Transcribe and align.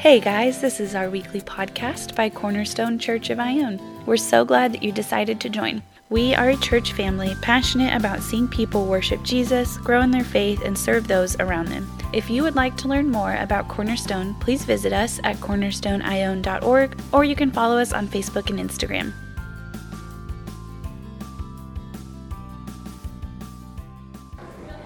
Hey 0.00 0.18
guys, 0.18 0.62
this 0.62 0.80
is 0.80 0.94
our 0.94 1.10
weekly 1.10 1.42
podcast 1.42 2.14
by 2.14 2.30
Cornerstone 2.30 2.98
Church 2.98 3.28
of 3.28 3.38
Ione. 3.38 3.78
We're 4.06 4.16
so 4.16 4.46
glad 4.46 4.72
that 4.72 4.82
you 4.82 4.92
decided 4.92 5.38
to 5.42 5.50
join. 5.50 5.82
We 6.08 6.34
are 6.34 6.48
a 6.48 6.56
church 6.56 6.94
family 6.94 7.34
passionate 7.42 7.94
about 7.94 8.22
seeing 8.22 8.48
people 8.48 8.86
worship 8.86 9.22
Jesus, 9.22 9.76
grow 9.76 10.00
in 10.00 10.10
their 10.10 10.24
faith, 10.24 10.62
and 10.64 10.76
serve 10.76 11.06
those 11.06 11.38
around 11.38 11.68
them. 11.68 11.86
If 12.14 12.30
you 12.30 12.42
would 12.42 12.54
like 12.54 12.78
to 12.78 12.88
learn 12.88 13.10
more 13.10 13.34
about 13.34 13.68
Cornerstone, 13.68 14.34
please 14.40 14.64
visit 14.64 14.94
us 14.94 15.20
at 15.22 15.36
cornerstoneione.org 15.36 16.98
or 17.12 17.24
you 17.24 17.36
can 17.36 17.50
follow 17.50 17.76
us 17.76 17.92
on 17.92 18.08
Facebook 18.08 18.48
and 18.48 18.58
Instagram. 18.58 19.12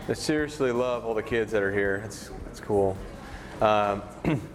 I 0.08 0.12
seriously 0.14 0.72
love 0.72 1.04
all 1.04 1.14
the 1.14 1.22
kids 1.22 1.53
that 1.53 1.62
are 1.62 1.72
here. 1.72 2.03
It's, 2.04 2.31
it's 2.50 2.58
cool. 2.58 2.96
Um, 3.61 4.03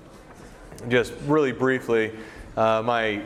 just 0.87 1.13
really 1.25 1.51
briefly, 1.51 2.11
uh, 2.55 2.81
my 2.83 3.21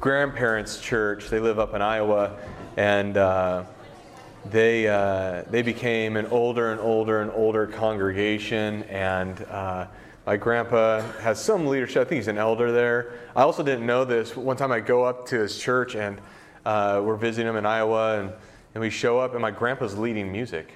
grandparents' 0.00 0.80
church, 0.80 1.28
they 1.28 1.40
live 1.40 1.58
up 1.58 1.74
in 1.74 1.82
Iowa, 1.82 2.36
and 2.76 3.16
uh, 3.16 3.64
they, 4.44 4.86
uh, 4.88 5.42
they 5.50 5.62
became 5.62 6.16
an 6.16 6.26
older 6.26 6.72
and 6.72 6.80
older 6.80 7.22
and 7.22 7.30
older 7.32 7.66
congregation. 7.66 8.82
And 8.84 9.42
uh, 9.44 9.86
my 10.26 10.36
grandpa 10.36 11.00
has 11.20 11.42
some 11.42 11.66
leadership. 11.66 12.02
I 12.02 12.04
think 12.04 12.18
he's 12.18 12.28
an 12.28 12.38
elder 12.38 12.72
there. 12.72 13.14
I 13.34 13.42
also 13.42 13.62
didn't 13.62 13.86
know 13.86 14.04
this. 14.04 14.36
One 14.36 14.56
time 14.56 14.72
I 14.72 14.80
go 14.80 15.04
up 15.04 15.26
to 15.28 15.38
his 15.38 15.58
church, 15.58 15.94
and 15.94 16.20
uh, 16.64 17.00
we're 17.04 17.16
visiting 17.16 17.48
him 17.48 17.56
in 17.56 17.66
Iowa, 17.66 18.20
and, 18.20 18.32
and 18.74 18.82
we 18.82 18.90
show 18.90 19.18
up, 19.18 19.32
and 19.32 19.40
my 19.40 19.50
grandpa's 19.50 19.96
leading 19.96 20.30
music. 20.30 20.75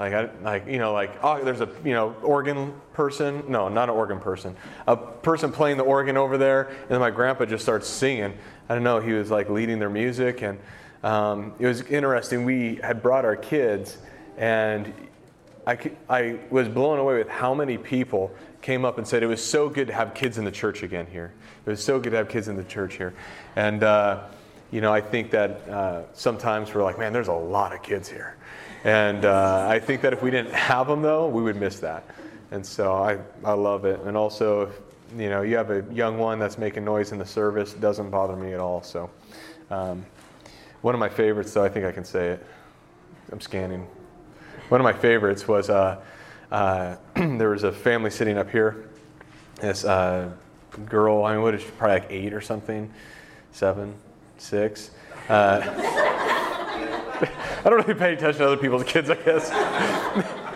Like, 0.00 0.14
I, 0.14 0.30
like 0.42 0.66
you 0.66 0.78
know, 0.78 0.94
like 0.94 1.12
oh, 1.22 1.44
there's 1.44 1.60
a 1.60 1.68
you 1.84 1.92
know 1.92 2.16
organ 2.22 2.72
person. 2.94 3.44
No, 3.48 3.68
not 3.68 3.90
an 3.90 3.94
organ 3.94 4.18
person. 4.18 4.56
A 4.86 4.96
person 4.96 5.52
playing 5.52 5.76
the 5.76 5.82
organ 5.82 6.16
over 6.16 6.38
there, 6.38 6.68
and 6.68 6.88
then 6.88 7.00
my 7.00 7.10
grandpa 7.10 7.44
just 7.44 7.62
starts 7.62 7.86
singing. 7.86 8.32
I 8.70 8.74
don't 8.74 8.82
know. 8.82 8.98
He 9.00 9.12
was 9.12 9.30
like 9.30 9.50
leading 9.50 9.78
their 9.78 9.90
music, 9.90 10.40
and 10.40 10.58
um, 11.04 11.52
it 11.58 11.66
was 11.66 11.82
interesting. 11.82 12.46
We 12.46 12.76
had 12.76 13.02
brought 13.02 13.26
our 13.26 13.36
kids, 13.36 13.98
and 14.38 14.90
I, 15.66 15.90
I 16.08 16.38
was 16.48 16.66
blown 16.66 16.98
away 16.98 17.18
with 17.18 17.28
how 17.28 17.52
many 17.52 17.76
people 17.76 18.34
came 18.62 18.86
up 18.86 18.96
and 18.96 19.06
said 19.06 19.22
it 19.22 19.26
was 19.26 19.44
so 19.44 19.68
good 19.68 19.88
to 19.88 19.92
have 19.92 20.14
kids 20.14 20.38
in 20.38 20.46
the 20.46 20.50
church 20.50 20.82
again 20.82 21.08
here. 21.12 21.30
It 21.66 21.68
was 21.68 21.84
so 21.84 22.00
good 22.00 22.12
to 22.12 22.16
have 22.16 22.30
kids 22.30 22.48
in 22.48 22.56
the 22.56 22.64
church 22.64 22.94
here, 22.94 23.12
and 23.54 23.82
uh, 23.82 24.22
you 24.70 24.80
know, 24.80 24.92
I 24.92 25.00
think 25.00 25.30
that 25.32 25.68
uh, 25.68 26.02
sometimes 26.12 26.72
we're 26.74 26.84
like, 26.84 26.98
man, 26.98 27.12
there's 27.12 27.28
a 27.28 27.32
lot 27.32 27.72
of 27.72 27.82
kids 27.82 28.08
here. 28.08 28.36
And 28.84 29.24
uh, 29.24 29.66
I 29.68 29.78
think 29.78 30.00
that 30.02 30.12
if 30.12 30.22
we 30.22 30.30
didn't 30.30 30.54
have 30.54 30.86
them, 30.86 31.02
though, 31.02 31.28
we 31.28 31.42
would 31.42 31.56
miss 31.56 31.80
that. 31.80 32.04
And 32.50 32.64
so 32.64 32.94
I, 32.94 33.18
I 33.44 33.52
love 33.52 33.84
it. 33.84 34.00
And 34.00 34.16
also, 34.16 34.62
if, 34.62 34.80
you 35.16 35.28
know, 35.28 35.42
you 35.42 35.56
have 35.56 35.70
a 35.70 35.84
young 35.92 36.18
one 36.18 36.38
that's 36.38 36.56
making 36.56 36.84
noise 36.84 37.12
in 37.12 37.18
the 37.18 37.26
service, 37.26 37.74
doesn't 37.74 38.10
bother 38.10 38.36
me 38.36 38.54
at 38.54 38.60
all. 38.60 38.82
So 38.82 39.10
um, 39.70 40.06
one 40.82 40.94
of 40.94 40.98
my 40.98 41.08
favorites, 41.08 41.52
though, 41.52 41.64
I 41.64 41.68
think 41.68 41.84
I 41.84 41.92
can 41.92 42.04
say 42.04 42.28
it. 42.28 42.46
I'm 43.32 43.40
scanning. 43.40 43.86
One 44.68 44.80
of 44.80 44.84
my 44.84 44.92
favorites 44.92 45.46
was 45.46 45.68
uh, 45.68 46.00
uh, 46.50 46.96
there 47.14 47.50
was 47.50 47.64
a 47.64 47.72
family 47.72 48.10
sitting 48.10 48.38
up 48.38 48.50
here. 48.50 48.88
This 49.60 49.84
uh, 49.84 50.30
girl, 50.86 51.24
I 51.24 51.34
mean, 51.34 51.42
what 51.42 51.54
is 51.54 51.62
she, 51.62 51.68
probably 51.70 52.00
like 52.00 52.10
eight 52.10 52.32
or 52.32 52.40
something, 52.40 52.90
seven, 53.52 53.94
six. 54.40 54.90
Uh, 55.28 55.60
I 57.62 57.62
don't 57.64 57.86
really 57.86 57.98
pay 57.98 58.14
attention 58.14 58.40
to 58.40 58.46
other 58.46 58.56
people's 58.56 58.84
kids, 58.84 59.10
I 59.10 59.16
guess. 59.16 59.50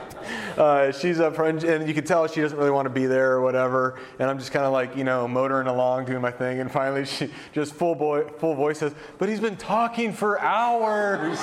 Uh, 0.57 0.93
she's 0.93 1.19
up 1.19 1.35
front, 1.35 1.65
and 1.65 1.89
you 1.89 1.93
can 1.93 2.05
tell 2.05 2.29
she 2.29 2.41
doesn't 2.41 2.57
really 2.57 2.71
want 2.71 2.87
to 2.87 2.91
be 2.91 3.07
there 3.07 3.33
or 3.33 3.41
whatever. 3.41 3.99
And 4.21 4.31
I'm 4.31 4.39
just 4.39 4.53
kind 4.53 4.65
of 4.65 4.73
like, 4.73 4.97
you 4.97 5.03
know, 5.03 5.27
motoring 5.27 5.67
along, 5.67 6.05
doing 6.05 6.21
my 6.21 6.31
thing. 6.31 6.61
And 6.61 6.71
finally, 6.71 7.05
she 7.07 7.29
just 7.53 7.75
full 7.75 7.97
boy, 7.97 8.29
full 8.39 8.55
voice 8.55 8.79
says, 8.79 8.95
"But 9.19 9.29
he's 9.29 9.41
been 9.41 9.57
talking 9.57 10.13
for 10.13 10.41
hours." 10.41 11.41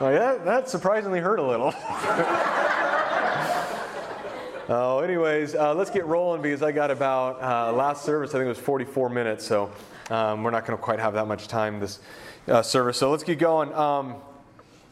like 0.00 0.14
that, 0.14 0.46
that 0.46 0.70
surprisingly 0.70 1.20
hurt 1.20 1.38
a 1.38 1.46
little. 1.46 1.74
Oh, 4.68 4.98
anyways, 4.98 5.54
uh, 5.54 5.74
let's 5.74 5.90
get 5.90 6.06
rolling 6.06 6.42
because 6.42 6.60
I 6.60 6.72
got 6.72 6.90
about 6.90 7.40
uh, 7.40 7.72
last 7.72 8.04
service. 8.04 8.30
I 8.30 8.38
think 8.38 8.46
it 8.46 8.48
was 8.48 8.58
44 8.58 9.10
minutes, 9.10 9.46
so 9.46 9.70
um, 10.10 10.42
we're 10.42 10.50
not 10.50 10.66
going 10.66 10.76
to 10.76 10.82
quite 10.82 10.98
have 11.00 11.14
that 11.14 11.26
much 11.26 11.48
time 11.48 11.80
this 11.80 11.98
uh, 12.48 12.62
service. 12.62 12.96
So 12.96 13.10
let's 13.10 13.24
get 13.24 13.38
going. 13.38 13.72
Um, 13.74 14.16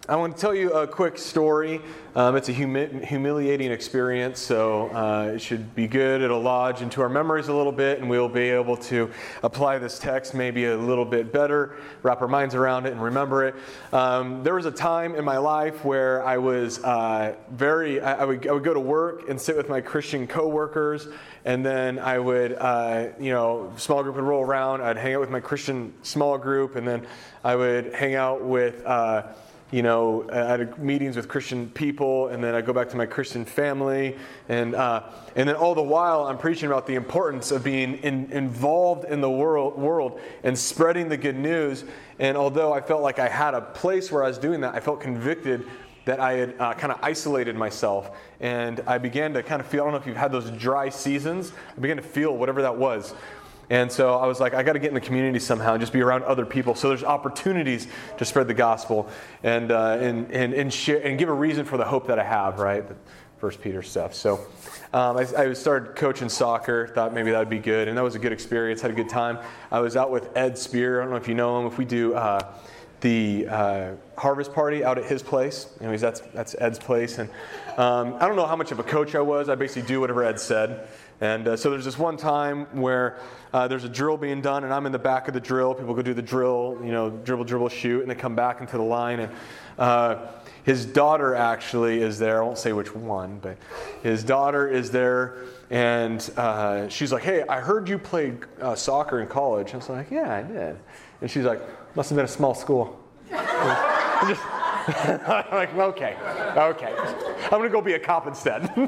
I 0.07 0.17
want 0.17 0.37
to 0.37 0.41
tell 0.41 0.55
you 0.55 0.71
a 0.75 0.87
quick 0.87 1.17
story. 1.17 1.81
Um, 2.15 2.37
it's 2.37 2.51
a 2.51 2.53
humi- 2.53 3.07
humiliating 3.07 3.73
experience, 3.73 4.39
so 4.39 4.91
uh, 4.91 5.33
it 5.35 5.39
should 5.39 5.75
be 5.75 5.87
good. 5.87 6.21
It'll 6.21 6.43
lodge 6.43 6.83
into 6.83 7.01
our 7.01 7.09
memories 7.09 7.49
a 7.49 7.55
little 7.55 7.73
bit, 7.73 8.01
and 8.01 8.11
we'll 8.11 8.29
be 8.29 8.51
able 8.51 8.77
to 8.77 9.11
apply 9.43 9.79
this 9.79 9.99
text 9.99 10.35
maybe 10.35 10.67
a 10.67 10.77
little 10.77 11.07
bit 11.07 11.33
better, 11.33 11.77
wrap 12.03 12.21
our 12.21 12.29
minds 12.29 12.55
around 12.55 12.85
it, 12.85 12.93
and 12.93 13.03
remember 13.03 13.47
it. 13.47 13.55
Um, 13.95 14.43
there 14.43 14.55
was 14.55 14.67
a 14.67 14.71
time 14.71 15.15
in 15.15 15.25
my 15.25 15.39
life 15.39 15.87
where 15.87 16.23
I 16.23 16.37
was 16.37 16.85
uh, 16.85 17.35
very, 17.53 18.03
I, 18.03 18.21
I, 18.21 18.25
would, 18.27 18.47
I 18.47 18.53
would 18.53 18.65
go 18.65 18.75
to 18.75 18.81
work 18.81 19.31
and 19.31 19.41
sit 19.41 19.57
with 19.57 19.71
my 19.71 19.81
Christian 19.81 20.27
coworkers, 20.27 21.09
and 21.47 21.65
then 21.65 21.99
I 21.99 22.19
would, 22.19 22.53
uh, 22.53 23.07
you 23.19 23.33
know, 23.33 23.73
small 23.79 24.03
group 24.03 24.17
would 24.17 24.25
roll 24.25 24.43
around. 24.43 24.83
I'd 24.83 24.99
hang 24.99 25.15
out 25.15 25.21
with 25.21 25.31
my 25.31 25.41
Christian 25.41 25.95
small 26.03 26.37
group, 26.37 26.77
and 26.77 26.87
then 26.87 27.07
I 27.43 27.57
would 27.57 27.95
hang 27.95 28.17
out 28.17 28.45
with 28.45 28.85
uh, 28.85 29.29
you 29.75 29.83
know, 29.83 30.25
I 30.31 30.37
had 30.37 30.79
meetings 30.79 31.17
with 31.17 31.27
Christian 31.27 31.69
people, 31.69 32.29
and 32.29 32.45
then 32.45 32.55
I 32.55 32.61
go 32.61 32.73
back 32.73 32.89
to 32.91 32.97
my 32.97 33.07
Christian 33.07 33.45
family, 33.45 34.17
and 34.49 34.73
uh, 34.73 35.03
and 35.35 35.49
then 35.49 35.57
all 35.57 35.75
the 35.75 35.83
while 35.83 36.27
I'm 36.27 36.39
preaching 36.39 36.69
about 36.69 36.87
the 36.87 36.95
importance 36.95 37.51
of 37.51 37.65
being 37.65 37.95
in, 37.95 38.31
involved 38.31 39.05
in 39.07 39.21
the 39.21 39.29
world 39.29 39.77
world 39.77 40.21
and 40.45 40.57
spreading 40.57 41.09
the 41.09 41.17
good 41.17 41.35
news. 41.35 41.85
And 42.21 42.37
although 42.37 42.73
I 42.73 42.83
felt 42.83 43.03
like 43.03 43.19
I 43.19 43.29
had 43.29 43.55
a 43.55 43.63
place 43.63 44.13
where 44.13 44.23
I 44.23 44.29
was 44.29 44.39
doing 44.39 44.61
that, 44.61 44.77
I 44.77 44.79
felt 44.79 45.01
convicted 45.01 45.67
that 46.05 46.21
I 46.21 46.35
had 46.35 46.55
uh, 46.61 46.75
kind 46.75 46.93
of 46.93 47.01
isolated 47.03 47.57
myself, 47.57 48.17
and 48.39 48.81
I 48.87 48.99
began 48.99 49.33
to 49.33 49.43
kind 49.43 49.61
of 49.61 49.67
feel. 49.67 49.83
I 49.83 49.87
don't 49.87 49.95
know 49.95 49.99
if 49.99 50.07
you've 50.07 50.17
had 50.17 50.31
those 50.31 50.53
dry 50.53 50.89
seasons. 50.89 51.53
I 51.77 51.81
began 51.81 51.97
to 51.97 52.03
feel 52.05 52.37
whatever 52.37 52.63
that 52.63 52.77
was. 52.77 53.13
And 53.71 53.91
so 53.91 54.15
I 54.15 54.27
was 54.27 54.41
like, 54.41 54.55
I 54.55 54.63
got 54.63 54.75
to 54.75 54.79
get 54.79 54.89
in 54.89 54.95
the 54.95 55.01
community 55.01 55.39
somehow 55.39 55.73
and 55.73 55.81
just 55.81 55.93
be 55.93 56.03
around 56.03 56.25
other 56.25 56.45
people. 56.45 56.75
So 56.75 56.89
there's 56.89 57.05
opportunities 57.05 57.89
to 58.19 58.25
spread 58.25 58.47
the 58.47 58.55
gospel 58.55 59.09
and, 59.43 59.73
uh, 59.73 59.99
and, 60.01 60.31
and, 60.31 60.53
and, 60.53 60.73
share, 60.73 61.05
and 61.05 61.19
give 61.19 61.29
a 61.29 61.35
reason 61.35 61.65
for 61.65 61.77
the 61.77 61.85
hope 61.85 62.07
that 62.09 62.19
I 62.19 62.25
have, 62.25 62.59
right? 62.59 62.87
The 62.87 62.97
First 63.39 63.61
Peter 63.61 63.83
stuff. 63.83 64.15
So 64.15 64.47
um, 64.93 65.17
I, 65.17 65.27
I, 65.37 65.53
started 65.53 65.97
coaching 65.97 66.29
soccer, 66.29 66.89
thought 66.89 67.13
maybe 67.13 67.31
that 67.31 67.39
would 67.39 67.51
be 67.51 67.59
good. 67.59 67.89
And 67.89 67.99
that 67.99 68.05
was 68.05 68.15
a 68.15 68.19
good 68.19 68.33
experience, 68.33 68.81
had 68.81 68.91
a 68.91 68.95
good 68.95 69.09
time. 69.09 69.39
I 69.71 69.81
was 69.81 69.97
out 69.97 70.11
with 70.11 70.35
Ed 70.37 70.57
Spear. 70.57 71.01
I 71.01 71.05
don't 71.05 71.11
know 71.11 71.17
if 71.17 71.29
you 71.29 71.35
know 71.35 71.61
him. 71.61 71.67
If 71.67 71.77
we 71.77 71.85
do 71.85 72.15
uh, 72.15 72.55
the 73.01 73.47
uh, 73.49 73.91
harvest 74.17 74.55
party 74.55 74.83
out 74.83 74.97
at 74.97 75.05
his 75.05 75.23
place, 75.23 75.67
anyways, 75.81 76.01
that's, 76.01 76.21
that's 76.33 76.55
Ed's 76.59 76.79
place. 76.79 77.19
And 77.19 77.29
um, 77.77 78.15
I 78.15 78.27
don't 78.27 78.37
know 78.37 78.47
how 78.47 78.57
much 78.57 78.73
of 78.73 78.79
a 78.79 78.83
coach 78.83 79.15
I 79.15 79.21
was. 79.21 79.49
I 79.49 79.57
basically 79.57 79.87
do 79.89 80.01
whatever 80.01 80.25
Ed 80.25 80.41
said. 80.41 80.89
And 81.21 81.49
uh, 81.49 81.57
so 81.57 81.71
there's 81.71 81.85
this 81.85 81.99
one 81.99 82.17
time 82.17 82.67
where 82.81 83.19
uh, 83.53 83.69
there's 83.69 83.85
a 83.85 83.89
drill 83.89 84.17
being 84.17 84.41
done, 84.41 84.65
and 84.65 84.75
I'm 84.75 84.87
in 84.87 84.93
the 84.93 84.99
back 84.99 85.29
of 85.29 85.35
the 85.35 85.41
drill. 85.41 85.75
People 85.75 85.95
go 85.95 86.03
do 86.03 86.15
the 86.15 86.23
drill, 86.23 86.79
you 86.83 86.91
know, 86.91 87.11
dribble, 87.11 87.45
dribble, 87.45 87.69
shoot, 87.69 88.03
and 88.03 88.11
they 88.11 88.15
come 88.15 88.35
back 88.35 88.61
into 88.61 88.77
the 88.77 88.83
line. 88.83 89.21
And 89.21 89.33
uh, 89.79 90.27
his 90.65 90.85
daughter 90.85 91.35
actually 91.35 92.01
is 92.03 92.19
there. 92.19 92.43
I 92.43 92.45
won't 92.45 92.59
say 92.59 92.73
which 92.73 92.95
one, 92.95 93.39
but 93.41 93.57
his 94.03 94.25
daughter 94.25 94.69
is 94.69 94.91
there, 94.91 95.37
and 95.71 96.29
uh, 96.37 96.89
she's 96.89 97.13
like, 97.13 97.23
"Hey, 97.23 97.45
I 97.49 97.61
heard 97.61 97.89
you 97.89 97.99
played 97.99 98.41
uh, 98.61 98.75
soccer 98.75 99.21
in 99.21 99.29
college." 99.29 99.73
I 99.75 99.77
was 99.77 99.89
like, 99.89 100.11
"Yeah, 100.11 100.35
I 100.35 100.43
did." 100.43 100.77
And 101.21 101.31
she's 101.31 101.45
like, 101.45 101.61
"Must 101.95 102.11
have 102.11 102.17
been 102.17 102.25
a 102.25 102.29
small 102.29 102.55
school." 102.55 103.01
I'm 104.87 105.51
like, 105.51 105.75
okay, 105.75 106.17
okay. 106.57 106.95
I'm 107.45 107.51
going 107.51 107.63
to 107.63 107.69
go 107.71 107.81
be 107.81 107.95
a 107.95 107.99
cop 107.99 108.27
instead. 108.27 108.71
you 108.77 108.87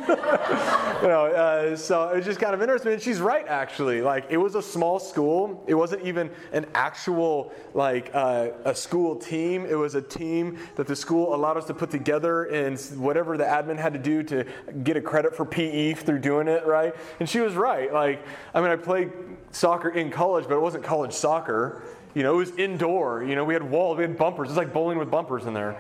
know, 1.08 1.32
uh, 1.34 1.76
so 1.76 2.08
it's 2.10 2.26
just 2.26 2.38
kind 2.38 2.54
of 2.54 2.60
interesting. 2.60 2.93
And 2.93 3.02
she's 3.02 3.20
right, 3.20 3.46
actually. 3.48 4.02
Like, 4.02 4.26
it 4.28 4.37
was 4.37 4.54
a 4.54 4.62
small 4.62 4.98
school. 4.98 5.64
It 5.66 5.75
wasn't 5.75 6.02
even 6.02 6.31
an 6.52 6.66
actual, 6.75 7.52
like, 7.75 8.10
uh, 8.14 8.48
a 8.64 8.75
school 8.75 9.16
team. 9.16 9.64
It 9.66 9.75
was 9.75 9.94
a 9.94 10.02
team 10.02 10.58
that 10.76 10.87
the 10.87 10.96
school 10.96 11.34
allowed 11.34 11.56
us 11.56 11.64
to 11.66 11.75
put 11.75 11.90
together 11.90 12.44
and 12.44 12.78
whatever 12.98 13.37
the 13.37 13.44
admin 13.44 13.78
had 13.78 13.93
to 13.94 13.98
do 13.98 14.22
to 14.25 14.44
get 14.82 14.96
a 14.96 15.00
credit 15.00 15.34
for 15.34 15.44
PE 15.44 15.94
through 15.94 16.19
doing 16.19 16.48
it, 16.48 16.66
right? 16.66 16.94
And 17.20 17.28
she 17.28 17.40
was 17.40 17.54
right. 17.54 17.93
Like, 17.93 18.25
I 18.54 18.60
mean, 18.60 18.70
I 18.70 18.76
played 18.76 19.12
soccer 19.50 19.90
in 19.90 20.10
college, 20.10 20.44
but 20.48 20.56
it 20.56 20.60
wasn't 20.60 20.84
college 20.84 21.12
soccer. 21.12 21.82
You 22.16 22.22
know, 22.22 22.32
it 22.32 22.38
was 22.38 22.50
indoor. 22.56 23.22
You 23.22 23.34
know, 23.34 23.44
we 23.44 23.52
had 23.52 23.62
walls, 23.62 23.98
we 23.98 24.04
had 24.04 24.16
bumpers. 24.16 24.48
It's 24.48 24.56
like 24.56 24.72
bowling 24.72 24.96
with 24.96 25.10
bumpers 25.10 25.44
in 25.44 25.52
there. 25.52 25.78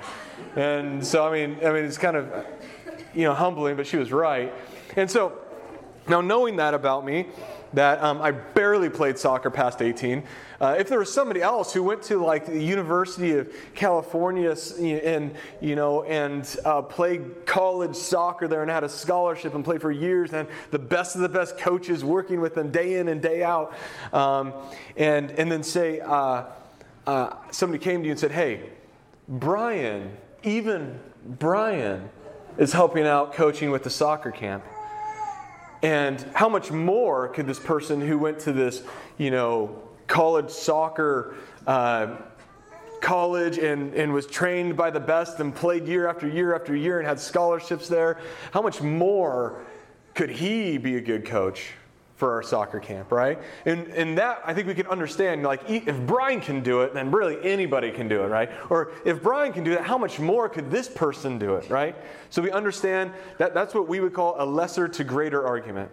And 0.54 1.02
so, 1.02 1.26
I 1.26 1.32
mean, 1.32 1.56
I 1.64 1.72
mean, 1.72 1.84
it's 1.84 1.96
kind 1.96 2.14
of, 2.14 2.44
you 3.14 3.22
know, 3.22 3.32
humbling, 3.32 3.74
but 3.74 3.86
she 3.86 3.96
was 3.96 4.12
right. 4.12 4.52
And 4.96 5.10
so, 5.10 5.32
now 6.06 6.20
knowing 6.20 6.56
that 6.56 6.74
about 6.74 7.06
me, 7.06 7.28
that 7.72 8.02
um, 8.02 8.20
I 8.20 8.30
barely 8.30 8.88
played 8.88 9.18
soccer 9.18 9.50
past 9.50 9.82
18. 9.82 10.22
Uh, 10.60 10.76
if 10.78 10.88
there 10.88 10.98
was 10.98 11.12
somebody 11.12 11.42
else 11.42 11.72
who 11.72 11.82
went 11.82 12.02
to 12.04 12.18
like 12.18 12.46
the 12.46 12.62
University 12.62 13.32
of 13.36 13.52
California 13.74 14.56
and 14.80 15.34
you 15.60 15.76
know 15.76 16.02
and 16.04 16.56
uh, 16.64 16.80
played 16.82 17.44
college 17.44 17.94
soccer 17.94 18.48
there 18.48 18.62
and 18.62 18.70
had 18.70 18.84
a 18.84 18.88
scholarship 18.88 19.54
and 19.54 19.64
played 19.64 19.82
for 19.82 19.92
years 19.92 20.32
and 20.32 20.48
the 20.70 20.78
best 20.78 21.14
of 21.14 21.20
the 21.20 21.28
best 21.28 21.58
coaches 21.58 22.04
working 22.04 22.40
with 22.40 22.54
them 22.54 22.70
day 22.70 22.98
in 22.98 23.08
and 23.08 23.20
day 23.20 23.42
out, 23.42 23.74
um, 24.12 24.52
and 24.96 25.30
and 25.32 25.50
then 25.52 25.62
say 25.62 26.00
uh, 26.00 26.44
uh 27.06 27.34
somebody 27.50 27.82
came 27.82 28.00
to 28.00 28.06
you 28.06 28.12
and 28.12 28.20
said, 28.20 28.30
"Hey, 28.32 28.70
Brian, 29.28 30.16
even 30.42 30.98
Brian." 31.24 32.08
is 32.58 32.72
helping 32.72 33.06
out 33.06 33.34
coaching 33.34 33.70
with 33.70 33.82
the 33.82 33.90
soccer 33.90 34.30
camp. 34.30 34.64
And 35.82 36.20
how 36.34 36.48
much 36.48 36.70
more 36.70 37.28
could 37.28 37.46
this 37.46 37.58
person 37.58 38.00
who 38.00 38.18
went 38.18 38.38
to 38.40 38.52
this, 38.52 38.82
you 39.18 39.30
know, 39.30 39.82
college 40.06 40.50
soccer 40.50 41.34
uh, 41.66 42.16
college 43.00 43.58
and, 43.58 43.94
and 43.94 44.12
was 44.12 44.26
trained 44.26 44.76
by 44.76 44.90
the 44.90 45.00
best 45.00 45.38
and 45.38 45.54
played 45.54 45.86
year 45.86 46.08
after 46.08 46.26
year 46.26 46.54
after 46.54 46.74
year 46.74 46.98
and 46.98 47.06
had 47.06 47.20
scholarships 47.20 47.88
there, 47.88 48.18
how 48.52 48.62
much 48.62 48.80
more 48.80 49.64
could 50.14 50.30
he 50.30 50.78
be 50.78 50.96
a 50.96 51.00
good 51.00 51.24
coach 51.24 51.72
for 52.16 52.32
our 52.32 52.42
soccer 52.42 52.80
camp, 52.80 53.12
right? 53.12 53.38
And, 53.66 53.88
and 53.88 54.18
that 54.18 54.40
I 54.44 54.54
think 54.54 54.66
we 54.66 54.74
can 54.74 54.86
understand, 54.86 55.42
like, 55.42 55.68
if 55.68 55.98
Brian 56.06 56.40
can 56.40 56.62
do 56.62 56.80
it, 56.80 56.94
then 56.94 57.10
really 57.10 57.38
anybody 57.42 57.90
can 57.90 58.08
do 58.08 58.22
it, 58.22 58.28
right? 58.28 58.50
Or 58.70 58.92
if 59.04 59.22
Brian 59.22 59.52
can 59.52 59.64
do 59.64 59.72
that, 59.72 59.84
how 59.84 59.98
much 59.98 60.18
more 60.18 60.48
could 60.48 60.70
this 60.70 60.88
person 60.88 61.38
do 61.38 61.56
it, 61.56 61.68
right? 61.70 61.94
So 62.30 62.40
we 62.40 62.50
understand 62.50 63.12
that 63.38 63.54
that's 63.54 63.74
what 63.74 63.86
we 63.86 64.00
would 64.00 64.14
call 64.14 64.36
a 64.38 64.46
lesser 64.46 64.88
to 64.88 65.04
greater 65.04 65.46
argument. 65.46 65.90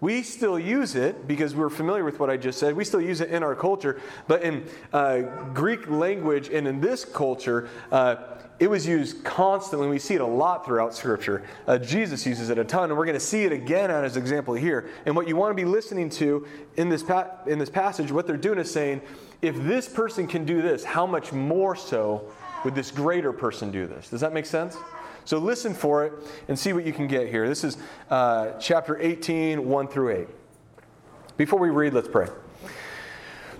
We 0.00 0.22
still 0.22 0.58
use 0.58 0.94
it 0.94 1.28
because 1.28 1.54
we're 1.54 1.70
familiar 1.70 2.04
with 2.04 2.18
what 2.18 2.30
I 2.30 2.36
just 2.36 2.58
said. 2.58 2.74
We 2.74 2.84
still 2.84 3.00
use 3.00 3.20
it 3.20 3.30
in 3.30 3.42
our 3.42 3.54
culture, 3.54 4.00
but 4.26 4.42
in 4.42 4.66
uh, 4.92 5.20
Greek 5.54 5.88
language 5.88 6.48
and 6.48 6.66
in 6.66 6.80
this 6.80 7.04
culture, 7.04 7.68
uh, 7.92 8.16
it 8.60 8.68
was 8.68 8.86
used 8.86 9.24
constantly. 9.24 9.88
We 9.88 9.98
see 9.98 10.14
it 10.14 10.20
a 10.20 10.26
lot 10.26 10.66
throughout 10.66 10.94
Scripture. 10.94 11.42
Uh, 11.66 11.78
Jesus 11.78 12.26
uses 12.26 12.50
it 12.50 12.58
a 12.58 12.64
ton, 12.64 12.90
and 12.90 12.98
we're 12.98 13.06
going 13.06 13.18
to 13.18 13.24
see 13.24 13.44
it 13.44 13.52
again 13.52 13.90
as 13.90 14.12
his 14.12 14.16
example 14.18 14.52
here. 14.52 14.90
And 15.06 15.16
what 15.16 15.26
you 15.26 15.34
want 15.34 15.50
to 15.50 15.54
be 15.54 15.64
listening 15.64 16.10
to 16.10 16.46
in 16.76 16.90
this, 16.90 17.02
pa- 17.02 17.30
in 17.46 17.58
this 17.58 17.70
passage, 17.70 18.12
what 18.12 18.26
they're 18.26 18.36
doing 18.36 18.58
is 18.58 18.70
saying, 18.70 19.00
if 19.40 19.56
this 19.56 19.88
person 19.88 20.26
can 20.26 20.44
do 20.44 20.60
this, 20.60 20.84
how 20.84 21.06
much 21.06 21.32
more 21.32 21.74
so 21.74 22.30
would 22.62 22.74
this 22.74 22.90
greater 22.90 23.32
person 23.32 23.70
do 23.70 23.86
this? 23.86 24.10
Does 24.10 24.20
that 24.20 24.34
make 24.34 24.44
sense? 24.44 24.76
So 25.24 25.38
listen 25.38 25.72
for 25.72 26.04
it 26.04 26.12
and 26.48 26.58
see 26.58 26.74
what 26.74 26.84
you 26.84 26.92
can 26.92 27.06
get 27.06 27.30
here. 27.30 27.48
This 27.48 27.64
is 27.64 27.78
uh, 28.10 28.52
chapter 28.60 29.00
18, 29.00 29.66
1 29.66 29.88
through 29.88 30.10
8. 30.10 30.28
Before 31.38 31.58
we 31.58 31.70
read, 31.70 31.94
let's 31.94 32.08
pray. 32.08 32.28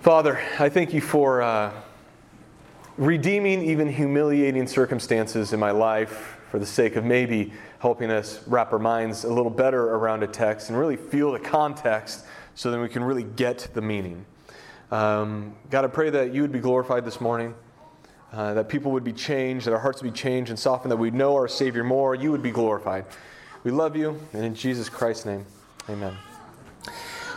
Father, 0.03 0.39
I 0.59 0.69
thank 0.69 0.93
you 0.93 1.01
for. 1.01 1.41
Uh, 1.41 1.73
redeeming 3.01 3.63
even 3.63 3.91
humiliating 3.91 4.67
circumstances 4.67 5.55
in 5.55 5.59
my 5.59 5.71
life 5.71 6.37
for 6.51 6.59
the 6.59 6.67
sake 6.67 6.97
of 6.97 7.05
maybe 7.05 7.51
helping 7.79 8.11
us 8.11 8.47
wrap 8.47 8.75
our 8.75 8.79
minds 8.79 9.25
a 9.25 9.33
little 9.33 9.51
better 9.51 9.95
around 9.95 10.23
a 10.23 10.27
text 10.27 10.69
and 10.69 10.79
really 10.79 10.97
feel 10.97 11.33
the 11.33 11.39
context 11.39 12.27
so 12.55 12.71
then 12.71 12.79
we 12.79 12.91
can 12.91 13.03
really 13.03 13.23
get 13.23 13.67
the 13.73 13.81
meaning. 13.81 14.27
Um, 14.91 15.57
God, 15.71 15.87
I 15.87 15.89
pray 15.89 16.11
that 16.11 16.35
you 16.35 16.43
would 16.43 16.53
be 16.53 16.59
glorified 16.59 17.07
this 17.07 17.23
morning, 17.23 17.55
uh, 18.35 18.53
that 18.53 18.69
people 18.69 18.93
would 18.93 19.05
be 19.05 19.15
changed, 19.15 19.67
that 19.67 19.73
our 19.73 19.79
hearts 19.79 20.03
would 20.03 20.13
be 20.13 20.19
changed 20.19 20.51
and 20.51 20.59
softened, 20.59 20.93
that 20.93 20.99
we'd 20.99 21.15
know 21.15 21.35
our 21.37 21.49
Savior 21.49 21.83
more, 21.83 22.15
you 22.15 22.31
would 22.31 22.43
be 22.43 22.51
glorified. 22.51 23.07
We 23.65 23.71
love 23.71 23.97
you, 23.97 24.21
and 24.35 24.45
in 24.45 24.55
Jesus 24.55 24.91
Christ's 24.91 25.25
name, 25.25 25.47
amen. 25.89 26.19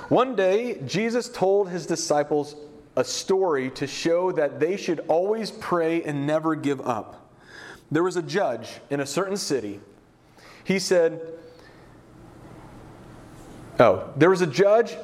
One 0.09 0.35
day, 0.35 0.81
Jesus 0.85 1.29
told 1.29 1.69
his 1.69 1.85
disciples 1.85 2.57
a 2.95 3.03
story 3.03 3.69
to 3.71 3.87
show 3.87 4.31
that 4.31 4.59
they 4.59 4.77
should 4.77 4.99
always 5.07 5.51
pray 5.51 6.03
and 6.03 6.27
never 6.27 6.55
give 6.55 6.81
up. 6.81 7.31
There 7.91 8.03
was 8.03 8.17
a 8.17 8.21
judge 8.21 8.79
in 8.89 8.99
a 8.99 9.05
certain 9.05 9.37
city. 9.37 9.79
He 10.63 10.79
said, 10.79 11.21
Oh, 13.79 14.11
there 14.15 14.29
was 14.29 14.41
a 14.41 14.47
judge. 14.47 14.95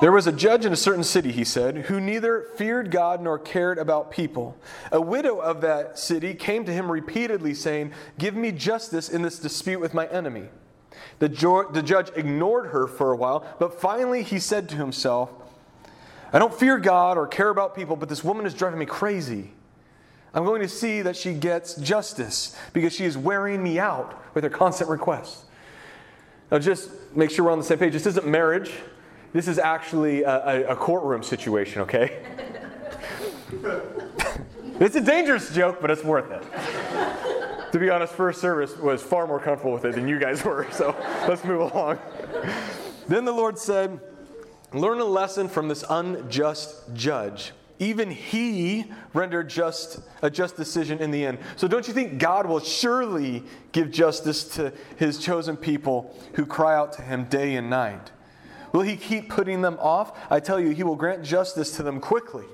There 0.00 0.12
was 0.12 0.26
a 0.26 0.32
judge 0.32 0.64
in 0.64 0.72
a 0.72 0.76
certain 0.76 1.02
city, 1.02 1.32
he 1.32 1.42
said, 1.42 1.76
who 1.76 2.00
neither 2.00 2.50
feared 2.54 2.92
God 2.92 3.20
nor 3.20 3.36
cared 3.36 3.78
about 3.78 4.12
people. 4.12 4.56
A 4.92 5.00
widow 5.00 5.38
of 5.38 5.60
that 5.62 5.98
city 5.98 6.34
came 6.34 6.64
to 6.66 6.72
him 6.72 6.90
repeatedly, 6.90 7.52
saying, 7.52 7.92
Give 8.16 8.36
me 8.36 8.52
justice 8.52 9.08
in 9.08 9.22
this 9.22 9.40
dispute 9.40 9.80
with 9.80 9.94
my 9.94 10.06
enemy. 10.06 10.50
The, 11.18 11.28
jo- 11.28 11.68
the 11.70 11.82
judge 11.82 12.10
ignored 12.14 12.66
her 12.66 12.86
for 12.86 13.10
a 13.10 13.16
while, 13.16 13.44
but 13.58 13.80
finally 13.80 14.22
he 14.22 14.38
said 14.38 14.68
to 14.68 14.76
himself, 14.76 15.32
I 16.32 16.38
don't 16.38 16.52
fear 16.52 16.78
God 16.78 17.16
or 17.16 17.26
care 17.26 17.48
about 17.48 17.74
people, 17.74 17.96
but 17.96 18.08
this 18.08 18.22
woman 18.22 18.44
is 18.46 18.54
driving 18.54 18.78
me 18.78 18.86
crazy. 18.86 19.52
I'm 20.34 20.44
going 20.44 20.60
to 20.60 20.68
see 20.68 21.02
that 21.02 21.16
she 21.16 21.32
gets 21.32 21.74
justice 21.76 22.56
because 22.72 22.92
she 22.92 23.04
is 23.04 23.16
wearing 23.16 23.62
me 23.62 23.78
out 23.78 24.22
with 24.34 24.44
her 24.44 24.50
constant 24.50 24.90
requests. 24.90 25.44
Now, 26.50 26.58
just 26.58 26.90
make 27.14 27.30
sure 27.30 27.46
we're 27.46 27.52
on 27.52 27.58
the 27.58 27.64
same 27.64 27.78
page. 27.78 27.92
This 27.92 28.06
isn't 28.06 28.26
marriage, 28.26 28.72
this 29.32 29.48
is 29.48 29.58
actually 29.58 30.22
a, 30.22 30.70
a, 30.70 30.76
courtroom 30.76 31.22
situation, 31.22 31.82
okay? 31.82 32.24
it's 34.80 34.96
a 34.96 35.00
dangerous 35.00 35.54
joke, 35.54 35.78
but 35.80 35.90
it's 35.90 36.02
worth 36.02 36.30
it. 36.30 37.72
to 37.72 37.78
be 37.78 37.90
honest, 37.90 38.14
first 38.14 38.40
service 38.40 38.76
was 38.78 39.02
far 39.02 39.26
more 39.26 39.38
comfortable 39.38 39.72
with 39.72 39.84
it 39.84 39.94
than 39.94 40.08
you 40.08 40.18
guys 40.18 40.42
were, 40.44 40.66
so 40.70 40.96
let's 41.28 41.44
move 41.44 41.72
along. 41.72 41.98
then 43.06 43.26
the 43.26 43.32
Lord 43.32 43.58
said, 43.58 44.00
Learn 44.72 45.00
a 45.00 45.04
lesson 45.04 45.48
from 45.48 45.68
this 45.68 45.84
unjust 45.88 46.94
judge. 46.94 47.52
Even 47.78 48.10
he 48.10 48.86
rendered 49.14 49.48
just 49.48 50.00
a 50.20 50.28
just 50.28 50.56
decision 50.56 50.98
in 50.98 51.10
the 51.10 51.24
end. 51.24 51.38
So 51.56 51.68
don't 51.68 51.86
you 51.86 51.94
think 51.94 52.18
God 52.18 52.46
will 52.46 52.60
surely 52.60 53.44
give 53.72 53.90
justice 53.90 54.44
to 54.56 54.72
his 54.96 55.18
chosen 55.18 55.56
people 55.56 56.14
who 56.34 56.44
cry 56.44 56.74
out 56.74 56.92
to 56.94 57.02
him 57.02 57.24
day 57.24 57.54
and 57.54 57.70
night? 57.70 58.10
Will 58.72 58.82
he 58.82 58.96
keep 58.96 59.30
putting 59.30 59.62
them 59.62 59.78
off? 59.80 60.18
I 60.30 60.40
tell 60.40 60.60
you, 60.60 60.70
he 60.70 60.82
will 60.82 60.96
grant 60.96 61.22
justice 61.22 61.76
to 61.76 61.82
them 61.82 62.00
quickly. 62.00 62.44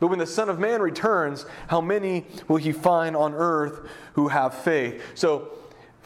But 0.00 0.08
when 0.08 0.18
the 0.18 0.26
Son 0.26 0.48
of 0.48 0.58
Man 0.58 0.80
returns, 0.80 1.44
how 1.68 1.80
many 1.80 2.26
will 2.48 2.56
he 2.56 2.72
find 2.72 3.14
on 3.14 3.34
earth 3.34 3.86
who 4.14 4.28
have 4.28 4.54
faith? 4.54 5.02
So 5.14 5.52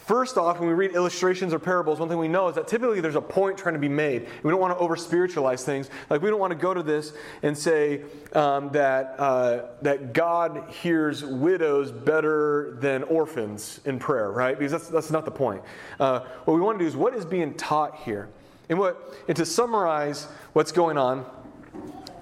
First 0.05 0.37
off, 0.37 0.59
when 0.61 0.69
we 0.69 0.75
read 0.75 0.95
illustrations 0.95 1.55
or 1.55 1.59
parables, 1.59 1.99
one 1.99 2.11
thing 2.11 2.19
we 2.19 2.29
know 2.29 2.49
is 2.49 2.57
that 2.57 2.69
typically 2.69 3.01
there's 3.01 3.15
a 3.15 3.23
point 3.23 3.57
trying 3.57 3.73
to 3.73 3.79
be 3.79 3.89
made. 3.89 4.29
We 4.43 4.51
don't 4.51 4.61
want 4.61 4.77
to 4.77 4.79
over 4.79 4.97
spiritualize 4.97 5.65
things. 5.65 5.89
Like, 6.11 6.21
we 6.21 6.29
don't 6.29 6.39
want 6.39 6.51
to 6.51 6.59
go 6.59 6.75
to 6.75 6.83
this 6.83 7.15
and 7.43 7.57
say 7.57 8.03
um, 8.35 8.69
that, 8.73 9.19
uh, 9.19 9.63
that 9.81 10.13
God 10.13 10.69
hears 10.69 11.25
widows 11.25 11.91
better 11.91 12.77
than 12.81 13.05
orphans 13.05 13.81
in 13.87 13.99
prayer, 13.99 14.31
right? 14.31 14.59
Because 14.59 14.73
that's, 14.73 14.89
that's 14.89 15.11
not 15.11 15.25
the 15.25 15.31
point. 15.31 15.63
Uh, 15.99 16.21
what 16.45 16.53
we 16.53 16.61
want 16.61 16.79
to 16.79 16.85
do 16.85 16.89
is 16.89 16.95
what 16.95 17.15
is 17.15 17.25
being 17.25 17.55
taught 17.55 17.97
here? 18.01 18.29
And, 18.69 18.79
what, 18.79 19.15
and 19.27 19.37
to 19.39 19.47
summarize 19.47 20.25
what's 20.53 20.73
going 20.73 20.99
on, 20.99 21.25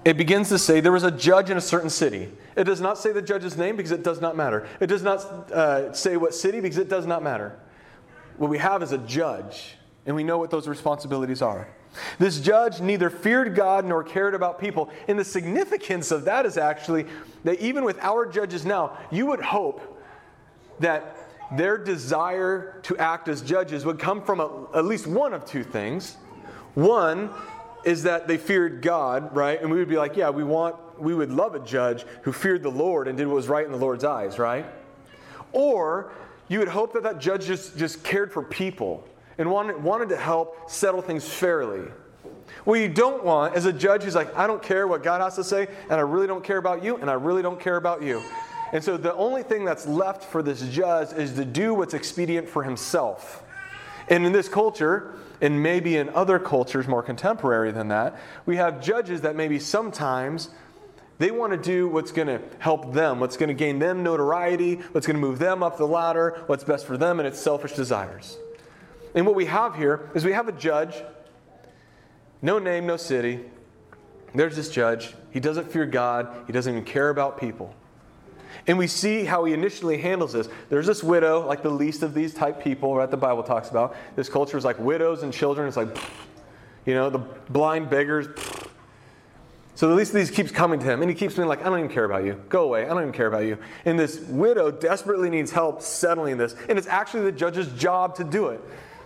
it 0.05 0.15
begins 0.15 0.47
to 0.49 0.57
say 0.57 0.79
there 0.79 0.93
was 0.93 1.03
a 1.03 1.11
judge 1.11 1.49
in 1.49 1.57
a 1.57 1.61
certain 1.61 1.89
city. 1.89 2.29
It 2.55 2.63
does 2.63 2.79
not 2.79 2.97
say 2.97 3.11
the 3.11 3.21
judge's 3.21 3.57
name 3.57 3.75
because 3.75 3.91
it 3.91 4.03
does 4.03 4.21
not 4.21 4.37
matter. 4.37 4.69
It 4.79 4.87
does 4.87 5.03
not 5.03 5.19
uh, 5.51 5.91
say 5.91 6.15
what 6.15 6.33
city 6.33 6.61
because 6.61 6.77
it 6.77 6.87
does 6.87 7.05
not 7.05 7.21
matter 7.21 7.59
what 8.37 8.49
we 8.49 8.57
have 8.57 8.83
is 8.83 8.91
a 8.91 8.97
judge, 8.97 9.75
and 10.05 10.15
we 10.15 10.23
know 10.23 10.37
what 10.37 10.49
those 10.49 10.67
responsibilities 10.67 11.41
are. 11.41 11.67
This 12.17 12.39
judge 12.39 12.81
neither 12.81 13.09
feared 13.09 13.55
God 13.55 13.85
nor 13.85 14.03
cared 14.03 14.33
about 14.33 14.59
people. 14.59 14.89
And 15.07 15.17
the 15.17 15.23
significance 15.23 16.11
of 16.11 16.25
that 16.25 16.45
is 16.45 16.57
actually 16.57 17.05
that 17.43 17.59
even 17.59 17.83
with 17.83 17.99
our 17.99 18.25
judges 18.25 18.65
now, 18.65 18.97
you 19.11 19.27
would 19.27 19.41
hope 19.41 20.01
that 20.79 21.17
their 21.55 21.77
desire 21.77 22.79
to 22.83 22.97
act 22.97 23.27
as 23.27 23.41
judges 23.41 23.85
would 23.85 23.99
come 23.99 24.23
from 24.23 24.39
a, 24.39 24.67
at 24.75 24.85
least 24.85 25.05
one 25.05 25.33
of 25.33 25.45
two 25.45 25.63
things. 25.63 26.17
One 26.73 27.29
is 27.83 28.03
that 28.03 28.27
they 28.27 28.37
feared 28.37 28.81
God, 28.81 29.35
right? 29.35 29.61
And 29.61 29.69
we 29.69 29.77
would 29.77 29.89
be 29.89 29.97
like, 29.97 30.15
yeah, 30.15 30.29
we 30.29 30.43
want, 30.43 30.99
we 30.99 31.13
would 31.13 31.31
love 31.31 31.53
a 31.53 31.59
judge 31.59 32.05
who 32.23 32.31
feared 32.31 32.63
the 32.63 32.71
Lord 32.71 33.07
and 33.07 33.17
did 33.17 33.27
what 33.27 33.35
was 33.35 33.47
right 33.47 33.65
in 33.65 33.71
the 33.71 33.77
Lord's 33.77 34.03
eyes, 34.03 34.39
right? 34.39 34.65
Or 35.51 36.11
you 36.53 36.59
would 36.59 36.67
hope 36.67 36.93
that 36.93 37.03
that 37.03 37.19
judge 37.19 37.45
just, 37.45 37.77
just 37.77 38.03
cared 38.03 38.31
for 38.31 38.43
people 38.43 39.07
and 39.37 39.49
wanted, 39.49 39.83
wanted 39.83 40.09
to 40.09 40.17
help 40.17 40.69
settle 40.69 41.01
things 41.01 41.27
fairly. 41.27 41.81
What 42.63 42.75
you 42.75 42.87
don't 42.87 43.23
want 43.23 43.57
is 43.57 43.65
a 43.65 43.73
judge 43.73 44.03
who's 44.03 44.15
like, 44.15 44.33
I 44.37 44.45
don't 44.45 44.61
care 44.61 44.87
what 44.87 45.03
God 45.03 45.19
has 45.21 45.35
to 45.35 45.43
say, 45.43 45.67
and 45.89 45.93
I 45.93 46.01
really 46.01 46.27
don't 46.27 46.43
care 46.43 46.57
about 46.57 46.83
you, 46.83 46.97
and 46.97 47.09
I 47.09 47.13
really 47.13 47.41
don't 47.41 47.59
care 47.59 47.77
about 47.77 48.03
you. 48.03 48.21
And 48.71 48.83
so 48.83 48.97
the 48.97 49.13
only 49.15 49.43
thing 49.43 49.65
that's 49.65 49.85
left 49.85 50.23
for 50.23 50.41
this 50.43 50.61
judge 50.69 51.11
is 51.13 51.33
to 51.33 51.45
do 51.45 51.73
what's 51.73 51.93
expedient 51.93 52.47
for 52.47 52.63
himself. 52.63 53.43
And 54.07 54.25
in 54.25 54.31
this 54.31 54.47
culture, 54.47 55.15
and 55.41 55.61
maybe 55.61 55.97
in 55.97 56.09
other 56.09 56.39
cultures 56.39 56.87
more 56.87 57.03
contemporary 57.03 57.71
than 57.71 57.87
that, 57.89 58.17
we 58.45 58.57
have 58.57 58.81
judges 58.81 59.21
that 59.21 59.35
maybe 59.35 59.59
sometimes 59.59 60.49
they 61.19 61.31
want 61.31 61.51
to 61.53 61.57
do 61.57 61.87
what's 61.87 62.11
going 62.11 62.27
to 62.27 62.41
help 62.59 62.93
them, 62.93 63.19
what's 63.19 63.37
going 63.37 63.49
to 63.49 63.53
gain 63.53 63.79
them 63.79 64.03
notoriety, 64.03 64.75
what's 64.91 65.05
going 65.05 65.15
to 65.15 65.21
move 65.21 65.39
them 65.39 65.61
up 65.61 65.77
the 65.77 65.87
ladder, 65.87 66.43
what's 66.47 66.63
best 66.63 66.85
for 66.85 66.97
them 66.97 67.19
and 67.19 67.27
its 67.27 67.39
selfish 67.39 67.73
desires. 67.73 68.37
And 69.15 69.25
what 69.25 69.35
we 69.35 69.45
have 69.45 69.75
here 69.75 70.09
is 70.15 70.25
we 70.25 70.33
have 70.33 70.47
a 70.47 70.51
judge 70.51 70.95
no 72.43 72.59
name, 72.59 72.85
no 72.85 72.97
city. 72.97 73.39
There's 74.35 74.57
this 74.57 74.69
judge. 74.69 75.15
He 75.31 75.39
doesn't 75.39 75.71
fear 75.71 75.85
God, 75.85 76.43
he 76.45 76.53
doesn't 76.53 76.71
even 76.71 76.85
care 76.85 77.09
about 77.09 77.39
people. 77.39 77.73
And 78.67 78.77
we 78.77 78.85
see 78.87 79.23
how 79.23 79.45
he 79.45 79.53
initially 79.53 79.97
handles 79.97 80.33
this. 80.33 80.47
There's 80.69 80.85
this 80.85 81.03
widow, 81.03 81.47
like 81.47 81.63
the 81.63 81.69
least 81.69 82.03
of 82.03 82.13
these 82.13 82.33
type 82.33 82.61
people, 82.61 82.95
right? 82.95 83.09
The 83.09 83.17
Bible 83.17 83.43
talks 83.43 83.69
about. 83.69 83.95
This 84.15 84.29
culture 84.29 84.57
is 84.57 84.65
like 84.65 84.77
widows 84.77 85.23
and 85.23 85.33
children. 85.33 85.67
It's 85.67 85.77
like, 85.77 85.97
you 86.85 86.93
know, 86.93 87.09
the 87.09 87.17
blind 87.17 87.89
beggars. 87.89 88.27
So 89.75 89.87
the 89.87 89.95
least 89.95 90.11
of 90.11 90.17
these 90.17 90.29
keeps 90.29 90.51
coming 90.51 90.79
to 90.79 90.85
him, 90.85 91.01
and 91.01 91.09
he 91.09 91.15
keeps 91.15 91.35
being 91.35 91.47
like, 91.47 91.61
I 91.61 91.63
don't 91.69 91.79
even 91.79 91.91
care 91.91 92.05
about 92.05 92.23
you. 92.25 92.39
Go 92.47 92.63
away. 92.63 92.85
I 92.85 92.89
don't 92.89 93.01
even 93.01 93.11
care 93.11 93.27
about 93.27 93.45
you. 93.45 93.57
And 93.85 93.99
this 93.99 94.19
widow 94.19 94.69
desperately 94.69 95.29
needs 95.31 95.51
help 95.51 95.81
settling 95.81 96.37
this, 96.37 96.55
and 96.69 96.77
it's 96.77 96.87
actually 96.87 97.23
the 97.23 97.31
judge's 97.31 97.67
job 97.73 98.15
to 98.15 98.23
do 98.23 98.49
it. 98.49 98.61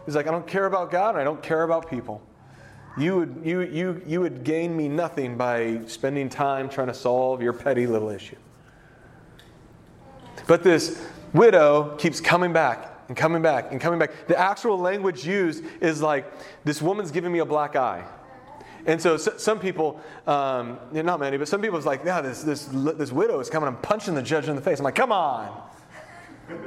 He's 0.06 0.16
like, 0.16 0.28
I 0.28 0.32
don't 0.32 0.48
care 0.48 0.66
about 0.66 0.92
God, 0.92 1.12
and 1.12 1.20
I 1.20 1.24
don't 1.24 1.42
care 1.42 1.64
about 1.64 1.90
people. 1.90 2.22
You 2.98 3.16
would, 3.18 3.42
you, 3.46 3.62
you, 3.62 4.02
you 4.06 4.20
would 4.22 4.44
gain 4.44 4.76
me 4.76 4.90
nothing 4.90 5.38
by 5.38 5.82
spending 5.86 6.30
time 6.30 6.68
trying 6.68 6.88
to 6.88 6.94
solve 6.94 7.42
your 7.42 7.54
petty 7.54 7.88
little 7.88 8.10
issue. 8.10 8.38
But 10.48 10.64
this 10.64 11.06
widow 11.34 11.96
keeps 11.98 12.20
coming 12.20 12.54
back 12.54 12.94
and 13.08 13.16
coming 13.16 13.42
back 13.42 13.72
and 13.72 13.80
coming 13.80 14.00
back. 14.00 14.28
The 14.28 14.38
actual 14.38 14.78
language 14.78 15.26
used 15.26 15.64
is 15.80 16.02
like, 16.02 16.26
this 16.64 16.82
woman's 16.82 17.12
giving 17.12 17.32
me 17.32 17.40
a 17.40 17.46
black 17.46 17.76
eye. 17.76 18.04
And 18.88 19.02
so, 19.02 19.18
so 19.18 19.38
some 19.38 19.60
people, 19.60 20.00
um, 20.26 20.80
not 20.92 21.20
many, 21.20 21.38
but 21.38 21.48
some 21.48 21.62
people 21.62 21.76
was 21.76 21.86
like, 21.86 22.04
yeah, 22.06 22.22
this, 22.22 22.42
this, 22.42 22.66
this 22.66 23.12
widow 23.12 23.40
is 23.42 23.50
coming 23.50 23.68
and 23.68 23.82
punching 23.82 24.16
the 24.16 24.22
judge 24.22 24.48
in 24.48 24.56
the 24.56 24.62
face. 24.62 24.80
I'm 24.80 24.86
like, 24.86 24.96
come 24.96 25.12
on. 25.12 25.62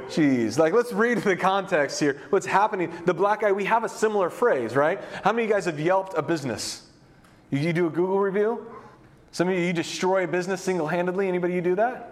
Jeez, 0.09 0.59
like 0.59 0.73
let's 0.73 0.93
read 0.93 1.17
the 1.17 1.35
context 1.35 1.99
here. 1.99 2.21
What's 2.29 2.45
happening? 2.45 2.93
The 3.05 3.15
black 3.15 3.43
eye, 3.43 3.51
we 3.51 3.65
have 3.65 3.83
a 3.83 3.89
similar 3.89 4.29
phrase, 4.29 4.75
right? 4.75 5.01
How 5.23 5.31
many 5.31 5.45
of 5.45 5.49
you 5.49 5.55
guys 5.55 5.65
have 5.65 5.79
yelped 5.79 6.13
a 6.15 6.21
business? 6.21 6.87
You, 7.49 7.57
you 7.57 7.73
do 7.73 7.87
a 7.87 7.89
Google 7.89 8.19
review? 8.19 8.67
Some 9.31 9.47
of 9.47 9.55
you, 9.55 9.61
you 9.61 9.73
destroy 9.73 10.25
a 10.25 10.27
business 10.27 10.61
single 10.61 10.87
handedly. 10.87 11.27
Anybody 11.27 11.55
you 11.55 11.61
do 11.61 11.75
that? 11.75 12.10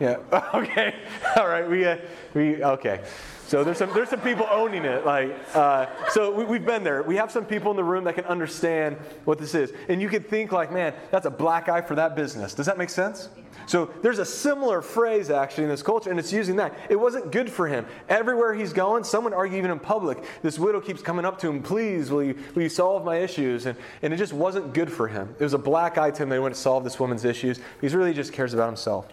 Yeah. 0.00 0.16
Okay. 0.54 0.94
All 1.36 1.46
right. 1.46 1.68
We, 1.68 1.84
uh, 1.84 1.98
we, 2.34 2.64
okay. 2.64 3.02
So 3.46 3.64
there's 3.64 3.78
some, 3.78 3.92
there's 3.92 4.08
some 4.08 4.20
people 4.20 4.46
owning 4.50 4.84
it. 4.84 5.04
Like, 5.04 5.36
uh, 5.54 5.86
so 6.10 6.32
we, 6.32 6.44
we've 6.44 6.64
been 6.64 6.84
there. 6.84 7.02
We 7.02 7.16
have 7.16 7.30
some 7.30 7.44
people 7.44 7.70
in 7.70 7.76
the 7.76 7.84
room 7.84 8.04
that 8.04 8.14
can 8.14 8.24
understand 8.24 8.96
what 9.24 9.38
this 9.38 9.54
is. 9.54 9.72
And 9.88 10.00
you 10.00 10.08
could 10.08 10.28
think 10.28 10.52
like, 10.52 10.72
man, 10.72 10.94
that's 11.10 11.26
a 11.26 11.30
black 11.30 11.68
eye 11.68 11.80
for 11.82 11.94
that 11.96 12.16
business. 12.16 12.54
Does 12.54 12.66
that 12.66 12.78
make 12.78 12.90
sense? 12.90 13.28
So 13.66 13.90
there's 14.02 14.18
a 14.18 14.24
similar 14.24 14.82
phrase 14.82 15.30
actually 15.30 15.64
in 15.64 15.70
this 15.70 15.82
culture, 15.82 16.10
and 16.10 16.18
it's 16.18 16.32
using 16.32 16.56
that. 16.56 16.76
It 16.88 16.96
wasn't 16.96 17.30
good 17.30 17.50
for 17.50 17.68
him. 17.68 17.86
Everywhere 18.08 18.54
he's 18.54 18.72
going, 18.72 19.04
someone 19.04 19.34
argue 19.34 19.58
even 19.58 19.70
in 19.70 19.78
public. 19.78 20.18
This 20.42 20.58
widow 20.58 20.80
keeps 20.80 21.02
coming 21.02 21.24
up 21.24 21.38
to 21.40 21.48
him, 21.48 21.62
please, 21.62 22.10
will 22.10 22.22
you, 22.22 22.36
will 22.54 22.62
you 22.62 22.68
solve 22.68 23.04
my 23.04 23.16
issues? 23.16 23.66
And, 23.66 23.76
and 24.02 24.12
it 24.12 24.16
just 24.16 24.32
wasn't 24.32 24.74
good 24.74 24.90
for 24.90 25.08
him. 25.08 25.34
It 25.38 25.44
was 25.44 25.54
a 25.54 25.58
black 25.58 25.98
eye 25.98 26.10
to 26.10 26.22
him 26.22 26.28
that 26.30 26.36
he 26.36 26.40
wouldn't 26.40 26.56
solve 26.56 26.84
this 26.84 26.98
woman's 26.98 27.24
issues. 27.24 27.60
He 27.80 27.88
really 27.88 28.14
just 28.14 28.32
cares 28.32 28.54
about 28.54 28.66
himself. 28.66 29.06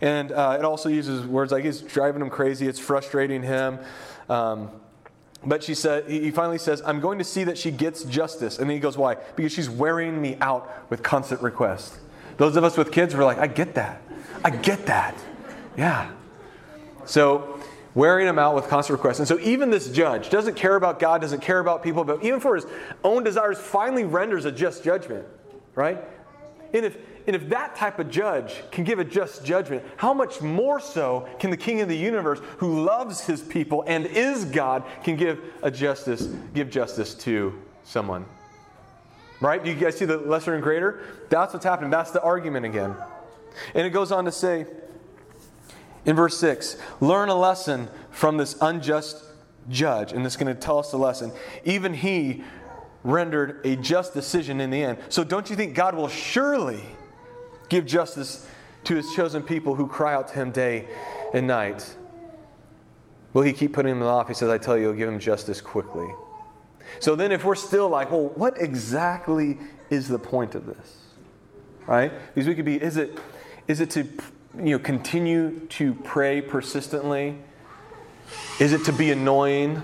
And 0.00 0.32
uh, 0.32 0.56
it 0.58 0.64
also 0.64 0.88
uses 0.88 1.26
words 1.26 1.52
like 1.52 1.64
it's 1.64 1.80
driving 1.80 2.22
him 2.22 2.30
crazy, 2.30 2.66
it's 2.66 2.78
frustrating 2.78 3.42
him. 3.42 3.78
Um, 4.28 4.70
but 5.44 5.64
she 5.64 5.74
said, 5.74 6.08
he 6.08 6.30
finally 6.30 6.58
says, 6.58 6.82
I'm 6.84 7.00
going 7.00 7.18
to 7.18 7.24
see 7.24 7.44
that 7.44 7.56
she 7.56 7.70
gets 7.70 8.04
justice. 8.04 8.58
And 8.58 8.68
then 8.68 8.76
he 8.76 8.80
goes, 8.80 8.98
Why? 8.98 9.16
Because 9.36 9.52
she's 9.52 9.70
wearing 9.70 10.20
me 10.20 10.36
out 10.40 10.90
with 10.90 11.02
constant 11.02 11.40
requests. 11.40 11.98
Those 12.36 12.56
of 12.56 12.64
us 12.64 12.76
with 12.76 12.92
kids 12.92 13.14
were 13.14 13.24
like, 13.24 13.38
I 13.38 13.46
get 13.46 13.74
that. 13.74 14.02
I 14.44 14.50
get 14.50 14.86
that. 14.86 15.14
Yeah. 15.76 16.10
So, 17.04 17.60
wearing 17.94 18.26
him 18.26 18.38
out 18.38 18.54
with 18.54 18.68
constant 18.68 18.98
requests. 18.98 19.18
And 19.18 19.28
so, 19.28 19.38
even 19.40 19.70
this 19.70 19.90
judge 19.90 20.30
doesn't 20.30 20.54
care 20.54 20.76
about 20.76 20.98
God, 20.98 21.22
doesn't 21.22 21.40
care 21.40 21.58
about 21.58 21.82
people, 21.82 22.04
but 22.04 22.22
even 22.22 22.40
for 22.40 22.54
his 22.54 22.66
own 23.02 23.24
desires, 23.24 23.58
finally 23.58 24.04
renders 24.04 24.44
a 24.44 24.52
just 24.52 24.84
judgment, 24.84 25.26
right? 25.74 25.98
And 26.72 26.84
if, 26.84 26.96
and 27.26 27.36
if 27.36 27.48
that 27.50 27.76
type 27.76 27.98
of 27.98 28.10
judge 28.10 28.54
can 28.70 28.84
give 28.84 28.98
a 28.98 29.04
just 29.04 29.44
judgment, 29.44 29.84
how 29.96 30.14
much 30.14 30.40
more 30.40 30.80
so 30.80 31.28
can 31.38 31.50
the 31.50 31.56
King 31.56 31.80
of 31.80 31.88
the 31.88 31.96
universe, 31.96 32.40
who 32.58 32.82
loves 32.82 33.20
his 33.20 33.40
people 33.40 33.84
and 33.86 34.06
is 34.06 34.44
God, 34.44 34.84
can 35.04 35.16
give 35.16 35.40
a 35.62 35.70
justice, 35.70 36.28
give 36.54 36.70
justice 36.70 37.14
to 37.16 37.60
someone? 37.84 38.24
Right? 39.40 39.62
Do 39.62 39.70
you 39.70 39.76
guys 39.76 39.96
see 39.96 40.04
the 40.04 40.18
lesser 40.18 40.54
and 40.54 40.62
greater? 40.62 41.02
That's 41.28 41.52
what's 41.52 41.64
happening. 41.64 41.90
That's 41.90 42.10
the 42.10 42.22
argument 42.22 42.66
again. 42.66 42.94
And 43.74 43.86
it 43.86 43.90
goes 43.90 44.12
on 44.12 44.24
to 44.26 44.32
say 44.32 44.66
in 46.04 46.16
verse 46.16 46.38
6 46.38 46.76
learn 47.00 47.28
a 47.28 47.34
lesson 47.34 47.88
from 48.10 48.36
this 48.36 48.56
unjust 48.60 49.24
judge. 49.68 50.12
And 50.12 50.24
is 50.26 50.36
going 50.36 50.54
to 50.54 50.60
tell 50.60 50.78
us 50.78 50.90
the 50.90 50.98
lesson. 50.98 51.32
Even 51.64 51.94
he 51.94 52.42
rendered 53.02 53.64
a 53.64 53.76
just 53.76 54.12
decision 54.14 54.60
in 54.60 54.70
the 54.70 54.82
end. 54.82 54.98
So 55.08 55.24
don't 55.24 55.48
you 55.48 55.56
think 55.56 55.74
God 55.74 55.94
will 55.94 56.08
surely 56.08 56.82
give 57.70 57.86
justice 57.86 58.46
to 58.84 58.96
his 58.96 59.10
chosen 59.14 59.42
people 59.42 59.74
who 59.74 59.86
cry 59.86 60.12
out 60.12 60.28
to 60.28 60.34
him 60.34 60.50
day 60.50 60.86
and 61.32 61.46
night? 61.46 61.96
Will 63.32 63.42
he 63.42 63.52
keep 63.52 63.72
putting 63.72 63.98
them 63.98 64.06
off? 64.06 64.28
He 64.28 64.34
says, 64.34 64.50
I 64.50 64.58
tell 64.58 64.76
you, 64.76 64.88
he'll 64.88 64.94
give 64.94 65.08
him 65.08 65.20
justice 65.20 65.60
quickly. 65.60 66.08
So 66.98 67.14
then, 67.14 67.30
if 67.30 67.44
we're 67.44 67.54
still 67.54 67.88
like, 67.88 68.10
well, 68.10 68.28
what 68.30 68.60
exactly 68.60 69.58
is 69.88 70.08
the 70.08 70.18
point 70.18 70.54
of 70.54 70.66
this? 70.66 70.98
Right? 71.86 72.12
Because 72.34 72.48
we 72.48 72.54
could 72.54 72.64
be, 72.64 72.80
is 72.80 72.96
it, 72.96 73.18
is 73.68 73.80
it 73.80 73.90
to 73.90 74.02
you 74.56 74.72
know, 74.72 74.78
continue 74.80 75.60
to 75.68 75.94
pray 75.94 76.40
persistently? 76.40 77.38
Is 78.58 78.72
it 78.72 78.84
to 78.86 78.92
be 78.92 79.12
annoying? 79.12 79.82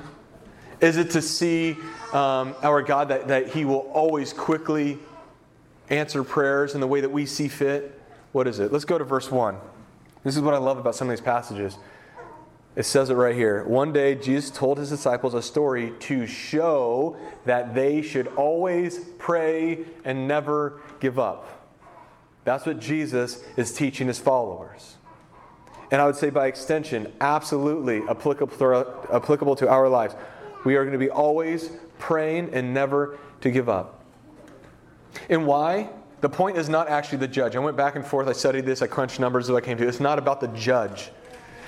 Is 0.80 0.96
it 0.96 1.10
to 1.12 1.22
see 1.22 1.76
um, 2.12 2.54
our 2.62 2.82
God 2.82 3.08
that, 3.08 3.28
that 3.28 3.48
He 3.48 3.64
will 3.64 3.88
always 3.92 4.32
quickly 4.32 4.98
answer 5.88 6.24
prayers 6.24 6.74
in 6.74 6.80
the 6.80 6.86
way 6.86 7.00
that 7.00 7.10
we 7.10 7.26
see 7.26 7.48
fit? 7.48 8.00
What 8.32 8.46
is 8.46 8.58
it? 8.58 8.72
Let's 8.72 8.84
go 8.84 8.98
to 8.98 9.04
verse 9.04 9.30
1. 9.30 9.56
This 10.24 10.36
is 10.36 10.42
what 10.42 10.54
I 10.54 10.58
love 10.58 10.78
about 10.78 10.94
some 10.94 11.08
of 11.08 11.16
these 11.16 11.24
passages. 11.24 11.78
It 12.74 12.84
says 12.84 13.08
it 13.08 13.14
right 13.14 13.34
here. 13.34 13.64
One 13.64 13.92
day, 13.92 14.14
Jesus 14.14 14.50
told 14.50 14.78
his 14.78 14.90
disciples 14.90 15.32
a 15.32 15.40
story 15.40 15.94
to 16.00 16.26
show 16.26 17.16
that 17.46 17.74
they 17.74 18.02
should 18.02 18.26
always 18.36 18.98
pray 19.18 19.86
and 20.04 20.28
never 20.28 20.82
give 21.00 21.18
up. 21.18 21.70
That's 22.44 22.66
what 22.66 22.78
Jesus 22.78 23.42
is 23.56 23.72
teaching 23.72 24.08
his 24.08 24.18
followers. 24.18 24.96
And 25.90 26.02
I 26.02 26.06
would 26.06 26.16
say, 26.16 26.30
by 26.30 26.48
extension, 26.48 27.12
absolutely 27.20 28.02
applicable 28.08 28.56
to 28.58 28.64
our, 28.64 29.16
applicable 29.16 29.56
to 29.56 29.68
our 29.68 29.88
lives. 29.88 30.14
We 30.64 30.76
are 30.76 30.82
going 30.82 30.92
to 30.92 30.98
be 30.98 31.10
always 31.10 31.70
praying 31.98 32.50
and 32.52 32.74
never 32.74 33.18
to 33.40 33.50
give 33.50 33.68
up. 33.68 33.95
And 35.28 35.46
why? 35.46 35.88
The 36.20 36.28
point 36.28 36.56
is 36.56 36.68
not 36.68 36.88
actually 36.88 37.18
the 37.18 37.28
judge. 37.28 37.56
I 37.56 37.58
went 37.58 37.76
back 37.76 37.96
and 37.96 38.04
forth, 38.04 38.26
I 38.28 38.32
studied 38.32 38.64
this, 38.64 38.82
I 38.82 38.86
crunched 38.86 39.20
numbers 39.20 39.50
as 39.50 39.56
I 39.56 39.60
came 39.60 39.76
to 39.78 39.84
it. 39.84 39.88
It's 39.88 40.00
not 40.00 40.18
about 40.18 40.40
the 40.40 40.48
judge 40.48 41.10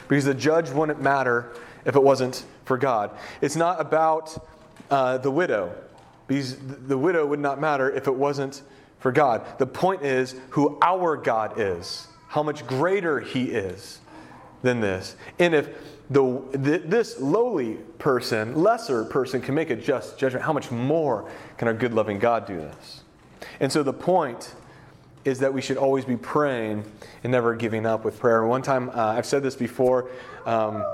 because 0.08 0.24
the 0.24 0.34
judge 0.34 0.70
wouldn't 0.70 1.00
matter 1.02 1.52
if 1.84 1.94
it 1.94 2.02
wasn't 2.02 2.44
for 2.64 2.78
God. 2.78 3.10
It's 3.40 3.56
not 3.56 3.80
about 3.80 4.46
uh, 4.90 5.18
the 5.18 5.30
widow 5.30 5.74
because 6.26 6.56
the 6.56 6.96
widow 6.96 7.26
would 7.26 7.40
not 7.40 7.60
matter 7.60 7.90
if 7.90 8.06
it 8.06 8.14
wasn't 8.14 8.62
for 9.00 9.12
God. 9.12 9.44
The 9.58 9.66
point 9.66 10.02
is 10.02 10.34
who 10.50 10.78
our 10.82 11.16
God 11.16 11.58
is, 11.58 12.08
how 12.28 12.42
much 12.42 12.66
greater 12.66 13.20
He 13.20 13.44
is 13.44 14.00
than 14.62 14.80
this. 14.80 15.16
And 15.38 15.54
if 15.54 15.68
the, 16.10 16.42
this 16.84 17.20
lowly 17.20 17.74
person, 17.98 18.56
lesser 18.56 19.04
person, 19.04 19.40
can 19.40 19.54
make 19.54 19.70
a 19.70 19.76
just 19.76 20.18
judgment, 20.18 20.44
how 20.44 20.52
much 20.52 20.70
more 20.70 21.30
can 21.58 21.68
our 21.68 21.74
good, 21.74 21.94
loving 21.94 22.18
God 22.18 22.46
do 22.46 22.56
this? 22.56 23.02
And 23.60 23.70
so 23.70 23.82
the 23.82 23.92
point 23.92 24.54
is 25.24 25.40
that 25.40 25.52
we 25.52 25.60
should 25.60 25.76
always 25.76 26.04
be 26.04 26.16
praying 26.16 26.84
and 27.22 27.32
never 27.32 27.54
giving 27.54 27.86
up 27.86 28.04
with 28.04 28.18
prayer. 28.18 28.44
One 28.46 28.62
time, 28.62 28.88
uh, 28.90 29.14
I've 29.16 29.26
said 29.26 29.42
this 29.42 29.56
before, 29.56 30.10
um, 30.46 30.84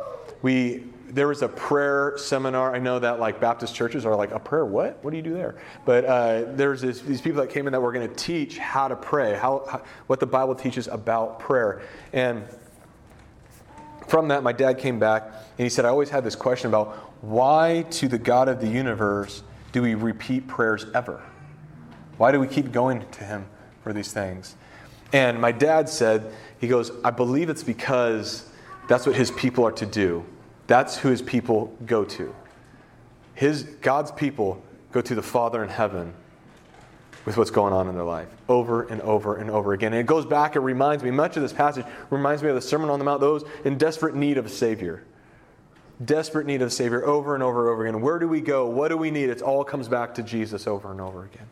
we 0.42 0.84
there 1.14 1.28
was 1.28 1.42
a 1.42 1.48
prayer 1.48 2.14
seminar. 2.16 2.74
I 2.74 2.80
know 2.80 2.98
that 2.98 3.20
like 3.20 3.40
Baptist 3.40 3.72
churches 3.72 4.04
are 4.04 4.16
like 4.16 4.32
a 4.32 4.38
prayer. 4.40 4.64
What? 4.66 4.98
What 5.02 5.12
do 5.12 5.16
you 5.16 5.22
do 5.22 5.32
there? 5.32 5.54
But 5.84 6.04
uh, 6.04 6.44
there's 6.54 6.80
this, 6.80 7.00
these 7.02 7.20
people 7.20 7.40
that 7.40 7.50
came 7.50 7.66
in 7.68 7.72
that 7.72 7.80
were 7.80 7.92
going 7.92 8.08
to 8.08 8.14
teach 8.16 8.58
how 8.58 8.88
to 8.88 8.96
pray, 8.96 9.34
how, 9.34 9.64
how, 9.70 9.82
what 10.08 10.18
the 10.18 10.26
Bible 10.26 10.56
teaches 10.56 10.88
about 10.88 11.38
prayer. 11.38 11.82
And 12.12 12.42
from 14.08 14.28
that, 14.28 14.42
my 14.42 14.52
dad 14.52 14.78
came 14.78 14.98
back 14.98 15.22
and 15.26 15.64
he 15.64 15.68
said, 15.68 15.84
I 15.84 15.88
always 15.88 16.10
had 16.10 16.24
this 16.24 16.34
question 16.34 16.68
about 16.68 16.96
why 17.22 17.86
to 17.92 18.08
the 18.08 18.18
God 18.18 18.48
of 18.48 18.60
the 18.60 18.68
universe 18.68 19.44
do 19.70 19.82
we 19.82 19.94
repeat 19.94 20.48
prayers 20.48 20.86
ever? 20.94 21.22
Why 22.16 22.32
do 22.32 22.40
we 22.40 22.46
keep 22.46 22.72
going 22.72 23.04
to 23.10 23.24
him 23.24 23.46
for 23.82 23.92
these 23.92 24.12
things? 24.12 24.56
And 25.12 25.40
my 25.40 25.52
dad 25.52 25.88
said, 25.88 26.32
he 26.60 26.68
goes, 26.68 26.90
I 27.04 27.10
believe 27.10 27.50
it's 27.50 27.62
because 27.62 28.48
that's 28.88 29.06
what 29.06 29.14
his 29.14 29.30
people 29.30 29.64
are 29.66 29.72
to 29.72 29.86
do. 29.86 30.24
That's 30.66 30.96
who 30.96 31.08
his 31.08 31.22
people 31.22 31.76
go 31.86 32.04
to. 32.04 32.34
His 33.34 33.64
God's 33.64 34.12
people 34.12 34.62
go 34.92 35.00
to 35.00 35.14
the 35.14 35.22
Father 35.22 35.62
in 35.62 35.68
heaven 35.68 36.14
with 37.24 37.36
what's 37.36 37.50
going 37.50 37.72
on 37.72 37.88
in 37.88 37.94
their 37.94 38.04
life 38.04 38.28
over 38.48 38.82
and 38.84 39.00
over 39.02 39.36
and 39.36 39.50
over 39.50 39.72
again. 39.72 39.92
And 39.92 40.00
it 40.00 40.06
goes 40.06 40.26
back, 40.26 40.56
it 40.56 40.60
reminds 40.60 41.02
me, 41.02 41.10
much 41.10 41.36
of 41.36 41.42
this 41.42 41.52
passage 41.52 41.86
reminds 42.10 42.42
me 42.42 42.48
of 42.48 42.54
the 42.54 42.60
Sermon 42.60 42.90
on 42.90 42.98
the 42.98 43.04
Mount, 43.04 43.20
those 43.20 43.44
in 43.64 43.78
desperate 43.78 44.14
need 44.14 44.38
of 44.38 44.46
a 44.46 44.50
Savior. 44.50 45.02
Desperate 46.04 46.46
need 46.46 46.60
of 46.60 46.68
a 46.68 46.70
Savior 46.70 47.04
over 47.04 47.34
and 47.34 47.42
over 47.42 47.62
and 47.62 47.72
over 47.72 47.86
again. 47.86 48.00
Where 48.00 48.18
do 48.18 48.28
we 48.28 48.40
go? 48.40 48.66
What 48.66 48.88
do 48.88 48.96
we 48.96 49.10
need? 49.10 49.30
It 49.30 49.42
all 49.42 49.64
comes 49.64 49.88
back 49.88 50.14
to 50.16 50.22
Jesus 50.22 50.66
over 50.66 50.90
and 50.90 51.00
over 51.00 51.24
again. 51.24 51.46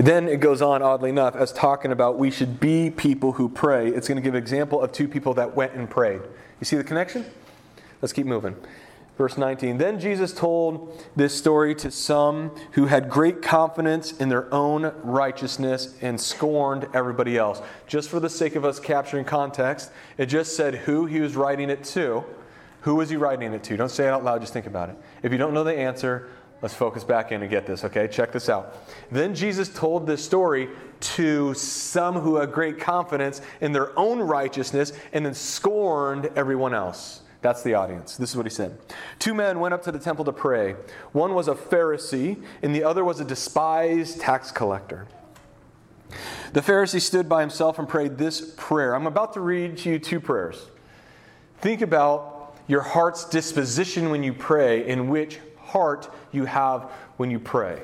Then 0.00 0.28
it 0.28 0.40
goes 0.40 0.62
on, 0.62 0.80
oddly 0.80 1.10
enough, 1.10 1.36
as 1.36 1.52
talking 1.52 1.92
about 1.92 2.18
we 2.18 2.30
should 2.30 2.58
be 2.58 2.88
people 2.88 3.32
who 3.32 3.50
pray. 3.50 3.88
It's 3.88 4.08
going 4.08 4.16
to 4.16 4.22
give 4.22 4.34
an 4.34 4.42
example 4.42 4.80
of 4.80 4.92
two 4.92 5.06
people 5.06 5.34
that 5.34 5.54
went 5.54 5.74
and 5.74 5.90
prayed. 5.90 6.22
You 6.58 6.64
see 6.64 6.76
the 6.76 6.84
connection? 6.84 7.26
Let's 8.00 8.14
keep 8.14 8.24
moving. 8.24 8.56
Verse 9.18 9.36
19 9.36 9.76
Then 9.76 10.00
Jesus 10.00 10.32
told 10.32 11.04
this 11.14 11.36
story 11.36 11.74
to 11.74 11.90
some 11.90 12.56
who 12.72 12.86
had 12.86 13.10
great 13.10 13.42
confidence 13.42 14.12
in 14.12 14.30
their 14.30 14.52
own 14.54 14.90
righteousness 15.02 15.94
and 16.00 16.18
scorned 16.18 16.88
everybody 16.94 17.36
else. 17.36 17.60
Just 17.86 18.08
for 18.08 18.20
the 18.20 18.30
sake 18.30 18.56
of 18.56 18.64
us 18.64 18.80
capturing 18.80 19.26
context, 19.26 19.92
it 20.16 20.26
just 20.26 20.56
said 20.56 20.76
who 20.76 21.04
he 21.04 21.20
was 21.20 21.36
writing 21.36 21.68
it 21.68 21.84
to. 21.84 22.24
Who 22.82 22.94
was 22.94 23.10
he 23.10 23.16
writing 23.16 23.52
it 23.52 23.62
to? 23.64 23.76
Don't 23.76 23.90
say 23.90 24.06
it 24.06 24.10
out 24.10 24.24
loud, 24.24 24.40
just 24.40 24.54
think 24.54 24.66
about 24.66 24.88
it. 24.88 24.96
If 25.22 25.30
you 25.30 25.36
don't 25.36 25.52
know 25.52 25.64
the 25.64 25.76
answer, 25.76 26.30
let's 26.62 26.74
focus 26.74 27.04
back 27.04 27.32
in 27.32 27.42
and 27.42 27.50
get 27.50 27.66
this, 27.66 27.84
okay? 27.84 28.08
Check 28.08 28.32
this 28.32 28.48
out. 28.48 28.76
Then 29.10 29.34
Jesus 29.34 29.68
told 29.68 30.06
this 30.06 30.24
story 30.24 30.68
to 31.00 31.54
some 31.54 32.16
who 32.16 32.36
had 32.36 32.52
great 32.52 32.78
confidence 32.78 33.40
in 33.60 33.72
their 33.72 33.98
own 33.98 34.20
righteousness 34.20 34.92
and 35.12 35.24
then 35.24 35.34
scorned 35.34 36.30
everyone 36.36 36.74
else. 36.74 37.22
That's 37.42 37.62
the 37.62 37.74
audience. 37.74 38.16
This 38.16 38.30
is 38.30 38.36
what 38.36 38.44
he 38.44 38.50
said. 38.50 38.78
Two 39.18 39.32
men 39.32 39.60
went 39.60 39.72
up 39.72 39.82
to 39.84 39.92
the 39.92 39.98
temple 39.98 40.26
to 40.26 40.32
pray. 40.32 40.76
One 41.12 41.32
was 41.34 41.48
a 41.48 41.54
Pharisee, 41.54 42.42
and 42.62 42.74
the 42.74 42.84
other 42.84 43.02
was 43.02 43.18
a 43.18 43.24
despised 43.24 44.20
tax 44.20 44.50
collector. 44.52 45.06
The 46.52 46.60
Pharisee 46.60 47.00
stood 47.00 47.28
by 47.28 47.40
himself 47.40 47.78
and 47.78 47.88
prayed 47.88 48.18
this 48.18 48.52
prayer. 48.56 48.94
I'm 48.94 49.06
about 49.06 49.32
to 49.34 49.40
read 49.40 49.78
to 49.78 49.90
you 49.90 49.98
two 49.98 50.20
prayers. 50.20 50.66
Think 51.60 51.80
about 51.80 52.56
your 52.66 52.82
heart's 52.82 53.24
disposition 53.24 54.10
when 54.10 54.22
you 54.22 54.34
pray, 54.34 54.86
in 54.86 55.08
which 55.08 55.38
heart 55.70 56.12
you 56.32 56.44
have 56.44 56.90
when 57.16 57.30
you 57.30 57.38
pray. 57.38 57.80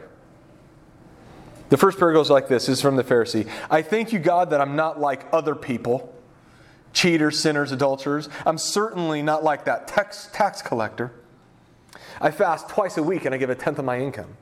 The 1.69 1.77
first 1.77 1.99
prayer 1.99 2.13
goes 2.13 2.31
like 2.31 2.49
this. 2.49 2.69
Is 2.69 2.81
from 2.81 2.97
the 2.97 3.05
Pharisee. 3.05 3.51
I 3.71 3.83
thank 3.83 4.13
you, 4.13 4.19
God, 4.19 4.51
that 4.51 4.61
I'm 4.61 4.77
not 4.77 5.01
like 5.01 5.27
other 5.33 5.55
people 5.55 6.13
cheaters, 6.97 7.39
sinners, 7.39 7.73
adulterers. 7.73 8.31
I'm 8.47 8.57
certainly 8.57 9.21
not 9.21 9.45
like 9.45 9.67
that 9.67 9.87
tax, 9.87 10.31
tax 10.33 10.63
collector. 10.63 11.13
I 12.23 12.31
fast 12.31 12.71
twice 12.71 12.97
a 12.97 13.03
week 13.03 13.27
and 13.27 13.35
I 13.35 13.39
give 13.39 13.51
a 13.51 13.55
tenth 13.55 13.79
of 13.79 13.85
my 13.85 14.01
income. 14.01 14.39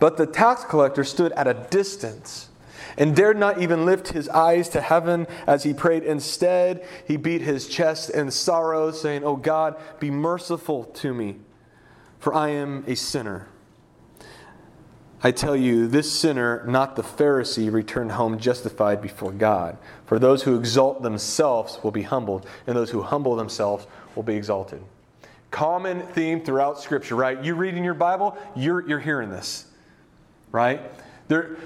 But 0.00 0.16
the 0.16 0.26
tax 0.26 0.64
collector 0.64 1.04
stood 1.04 1.30
at 1.32 1.46
a 1.46 1.54
distance 1.54 2.48
and 2.96 3.14
dared 3.14 3.38
not 3.38 3.62
even 3.62 3.86
lift 3.86 4.08
his 4.08 4.28
eyes 4.28 4.68
to 4.70 4.80
heaven 4.80 5.28
as 5.46 5.62
he 5.62 5.72
prayed. 5.72 6.02
Instead, 6.02 6.84
he 7.06 7.16
beat 7.16 7.42
his 7.42 7.68
chest 7.68 8.10
in 8.10 8.32
sorrow, 8.32 8.90
saying, 8.90 9.22
Oh 9.22 9.36
God, 9.36 9.76
be 10.00 10.10
merciful 10.10 10.82
to 10.84 11.14
me, 11.14 11.36
for 12.18 12.34
I 12.34 12.50
am 12.50 12.84
a 12.86 12.96
sinner. 12.96 13.48
I 15.20 15.32
tell 15.32 15.56
you, 15.56 15.88
this 15.88 16.16
sinner, 16.16 16.64
not 16.66 16.94
the 16.94 17.02
Pharisee, 17.02 17.72
returned 17.72 18.12
home 18.12 18.38
justified 18.38 19.02
before 19.02 19.32
God. 19.32 19.76
For 20.06 20.18
those 20.18 20.44
who 20.44 20.56
exalt 20.56 21.02
themselves 21.02 21.80
will 21.82 21.90
be 21.90 22.02
humbled, 22.02 22.46
and 22.66 22.76
those 22.76 22.90
who 22.90 23.02
humble 23.02 23.34
themselves 23.34 23.86
will 24.14 24.22
be 24.22 24.36
exalted. 24.36 24.80
Common 25.50 26.02
theme 26.02 26.44
throughout 26.44 26.80
Scripture, 26.80 27.16
right? 27.16 27.42
You 27.42 27.56
reading 27.56 27.82
your 27.82 27.94
Bible, 27.94 28.38
you're, 28.54 28.86
you're 28.86 29.00
hearing 29.00 29.30
this, 29.30 29.66
right? 30.52 30.80
There, 31.26 31.56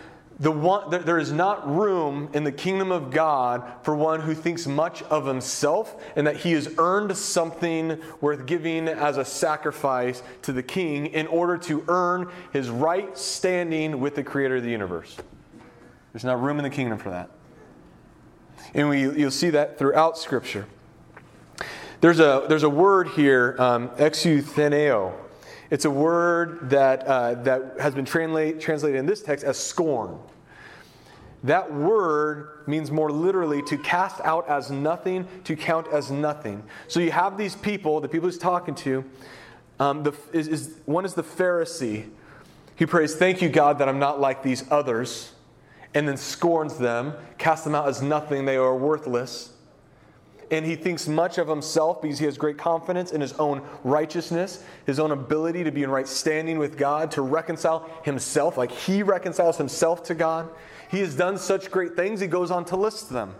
the 0.42 0.50
one, 0.50 0.90
there 1.04 1.20
is 1.20 1.30
not 1.30 1.72
room 1.72 2.28
in 2.32 2.42
the 2.42 2.50
kingdom 2.50 2.90
of 2.90 3.12
God 3.12 3.62
for 3.84 3.94
one 3.94 4.20
who 4.20 4.34
thinks 4.34 4.66
much 4.66 5.00
of 5.04 5.24
himself 5.24 6.02
and 6.16 6.26
that 6.26 6.38
he 6.38 6.50
has 6.54 6.68
earned 6.78 7.16
something 7.16 8.00
worth 8.20 8.44
giving 8.44 8.88
as 8.88 9.18
a 9.18 9.24
sacrifice 9.24 10.20
to 10.42 10.52
the 10.52 10.62
king 10.62 11.06
in 11.06 11.28
order 11.28 11.56
to 11.58 11.84
earn 11.86 12.28
his 12.52 12.70
right 12.70 13.16
standing 13.16 14.00
with 14.00 14.16
the 14.16 14.24
creator 14.24 14.56
of 14.56 14.64
the 14.64 14.70
universe. 14.70 15.16
There's 16.12 16.24
not 16.24 16.42
room 16.42 16.58
in 16.58 16.64
the 16.64 16.70
kingdom 16.70 16.98
for 16.98 17.10
that. 17.10 17.30
And 18.74 18.88
we, 18.88 19.02
you'll 19.02 19.30
see 19.30 19.50
that 19.50 19.78
throughout 19.78 20.18
Scripture. 20.18 20.66
There's 22.00 22.18
a, 22.18 22.46
there's 22.48 22.64
a 22.64 22.68
word 22.68 23.10
here, 23.10 23.54
um. 23.60 23.92
It's 23.96 25.84
a 25.84 25.90
word 25.90 26.70
that, 26.70 27.06
uh, 27.06 27.34
that 27.44 27.76
has 27.78 27.94
been 27.94 28.04
translate, 28.04 28.60
translated 28.60 28.98
in 28.98 29.06
this 29.06 29.22
text 29.22 29.44
as 29.44 29.56
scorn. 29.56 30.18
That 31.44 31.72
word 31.72 32.66
means 32.66 32.90
more 32.90 33.10
literally 33.10 33.62
to 33.62 33.76
cast 33.76 34.20
out 34.20 34.48
as 34.48 34.70
nothing, 34.70 35.26
to 35.44 35.56
count 35.56 35.88
as 35.92 36.10
nothing. 36.10 36.62
So 36.86 37.00
you 37.00 37.10
have 37.10 37.36
these 37.36 37.56
people, 37.56 38.00
the 38.00 38.08
people 38.08 38.28
he's 38.28 38.38
talking 38.38 38.74
to. 38.76 39.04
Um, 39.80 40.04
the, 40.04 40.12
is, 40.32 40.46
is, 40.46 40.76
one 40.84 41.04
is 41.04 41.14
the 41.14 41.24
Pharisee. 41.24 42.08
He 42.76 42.86
prays, 42.86 43.16
Thank 43.16 43.42
you, 43.42 43.48
God, 43.48 43.78
that 43.78 43.88
I'm 43.88 43.98
not 43.98 44.20
like 44.20 44.42
these 44.42 44.70
others, 44.70 45.32
and 45.94 46.06
then 46.06 46.16
scorns 46.16 46.78
them, 46.78 47.14
casts 47.38 47.64
them 47.64 47.74
out 47.74 47.88
as 47.88 48.02
nothing, 48.02 48.44
they 48.44 48.56
are 48.56 48.76
worthless. 48.76 49.52
And 50.52 50.66
he 50.66 50.76
thinks 50.76 51.08
much 51.08 51.38
of 51.38 51.48
himself 51.48 52.02
because 52.02 52.18
he 52.18 52.26
has 52.26 52.36
great 52.36 52.58
confidence 52.58 53.10
in 53.10 53.22
his 53.22 53.32
own 53.34 53.62
righteousness, 53.84 54.62
his 54.84 55.00
own 55.00 55.10
ability 55.10 55.64
to 55.64 55.72
be 55.72 55.82
in 55.82 55.90
right 55.90 56.06
standing 56.06 56.58
with 56.58 56.76
God, 56.76 57.10
to 57.12 57.22
reconcile 57.22 57.90
himself, 58.04 58.58
like 58.58 58.70
he 58.70 59.02
reconciles 59.02 59.56
himself 59.56 60.02
to 60.04 60.14
God. 60.14 60.48
He 60.92 61.00
has 61.00 61.16
done 61.16 61.38
such 61.38 61.70
great 61.70 61.96
things, 61.96 62.20
he 62.20 62.26
goes 62.26 62.50
on 62.50 62.66
to 62.66 62.76
list 62.76 63.08
them. 63.08 63.34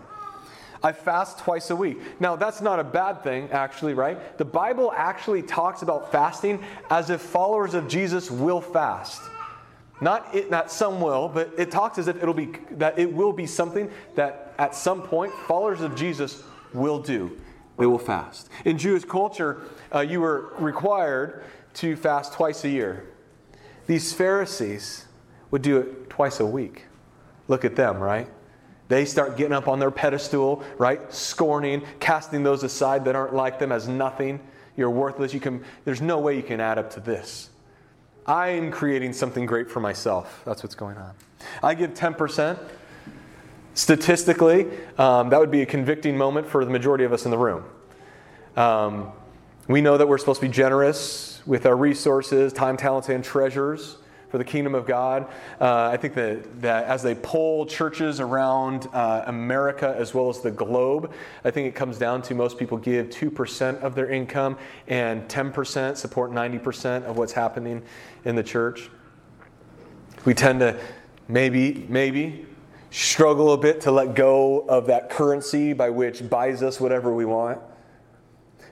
I 0.82 0.92
fast 0.92 1.38
twice 1.38 1.70
a 1.70 1.76
week. 1.76 1.98
Now, 2.18 2.34
that's 2.34 2.60
not 2.60 2.80
a 2.80 2.84
bad 2.84 3.22
thing, 3.22 3.50
actually, 3.52 3.94
right? 3.94 4.36
The 4.38 4.44
Bible 4.44 4.90
actually 4.96 5.42
talks 5.42 5.82
about 5.82 6.10
fasting 6.10 6.64
as 6.90 7.10
if 7.10 7.20
followers 7.20 7.74
of 7.74 7.86
Jesus 7.86 8.30
will 8.30 8.60
fast. 8.60 9.22
Not 10.00 10.34
it, 10.34 10.50
not 10.50 10.72
some 10.72 11.00
will, 11.00 11.28
but 11.28 11.52
it 11.56 11.70
talks 11.70 11.98
as 11.98 12.08
if 12.08 12.16
it'll 12.16 12.34
be 12.34 12.54
that 12.72 12.98
it 12.98 13.12
will 13.12 13.32
be 13.32 13.46
something 13.46 13.88
that 14.16 14.54
at 14.58 14.74
some 14.74 15.02
point 15.02 15.32
followers 15.46 15.82
of 15.82 15.94
Jesus 15.94 16.42
will 16.72 16.98
do. 16.98 17.38
They 17.78 17.86
will 17.86 17.98
fast. 17.98 18.48
In 18.64 18.78
Jewish 18.78 19.04
culture, 19.04 19.62
uh, 19.94 20.00
you 20.00 20.20
were 20.20 20.54
required 20.58 21.44
to 21.74 21.94
fast 21.96 22.32
twice 22.32 22.64
a 22.64 22.68
year. 22.68 23.06
These 23.86 24.12
Pharisees 24.12 25.06
would 25.52 25.62
do 25.62 25.78
it 25.78 26.10
twice 26.10 26.40
a 26.40 26.46
week. 26.46 26.86
Look 27.52 27.66
at 27.66 27.76
them, 27.76 27.98
right? 27.98 28.26
They 28.88 29.04
start 29.04 29.36
getting 29.36 29.52
up 29.52 29.68
on 29.68 29.78
their 29.78 29.90
pedestal, 29.90 30.64
right? 30.78 31.12
Scorning, 31.12 31.82
casting 32.00 32.42
those 32.42 32.62
aside 32.62 33.04
that 33.04 33.14
aren't 33.14 33.34
like 33.34 33.58
them 33.58 33.70
as 33.70 33.86
nothing. 33.86 34.40
You're 34.74 34.88
worthless. 34.88 35.34
You 35.34 35.40
can, 35.40 35.62
there's 35.84 36.00
no 36.00 36.18
way 36.18 36.34
you 36.34 36.42
can 36.42 36.60
add 36.60 36.78
up 36.78 36.88
to 36.92 37.00
this. 37.00 37.50
I'm 38.26 38.70
creating 38.70 39.12
something 39.12 39.44
great 39.44 39.70
for 39.70 39.80
myself. 39.80 40.40
That's 40.46 40.62
what's 40.62 40.74
going 40.74 40.96
on. 40.96 41.12
I 41.62 41.74
give 41.74 41.92
10%. 41.92 42.58
Statistically, 43.74 44.66
um, 44.96 45.28
that 45.28 45.38
would 45.38 45.50
be 45.50 45.60
a 45.60 45.66
convicting 45.66 46.16
moment 46.16 46.46
for 46.46 46.64
the 46.64 46.70
majority 46.70 47.04
of 47.04 47.12
us 47.12 47.26
in 47.26 47.30
the 47.30 47.36
room. 47.36 47.64
Um, 48.56 49.12
we 49.68 49.82
know 49.82 49.98
that 49.98 50.08
we're 50.08 50.16
supposed 50.16 50.40
to 50.40 50.46
be 50.46 50.52
generous 50.54 51.42
with 51.44 51.66
our 51.66 51.76
resources, 51.76 52.54
time, 52.54 52.78
talents, 52.78 53.10
and 53.10 53.22
treasures 53.22 53.98
for 54.32 54.38
the 54.38 54.44
kingdom 54.44 54.74
of 54.74 54.86
God. 54.86 55.26
Uh, 55.60 55.90
I 55.92 55.98
think 55.98 56.14
that, 56.14 56.62
that 56.62 56.86
as 56.86 57.02
they 57.02 57.14
poll 57.14 57.66
churches 57.66 58.18
around 58.18 58.88
uh, 58.94 59.24
America 59.26 59.94
as 59.98 60.14
well 60.14 60.30
as 60.30 60.40
the 60.40 60.50
globe, 60.50 61.12
I 61.44 61.50
think 61.50 61.68
it 61.68 61.74
comes 61.74 61.98
down 61.98 62.22
to 62.22 62.34
most 62.34 62.58
people 62.58 62.78
give 62.78 63.10
2% 63.10 63.80
of 63.82 63.94
their 63.94 64.08
income 64.08 64.56
and 64.88 65.28
10% 65.28 65.98
support 65.98 66.30
90% 66.30 67.04
of 67.04 67.18
what's 67.18 67.34
happening 67.34 67.82
in 68.24 68.34
the 68.34 68.42
church. 68.42 68.88
We 70.24 70.32
tend 70.32 70.60
to 70.60 70.80
maybe, 71.28 71.84
maybe 71.90 72.46
struggle 72.88 73.52
a 73.52 73.58
bit 73.58 73.82
to 73.82 73.92
let 73.92 74.14
go 74.14 74.60
of 74.60 74.86
that 74.86 75.10
currency 75.10 75.74
by 75.74 75.90
which 75.90 76.26
buys 76.30 76.62
us 76.62 76.80
whatever 76.80 77.12
we 77.12 77.26
want. 77.26 77.58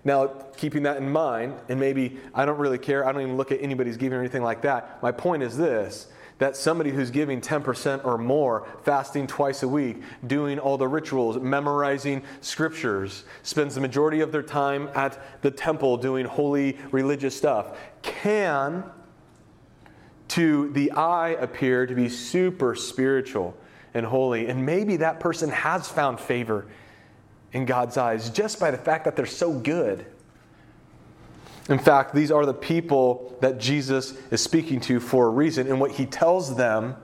Now, 0.05 0.29
keeping 0.57 0.85
that 0.85 0.97
in 0.97 1.11
mind, 1.11 1.55
and 1.69 1.79
maybe 1.79 2.19
I 2.35 2.45
don't 2.45 2.59
really 2.59 2.79
care, 2.79 3.07
I 3.07 3.13
don't 3.13 3.23
even 3.23 3.37
look 3.37 3.53
at 3.53 3.63
anybody's 3.63 3.97
giving 3.97 4.17
or 4.17 4.21
anything 4.21 4.43
like 4.43 4.63
that. 4.63 5.03
My 5.03 5.13
point 5.13 5.43
is 5.43 5.57
this 5.57 6.09
that 6.41 6.57
somebody 6.57 6.91
who's 6.91 7.11
giving 7.11 7.39
10% 7.39 8.03
or 8.03 8.17
more, 8.17 8.67
fasting 8.83 9.27
twice 9.27 9.63
a 9.63 9.69
week, 9.69 10.03
doing 10.27 10.59
all 10.59 10.79
the 10.79 10.89
rituals, 10.89 11.37
memorizing 11.37 12.23
scriptures, 12.41 13.25
spends 13.43 13.75
the 13.75 13.81
majority 13.81 14.21
of 14.21 14.33
their 14.33 14.43
time 14.43 14.89
at 14.95 15.19
the 15.43 15.51
temple 15.51 15.99
doing 15.99 16.25
holy 16.25 16.79
religious 16.93 17.37
stuff, 17.37 17.79
can, 18.01 18.83
to 20.29 20.71
the 20.73 20.91
eye, 20.93 21.37
appear 21.41 21.85
to 21.85 21.95
be 21.95 22.09
super 22.09 22.75
spiritual 22.75 23.55
and 23.93 24.07
holy. 24.07 24.49
And 24.49 24.65
maybe 24.65 24.97
that 24.97 25.21
person 25.21 25.51
has 25.51 25.89
found 25.89 26.19
favor 26.19 26.67
in 27.53 27.65
God's 27.65 27.97
eyes 27.97 28.31
just 28.31 28.61
by 28.61 28.71
the 28.71 28.79
fact 28.79 29.05
that 29.05 29.17
they're 29.17 29.27
so 29.27 29.53
good. 29.53 30.07
In 31.69 31.79
fact, 31.79 32.15
these 32.15 32.31
are 32.31 32.45
the 32.47 32.55
people 32.55 33.37
that 33.41 33.59
Jesus 33.59 34.15
is 34.31 34.43
speaking 34.43 34.81
to 34.83 34.99
for 34.99 35.27
a 35.27 35.31
reason. 35.31 35.69
And 35.69 35.81
what 35.81 35.93
he 35.93 36.07
tells 36.07 36.57
them, 36.57 36.97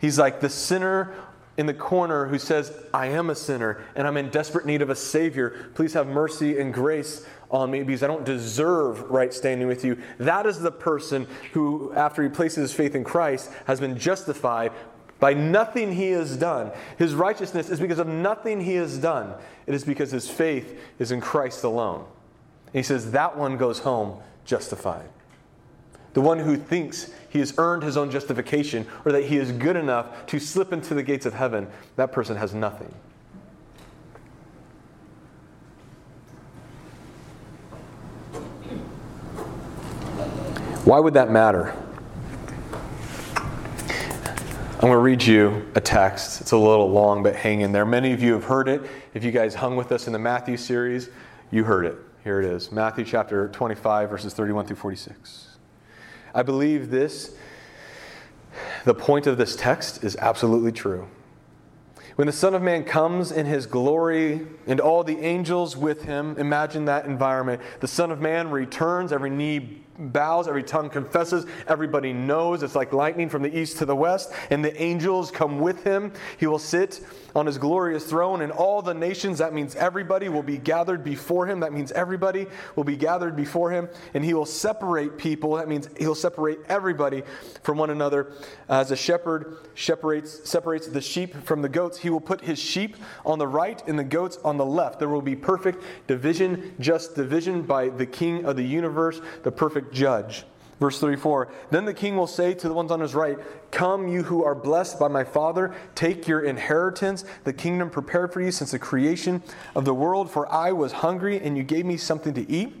he's 0.00 0.18
like 0.18 0.40
the 0.40 0.50
sinner 0.50 1.14
in 1.56 1.64
the 1.64 1.74
corner 1.74 2.26
who 2.26 2.38
says, 2.38 2.72
I 2.92 3.06
am 3.06 3.30
a 3.30 3.34
sinner 3.34 3.82
and 3.94 4.06
I'm 4.06 4.18
in 4.18 4.28
desperate 4.28 4.66
need 4.66 4.82
of 4.82 4.90
a 4.90 4.96
Savior. 4.96 5.70
Please 5.74 5.94
have 5.94 6.06
mercy 6.06 6.58
and 6.58 6.74
grace 6.74 7.24
on 7.50 7.70
me 7.70 7.82
because 7.82 8.02
I 8.02 8.06
don't 8.06 8.24
deserve 8.24 9.10
right 9.10 9.32
standing 9.32 9.66
with 9.66 9.84
you. 9.84 9.96
That 10.18 10.44
is 10.44 10.60
the 10.60 10.72
person 10.72 11.26
who, 11.52 11.92
after 11.94 12.22
he 12.22 12.28
places 12.28 12.56
his 12.58 12.72
faith 12.74 12.94
in 12.94 13.04
Christ, 13.04 13.50
has 13.66 13.80
been 13.80 13.98
justified 13.98 14.72
by 15.18 15.32
nothing 15.32 15.92
he 15.92 16.10
has 16.10 16.36
done. 16.36 16.70
His 16.98 17.14
righteousness 17.14 17.70
is 17.70 17.80
because 17.80 17.98
of 17.98 18.06
nothing 18.06 18.60
he 18.60 18.74
has 18.74 18.98
done. 18.98 19.34
It 19.66 19.74
is 19.74 19.84
because 19.84 20.10
his 20.10 20.28
faith 20.28 20.78
is 20.98 21.10
in 21.10 21.20
Christ 21.20 21.64
alone. 21.64 22.04
And 22.66 22.74
he 22.74 22.82
says 22.82 23.12
that 23.12 23.36
one 23.36 23.56
goes 23.56 23.80
home 23.80 24.20
justified. 24.44 25.08
The 26.12 26.20
one 26.20 26.38
who 26.38 26.56
thinks 26.56 27.10
he 27.28 27.40
has 27.40 27.54
earned 27.58 27.82
his 27.82 27.96
own 27.96 28.10
justification 28.10 28.86
or 29.04 29.12
that 29.12 29.24
he 29.24 29.36
is 29.36 29.52
good 29.52 29.76
enough 29.76 30.26
to 30.26 30.38
slip 30.38 30.72
into 30.72 30.94
the 30.94 31.02
gates 31.02 31.26
of 31.26 31.34
heaven, 31.34 31.68
that 31.96 32.12
person 32.12 32.36
has 32.36 32.54
nothing. 32.54 32.94
Why 40.84 41.00
would 41.00 41.14
that 41.14 41.30
matter? 41.30 41.74
I'm 44.76 44.82
going 44.82 44.92
to 44.92 44.98
read 44.98 45.22
you 45.22 45.66
a 45.74 45.80
text. 45.80 46.42
It's 46.42 46.52
a 46.52 46.56
little 46.58 46.90
long, 46.90 47.22
but 47.22 47.34
hang 47.34 47.62
in 47.62 47.72
there. 47.72 47.86
Many 47.86 48.12
of 48.12 48.22
you 48.22 48.34
have 48.34 48.44
heard 48.44 48.68
it. 48.68 48.82
If 49.14 49.24
you 49.24 49.32
guys 49.32 49.54
hung 49.54 49.74
with 49.74 49.90
us 49.90 50.06
in 50.06 50.12
the 50.12 50.18
Matthew 50.18 50.58
series, 50.58 51.08
you 51.50 51.64
heard 51.64 51.86
it. 51.86 51.96
Here 52.24 52.42
it 52.42 52.44
is 52.44 52.70
Matthew 52.70 53.06
chapter 53.06 53.48
25, 53.48 54.10
verses 54.10 54.34
31 54.34 54.66
through 54.66 54.76
46. 54.76 55.56
I 56.34 56.42
believe 56.42 56.90
this, 56.90 57.38
the 58.84 58.92
point 58.92 59.26
of 59.26 59.38
this 59.38 59.56
text 59.56 60.04
is 60.04 60.14
absolutely 60.16 60.72
true. 60.72 61.08
When 62.16 62.26
the 62.26 62.32
Son 62.32 62.54
of 62.54 62.60
Man 62.60 62.84
comes 62.84 63.32
in 63.32 63.46
his 63.46 63.64
glory 63.64 64.46
and 64.66 64.78
all 64.78 65.02
the 65.02 65.20
angels 65.20 65.74
with 65.74 66.02
him, 66.02 66.36
imagine 66.36 66.84
that 66.84 67.06
environment. 67.06 67.62
The 67.80 67.88
Son 67.88 68.10
of 68.10 68.20
Man 68.20 68.50
returns, 68.50 69.10
every 69.10 69.30
knee 69.30 69.85
bows, 69.98 70.48
every 70.48 70.62
tongue 70.62 70.90
confesses, 70.90 71.46
everybody 71.66 72.12
knows. 72.12 72.62
It's 72.62 72.74
like 72.74 72.92
lightning 72.92 73.28
from 73.28 73.42
the 73.42 73.56
east 73.56 73.78
to 73.78 73.84
the 73.84 73.96
west, 73.96 74.32
and 74.50 74.64
the 74.64 74.80
angels 74.82 75.30
come 75.30 75.58
with 75.60 75.84
him. 75.84 76.12
He 76.38 76.46
will 76.46 76.58
sit 76.58 77.00
on 77.34 77.46
his 77.46 77.58
glorious 77.58 78.04
throne, 78.04 78.40
and 78.40 78.50
all 78.50 78.80
the 78.82 78.94
nations, 78.94 79.38
that 79.38 79.52
means 79.52 79.74
everybody, 79.76 80.28
will 80.28 80.42
be 80.42 80.58
gathered 80.58 81.04
before 81.04 81.46
him. 81.46 81.60
That 81.60 81.72
means 81.72 81.92
everybody 81.92 82.46
will 82.76 82.84
be 82.84 82.96
gathered 82.96 83.36
before 83.36 83.70
him, 83.70 83.88
and 84.14 84.24
he 84.24 84.32
will 84.32 84.46
separate 84.46 85.18
people. 85.18 85.56
That 85.56 85.68
means 85.68 85.88
he'll 85.98 86.14
separate 86.14 86.60
everybody 86.68 87.22
from 87.62 87.78
one 87.78 87.90
another. 87.90 88.32
As 88.68 88.90
a 88.90 88.96
shepherd 88.96 89.58
separates, 89.74 90.48
separates 90.48 90.86
the 90.86 91.00
sheep 91.00 91.34
from 91.44 91.62
the 91.62 91.68
goats, 91.68 91.98
he 91.98 92.10
will 92.10 92.20
put 92.20 92.40
his 92.40 92.58
sheep 92.58 92.96
on 93.24 93.38
the 93.38 93.46
right 93.46 93.86
and 93.86 93.98
the 93.98 94.04
goats 94.04 94.38
on 94.44 94.56
the 94.56 94.64
left. 94.64 94.98
There 94.98 95.08
will 95.08 95.22
be 95.22 95.36
perfect 95.36 95.82
division, 96.06 96.74
just 96.80 97.14
division 97.14 97.62
by 97.62 97.88
the 97.88 98.06
king 98.06 98.44
of 98.44 98.56
the 98.56 98.64
universe, 98.64 99.20
the 99.42 99.52
perfect 99.52 99.85
perfect 99.86 99.94
judge. 99.94 100.44
Verse 100.78 101.00
34 101.00 101.48
Then 101.70 101.84
the 101.84 101.94
king 101.94 102.16
will 102.16 102.26
say 102.26 102.54
to 102.54 102.68
the 102.68 102.74
ones 102.74 102.90
on 102.90 103.00
his 103.00 103.14
right, 103.14 103.38
Come, 103.70 104.08
you 104.08 104.22
who 104.24 104.44
are 104.44 104.54
blessed 104.54 104.98
by 104.98 105.08
my 105.08 105.24
Father, 105.24 105.74
take 105.94 106.28
your 106.28 106.42
inheritance, 106.42 107.24
the 107.44 107.52
kingdom 107.52 107.90
prepared 107.90 108.32
for 108.32 108.40
you 108.40 108.50
since 108.50 108.72
the 108.72 108.78
creation 108.78 109.42
of 109.74 109.84
the 109.84 109.94
world. 109.94 110.30
For 110.30 110.50
I 110.52 110.72
was 110.72 110.92
hungry, 110.92 111.40
and 111.40 111.56
you 111.56 111.62
gave 111.62 111.86
me 111.86 111.96
something 111.96 112.34
to 112.34 112.50
eat. 112.50 112.74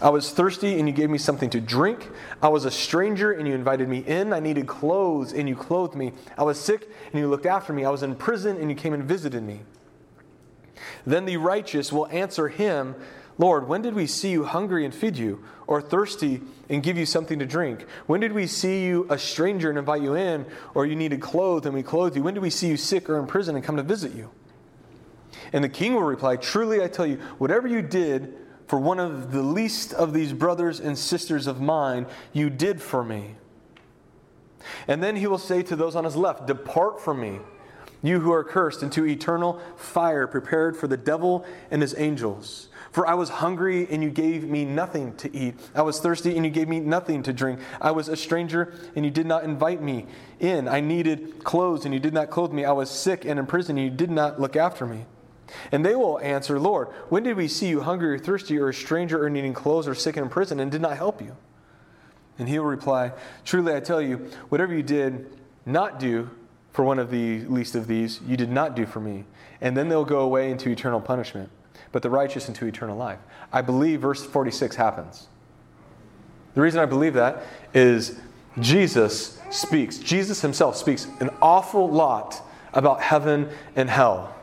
I 0.00 0.08
was 0.08 0.32
thirsty, 0.32 0.78
and 0.78 0.88
you 0.88 0.94
gave 0.94 1.10
me 1.10 1.18
something 1.18 1.50
to 1.50 1.60
drink. 1.60 2.08
I 2.42 2.48
was 2.48 2.64
a 2.64 2.70
stranger, 2.70 3.32
and 3.32 3.46
you 3.46 3.54
invited 3.54 3.88
me 3.88 3.98
in. 3.98 4.32
I 4.32 4.40
needed 4.40 4.66
clothes, 4.66 5.34
and 5.34 5.46
you 5.46 5.54
clothed 5.54 5.94
me. 5.94 6.12
I 6.38 6.42
was 6.44 6.58
sick, 6.58 6.88
and 7.12 7.20
you 7.20 7.28
looked 7.28 7.44
after 7.44 7.74
me. 7.74 7.84
I 7.84 7.90
was 7.90 8.02
in 8.02 8.14
prison, 8.14 8.56
and 8.56 8.70
you 8.70 8.76
came 8.76 8.94
and 8.94 9.04
visited 9.04 9.42
me. 9.42 9.60
Then 11.06 11.26
the 11.26 11.36
righteous 11.36 11.92
will 11.92 12.06
answer 12.06 12.48
him, 12.48 12.94
Lord, 13.38 13.68
when 13.68 13.82
did 13.82 13.94
we 13.94 14.06
see 14.06 14.30
you 14.30 14.44
hungry 14.44 14.84
and 14.84 14.94
feed 14.94 15.16
you, 15.16 15.44
or 15.66 15.82
thirsty 15.82 16.40
and 16.70 16.82
give 16.82 16.96
you 16.96 17.04
something 17.04 17.38
to 17.38 17.46
drink? 17.46 17.82
When 18.06 18.20
did 18.20 18.32
we 18.32 18.46
see 18.46 18.84
you 18.84 19.06
a 19.10 19.18
stranger 19.18 19.68
and 19.68 19.78
invite 19.78 20.02
you 20.02 20.14
in, 20.14 20.46
or 20.74 20.86
you 20.86 20.96
needed 20.96 21.20
clothes 21.20 21.66
and 21.66 21.74
we 21.74 21.82
clothed 21.82 22.16
you? 22.16 22.22
When 22.22 22.34
did 22.34 22.42
we 22.42 22.50
see 22.50 22.68
you 22.68 22.76
sick 22.76 23.10
or 23.10 23.18
in 23.18 23.26
prison 23.26 23.56
and 23.56 23.64
come 23.64 23.76
to 23.76 23.82
visit 23.82 24.14
you? 24.14 24.30
And 25.52 25.62
the 25.62 25.68
king 25.68 25.94
will 25.94 26.02
reply, 26.02 26.36
Truly 26.36 26.82
I 26.82 26.88
tell 26.88 27.06
you, 27.06 27.16
whatever 27.38 27.68
you 27.68 27.82
did 27.82 28.34
for 28.66 28.80
one 28.80 28.98
of 28.98 29.32
the 29.32 29.42
least 29.42 29.92
of 29.92 30.12
these 30.12 30.32
brothers 30.32 30.80
and 30.80 30.96
sisters 30.96 31.46
of 31.46 31.60
mine, 31.60 32.06
you 32.32 32.50
did 32.50 32.80
for 32.80 33.04
me. 33.04 33.34
And 34.88 35.02
then 35.02 35.16
he 35.16 35.26
will 35.26 35.38
say 35.38 35.62
to 35.64 35.76
those 35.76 35.94
on 35.94 36.04
his 36.04 36.16
left, 36.16 36.46
Depart 36.46 37.00
from 37.00 37.20
me, 37.20 37.38
you 38.02 38.20
who 38.20 38.32
are 38.32 38.42
cursed, 38.42 38.82
into 38.82 39.04
eternal 39.04 39.60
fire 39.76 40.26
prepared 40.26 40.76
for 40.76 40.88
the 40.88 40.96
devil 40.96 41.44
and 41.70 41.82
his 41.82 41.94
angels. 41.96 42.68
For 42.96 43.06
I 43.06 43.12
was 43.12 43.28
hungry, 43.28 43.86
and 43.90 44.02
you 44.02 44.08
gave 44.08 44.48
me 44.48 44.64
nothing 44.64 45.14
to 45.16 45.36
eat. 45.36 45.56
I 45.74 45.82
was 45.82 46.00
thirsty, 46.00 46.34
and 46.34 46.46
you 46.46 46.50
gave 46.50 46.66
me 46.66 46.80
nothing 46.80 47.22
to 47.24 47.32
drink. 47.34 47.60
I 47.78 47.90
was 47.90 48.08
a 48.08 48.16
stranger, 48.16 48.72
and 48.96 49.04
you 49.04 49.10
did 49.10 49.26
not 49.26 49.44
invite 49.44 49.82
me 49.82 50.06
in. 50.40 50.66
I 50.66 50.80
needed 50.80 51.44
clothes, 51.44 51.84
and 51.84 51.92
you 51.92 52.00
did 52.00 52.14
not 52.14 52.30
clothe 52.30 52.52
me. 52.52 52.64
I 52.64 52.72
was 52.72 52.88
sick 52.88 53.26
and 53.26 53.38
in 53.38 53.44
prison, 53.44 53.76
and 53.76 53.84
you 53.84 53.94
did 53.94 54.10
not 54.10 54.40
look 54.40 54.56
after 54.56 54.86
me. 54.86 55.04
And 55.70 55.84
they 55.84 55.94
will 55.94 56.18
answer, 56.20 56.58
Lord, 56.58 56.88
when 57.10 57.22
did 57.22 57.36
we 57.36 57.48
see 57.48 57.68
you 57.68 57.82
hungry 57.82 58.14
or 58.14 58.18
thirsty, 58.18 58.56
or 58.56 58.70
a 58.70 58.72
stranger, 58.72 59.22
or 59.22 59.28
needing 59.28 59.52
clothes, 59.52 59.86
or 59.86 59.94
sick 59.94 60.16
and 60.16 60.24
in 60.24 60.30
prison, 60.30 60.58
and 60.58 60.72
did 60.72 60.80
not 60.80 60.96
help 60.96 61.20
you? 61.20 61.36
And 62.38 62.48
he 62.48 62.58
will 62.58 62.64
reply, 62.64 63.12
Truly 63.44 63.74
I 63.74 63.80
tell 63.80 64.00
you, 64.00 64.30
whatever 64.48 64.74
you 64.74 64.82
did 64.82 65.36
not 65.66 66.00
do 66.00 66.30
for 66.72 66.82
one 66.82 66.98
of 66.98 67.10
the 67.10 67.40
least 67.40 67.74
of 67.74 67.88
these, 67.88 68.22
you 68.26 68.38
did 68.38 68.50
not 68.50 68.74
do 68.74 68.86
for 68.86 69.00
me. 69.00 69.24
And 69.60 69.76
then 69.76 69.90
they'll 69.90 70.06
go 70.06 70.20
away 70.20 70.50
into 70.50 70.70
eternal 70.70 71.02
punishment 71.02 71.50
but 71.96 72.02
the 72.02 72.10
righteous 72.10 72.46
into 72.46 72.66
eternal 72.66 72.94
life. 72.94 73.20
I 73.50 73.62
believe 73.62 74.02
verse 74.02 74.22
46 74.22 74.76
happens. 74.76 75.28
The 76.52 76.60
reason 76.60 76.78
I 76.78 76.84
believe 76.84 77.14
that 77.14 77.42
is 77.72 78.20
Jesus 78.60 79.40
speaks, 79.48 79.96
Jesus 79.96 80.42
himself 80.42 80.76
speaks 80.76 81.06
an 81.20 81.30
awful 81.40 81.88
lot 81.88 82.46
about 82.74 83.00
heaven 83.00 83.48
and 83.76 83.88
hell 83.88 84.36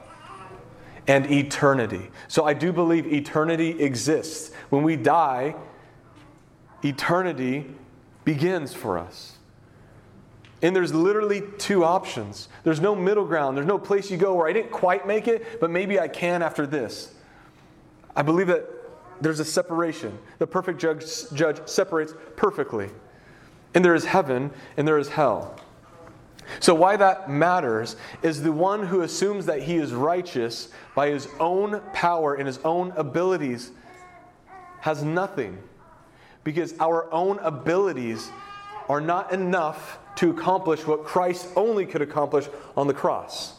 and 1.06 1.30
eternity. 1.30 2.10
So 2.28 2.44
I 2.44 2.56
do 2.56 2.74
believe 2.74 3.06
eternity 3.06 3.80
exists. 3.80 4.52
When 4.72 4.82
we 4.82 4.96
die, 4.96 5.54
eternity 6.84 7.68
begins 8.26 8.74
for 8.74 8.98
us. 8.98 9.38
And 10.64 10.76
there's 10.76 10.92
literally 10.92 11.44
two 11.60 11.86
options. 11.86 12.50
There's 12.64 12.82
no 12.82 12.96
middle 12.96 13.26
ground. 13.28 13.56
There's 13.56 13.68
no 13.68 13.78
place 13.78 14.10
you 14.10 14.18
go 14.18 14.34
where 14.34 14.48
I 14.48 14.54
didn't 14.54 14.72
quite 14.72 15.06
make 15.06 15.28
it, 15.28 15.60
but 15.60 15.70
maybe 15.70 16.00
I 16.00 16.08
can 16.08 16.42
after 16.42 16.66
this. 16.66 17.14
I 18.16 18.22
believe 18.22 18.48
that 18.48 18.70
there's 19.22 19.40
a 19.40 19.46
separation. 19.46 20.18
The 20.40 20.48
perfect 20.48 20.80
judge, 20.80 21.06
judge 21.34 21.68
separates 21.68 22.14
perfectly. 22.36 22.90
And 23.74 23.84
there 23.84 23.96
is 23.96 24.06
heaven 24.06 24.52
and 24.78 24.88
there 24.88 24.98
is 24.98 25.10
hell. 25.10 25.56
So, 26.60 26.76
why 26.76 26.98
that 26.98 27.30
matters 27.30 27.96
is 28.22 28.44
the 28.44 28.52
one 28.52 28.86
who 28.86 29.02
assumes 29.02 29.46
that 29.46 29.64
he 29.64 29.78
is 29.78 29.94
righteous 29.94 30.70
by 30.94 31.10
his 31.10 31.28
own 31.40 31.82
power 31.94 32.36
and 32.36 32.46
his 32.46 32.60
own 32.60 32.92
abilities 32.98 33.72
has 34.82 35.04
nothing. 35.04 35.58
Because 36.44 36.74
our 36.80 37.12
own 37.14 37.40
abilities 37.40 38.30
are 38.90 39.00
not 39.00 39.32
enough 39.32 40.00
to 40.18 40.32
accomplish 40.32 40.86
what 40.86 41.06
Christ 41.06 41.48
only 41.56 41.86
could 41.86 42.02
accomplish 42.02 42.48
on 42.76 42.88
the 42.88 42.94
cross. 42.94 43.54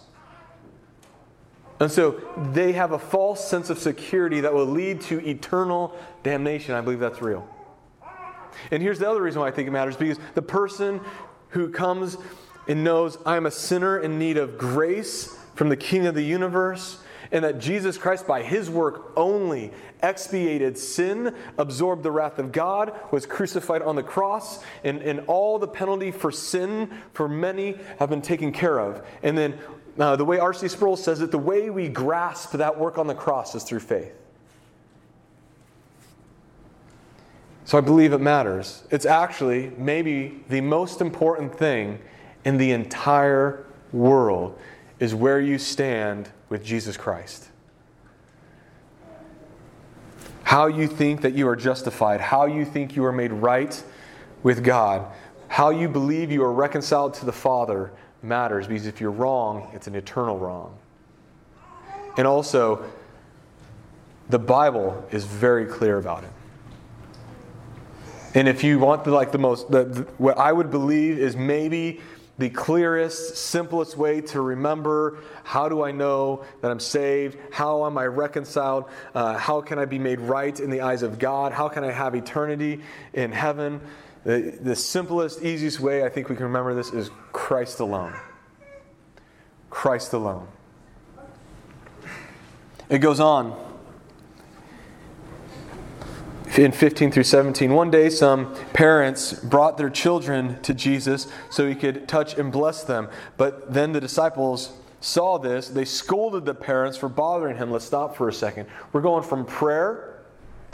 And 1.84 1.92
so 1.92 2.18
they 2.54 2.72
have 2.72 2.92
a 2.92 2.98
false 2.98 3.46
sense 3.46 3.68
of 3.68 3.78
security 3.78 4.40
that 4.40 4.54
will 4.54 4.64
lead 4.64 5.02
to 5.02 5.20
eternal 5.28 5.94
damnation. 6.22 6.74
I 6.74 6.80
believe 6.80 6.98
that's 6.98 7.20
real. 7.20 7.46
And 8.70 8.82
here's 8.82 8.98
the 8.98 9.10
other 9.10 9.20
reason 9.20 9.42
why 9.42 9.48
I 9.48 9.50
think 9.50 9.68
it 9.68 9.70
matters 9.70 9.94
because 9.94 10.18
the 10.34 10.40
person 10.40 11.02
who 11.50 11.68
comes 11.68 12.16
and 12.68 12.84
knows 12.84 13.18
I'm 13.26 13.44
a 13.44 13.50
sinner 13.50 13.98
in 13.98 14.18
need 14.18 14.38
of 14.38 14.56
grace 14.56 15.38
from 15.56 15.68
the 15.68 15.76
King 15.76 16.06
of 16.06 16.14
the 16.14 16.22
universe, 16.22 17.02
and 17.30 17.44
that 17.44 17.58
Jesus 17.58 17.98
Christ, 17.98 18.26
by 18.26 18.42
his 18.42 18.70
work 18.70 19.12
only, 19.14 19.70
expiated 20.02 20.78
sin, 20.78 21.34
absorbed 21.58 22.02
the 22.02 22.10
wrath 22.10 22.38
of 22.38 22.50
God, 22.50 22.98
was 23.10 23.26
crucified 23.26 23.82
on 23.82 23.94
the 23.94 24.02
cross, 24.02 24.64
and, 24.84 25.02
and 25.02 25.20
all 25.26 25.58
the 25.58 25.68
penalty 25.68 26.10
for 26.12 26.32
sin 26.32 26.90
for 27.12 27.28
many 27.28 27.76
have 27.98 28.08
been 28.08 28.22
taken 28.22 28.52
care 28.52 28.78
of. 28.78 29.06
And 29.22 29.36
then 29.36 29.58
uh, 29.98 30.16
the 30.16 30.24
way 30.24 30.38
R.C. 30.38 30.68
Sproul 30.68 30.96
says 30.96 31.20
it, 31.20 31.30
the 31.30 31.38
way 31.38 31.70
we 31.70 31.88
grasp 31.88 32.52
that 32.52 32.78
work 32.78 32.98
on 32.98 33.06
the 33.06 33.14
cross 33.14 33.54
is 33.54 33.62
through 33.62 33.80
faith. 33.80 34.12
So 37.64 37.78
I 37.78 37.80
believe 37.80 38.12
it 38.12 38.20
matters. 38.20 38.84
It's 38.90 39.06
actually 39.06 39.72
maybe 39.78 40.44
the 40.48 40.60
most 40.60 41.00
important 41.00 41.56
thing 41.56 41.98
in 42.44 42.58
the 42.58 42.72
entire 42.72 43.64
world 43.92 44.58
is 44.98 45.14
where 45.14 45.40
you 45.40 45.58
stand 45.58 46.28
with 46.48 46.64
Jesus 46.64 46.96
Christ. 46.96 47.48
How 50.42 50.66
you 50.66 50.86
think 50.86 51.22
that 51.22 51.32
you 51.32 51.48
are 51.48 51.56
justified, 51.56 52.20
how 52.20 52.44
you 52.44 52.64
think 52.64 52.96
you 52.96 53.04
are 53.04 53.12
made 53.12 53.32
right 53.32 53.82
with 54.42 54.62
God, 54.62 55.10
how 55.48 55.70
you 55.70 55.88
believe 55.88 56.30
you 56.30 56.42
are 56.42 56.52
reconciled 56.52 57.14
to 57.14 57.24
the 57.24 57.32
Father 57.32 57.92
matters 58.24 58.66
because 58.66 58.86
if 58.86 59.00
you're 59.00 59.10
wrong, 59.10 59.70
it's 59.74 59.86
an 59.86 59.94
eternal 59.94 60.38
wrong. 60.38 60.76
And 62.16 62.26
also, 62.26 62.84
the 64.30 64.38
Bible 64.38 65.06
is 65.10 65.24
very 65.24 65.66
clear 65.66 65.98
about 65.98 66.24
it. 66.24 66.30
And 68.34 68.48
if 68.48 68.64
you 68.64 68.78
want 68.78 69.04
the, 69.04 69.12
like 69.12 69.30
the 69.30 69.38
most, 69.38 69.70
the, 69.70 69.84
the, 69.84 70.02
what 70.18 70.38
I 70.38 70.52
would 70.52 70.70
believe 70.70 71.18
is 71.18 71.36
maybe 71.36 72.00
the 72.36 72.50
clearest, 72.50 73.36
simplest 73.36 73.96
way 73.96 74.20
to 74.20 74.40
remember 74.40 75.18
how 75.44 75.68
do 75.68 75.84
I 75.84 75.92
know 75.92 76.44
that 76.60 76.70
I'm 76.70 76.80
saved? 76.80 77.38
How 77.52 77.86
am 77.86 77.96
I 77.96 78.06
reconciled? 78.06 78.86
Uh, 79.14 79.38
how 79.38 79.60
can 79.60 79.78
I 79.78 79.84
be 79.84 80.00
made 80.00 80.18
right 80.18 80.58
in 80.58 80.68
the 80.70 80.80
eyes 80.80 81.02
of 81.02 81.20
God? 81.20 81.52
How 81.52 81.68
can 81.68 81.84
I 81.84 81.92
have 81.92 82.16
eternity 82.16 82.82
in 83.12 83.30
heaven? 83.30 83.80
The, 84.24 84.58
the 84.60 84.74
simplest, 84.74 85.42
easiest 85.42 85.80
way 85.80 86.04
I 86.04 86.08
think 86.08 86.28
we 86.28 86.36
can 86.36 86.44
remember 86.44 86.74
this 86.74 86.92
is 86.92 87.10
Christ 87.32 87.80
alone. 87.80 88.14
Christ 89.68 90.12
alone. 90.12 90.48
It 92.88 92.98
goes 92.98 93.20
on 93.20 93.58
in 96.56 96.72
15 96.72 97.10
through 97.10 97.24
17. 97.24 97.72
One 97.72 97.90
day, 97.90 98.08
some 98.08 98.54
parents 98.72 99.32
brought 99.32 99.76
their 99.76 99.90
children 99.90 100.60
to 100.62 100.72
Jesus 100.72 101.26
so 101.50 101.68
he 101.68 101.74
could 101.74 102.06
touch 102.06 102.38
and 102.38 102.52
bless 102.52 102.84
them. 102.84 103.08
But 103.36 103.72
then 103.72 103.92
the 103.92 104.00
disciples 104.00 104.72
saw 105.00 105.38
this. 105.38 105.68
They 105.68 105.84
scolded 105.84 106.44
the 106.44 106.54
parents 106.54 106.96
for 106.96 107.08
bothering 107.08 107.56
him. 107.56 107.70
Let's 107.70 107.84
stop 107.84 108.16
for 108.16 108.28
a 108.28 108.32
second. 108.32 108.68
We're 108.92 109.02
going 109.02 109.24
from 109.24 109.44
prayer, 109.44 110.13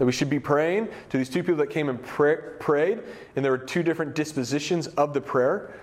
that 0.01 0.07
we 0.07 0.13
should 0.13 0.31
be 0.31 0.41
praying, 0.41 0.89
to 1.11 1.19
these 1.19 1.29
two 1.29 1.43
people 1.43 1.57
that 1.57 1.69
came 1.69 1.91
and 1.91 2.03
pray, 2.03 2.39
prayed, 2.59 3.01
and 3.37 3.45
there 3.45 3.53
were 3.53 3.59
two 3.59 3.83
different 3.83 4.15
dispositions 4.15 4.87
of 4.87 5.13
the 5.13 5.21
prayer, 5.21 5.75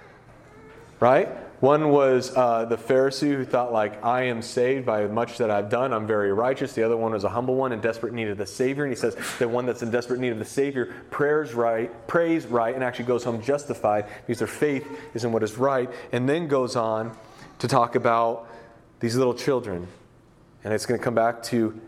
right? 1.00 1.28
One 1.62 1.90
was 1.90 2.36
uh, 2.36 2.66
the 2.66 2.78
Pharisee 2.78 3.36
who 3.36 3.46
thought, 3.46 3.72
like, 3.72 4.04
I 4.04 4.24
am 4.24 4.42
saved 4.42 4.88
by 4.88 5.06
much 5.06 5.38
that 5.38 5.52
I've 5.52 5.70
done. 5.70 5.94
I'm 5.94 6.08
very 6.08 6.34
righteous. 6.34 6.74
The 6.74 6.82
other 6.82 6.98
one 6.98 7.12
was 7.12 7.26
a 7.26 7.30
humble 7.30 7.54
one 7.54 7.72
in 7.72 7.80
desperate 7.80 8.12
need 8.12 8.28
of 8.28 8.40
the 8.40 8.48
Savior. 8.48 8.86
And 8.86 8.92
he 8.92 8.98
says 9.00 9.16
the 9.38 9.48
one 9.48 9.68
that's 9.68 9.84
in 9.84 9.92
desperate 9.92 10.20
need 10.20 10.30
of 10.30 10.40
the 10.40 10.46
Savior 10.46 10.96
prays 11.12 11.54
right, 11.54 12.08
prays 12.08 12.48
right, 12.48 12.74
and 12.74 12.84
actually 12.84 13.06
goes 13.06 13.24
home 13.24 13.40
justified 13.40 14.06
because 14.26 14.40
their 14.40 14.48
faith 14.48 14.88
is 15.14 15.26
in 15.26 15.32
what 15.32 15.44
is 15.44 15.58
right. 15.58 15.92
And 16.12 16.28
then 16.28 16.48
goes 16.48 16.76
on 16.76 17.16
to 17.60 17.68
talk 17.68 17.94
about 17.94 18.50
these 19.00 19.16
little 19.16 19.36
children. 19.36 19.88
And 20.64 20.74
it's 20.74 20.88
going 20.88 21.00
to 21.00 21.04
come 21.04 21.16
back 21.16 21.44
to 21.44 21.80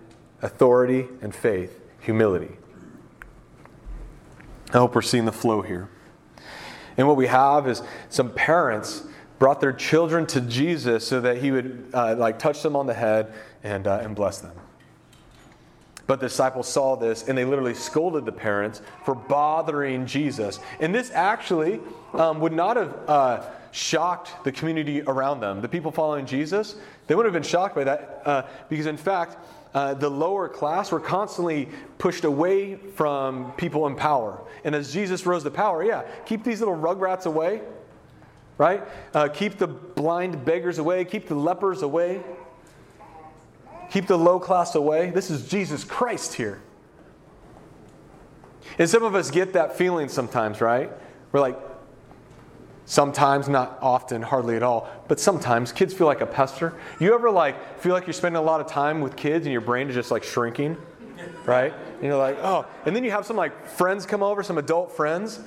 authority 0.43 1.07
and 1.21 1.33
faith, 1.33 1.78
humility. 1.99 2.55
I 4.73 4.77
hope 4.77 4.95
we're 4.95 5.01
seeing 5.01 5.25
the 5.25 5.31
flow 5.31 5.61
here. 5.61 5.89
And 6.97 7.07
what 7.07 7.17
we 7.17 7.27
have 7.27 7.67
is 7.67 7.81
some 8.09 8.31
parents 8.31 9.03
brought 9.39 9.61
their 9.61 9.73
children 9.73 10.27
to 10.27 10.41
Jesus 10.41 11.07
so 11.07 11.21
that 11.21 11.37
he 11.37 11.51
would 11.51 11.89
uh, 11.93 12.15
like 12.15 12.37
touch 12.37 12.61
them 12.61 12.75
on 12.75 12.85
the 12.85 12.93
head 12.93 13.33
and, 13.63 13.87
uh, 13.87 14.01
and 14.03 14.15
bless 14.15 14.39
them. 14.39 14.51
But 16.07 16.19
the 16.19 16.27
disciples 16.27 16.67
saw 16.67 16.95
this 16.95 17.27
and 17.27 17.37
they 17.37 17.45
literally 17.45 17.73
scolded 17.73 18.25
the 18.25 18.31
parents 18.31 18.81
for 19.05 19.15
bothering 19.15 20.05
Jesus. 20.07 20.59
And 20.79 20.93
this 20.93 21.11
actually 21.11 21.79
um, 22.13 22.39
would 22.41 22.51
not 22.51 22.77
have 22.77 22.97
uh, 23.07 23.45
shocked 23.71 24.43
the 24.43 24.51
community 24.51 25.01
around 25.03 25.39
them. 25.39 25.61
The 25.61 25.69
people 25.69 25.91
following 25.91 26.25
Jesus, 26.25 26.75
they 27.07 27.15
would 27.15 27.25
have 27.25 27.33
been 27.33 27.43
shocked 27.43 27.75
by 27.75 27.83
that 27.83 28.21
uh, 28.25 28.41
because, 28.69 28.87
in 28.87 28.97
fact, 28.97 29.37
uh, 29.73 29.93
the 29.93 30.09
lower 30.09 30.49
class 30.49 30.91
were 30.91 30.99
constantly 30.99 31.69
pushed 31.97 32.23
away 32.23 32.75
from 32.75 33.51
people 33.53 33.85
in 33.87 33.95
power. 33.95 34.41
And 34.63 34.73
as 34.75 34.91
Jesus 34.93 35.25
rose 35.25 35.43
to 35.43 35.51
power, 35.51 35.83
yeah, 35.83 36.03
keep 36.25 36.43
these 36.43 36.59
little 36.59 36.77
rugrats 36.77 37.25
away 37.25 37.61
right? 38.59 38.83
Uh, 39.13 39.29
keep 39.29 39.57
the 39.57 39.67
blind 39.67 40.45
beggars 40.45 40.77
away, 40.77 41.05
keep 41.05 41.27
the 41.27 41.33
lepers 41.33 41.81
away, 41.81 42.21
keep 43.89 44.05
the 44.05 44.17
low 44.17 44.39
class 44.39 44.75
away. 44.75 45.09
This 45.09 45.31
is 45.31 45.47
Jesus 45.47 45.83
Christ 45.83 46.33
here. 46.33 46.61
And 48.77 48.87
some 48.87 49.01
of 49.01 49.15
us 49.15 49.31
get 49.31 49.53
that 49.53 49.77
feeling 49.77 50.09
sometimes, 50.09 50.61
right? 50.61 50.91
We're 51.31 51.39
like, 51.39 51.57
sometimes, 52.89 53.47
not 53.47 53.77
often, 53.81 54.21
hardly 54.21 54.57
at 54.57 54.63
all, 54.63 54.89
but 55.07 55.19
sometimes 55.19 55.71
kids 55.71 55.93
feel 55.93 56.07
like 56.07 56.19
a 56.19 56.25
pester. 56.25 56.73
You 56.99 57.13
ever 57.13 57.31
like 57.31 57.79
feel 57.79 57.93
like 57.93 58.05
you're 58.05 58.13
spending 58.13 58.41
a 58.41 58.45
lot 58.45 58.59
of 58.59 58.67
time 58.67 58.99
with 58.99 59.15
kids 59.15 59.45
and 59.45 59.53
your 59.53 59.61
brain 59.61 59.87
is 59.87 59.95
just 59.95 60.11
like 60.11 60.23
shrinking, 60.23 60.75
right? 61.45 61.71
And 61.71 62.03
you're 62.03 62.17
like, 62.17 62.37
oh, 62.41 62.65
and 62.85 62.93
then 62.93 63.05
you 63.05 63.11
have 63.11 63.25
some 63.25 63.37
like 63.37 63.67
friends 63.67 64.05
come 64.05 64.21
over, 64.21 64.43
some 64.43 64.57
adult 64.57 64.91
friends, 64.91 65.39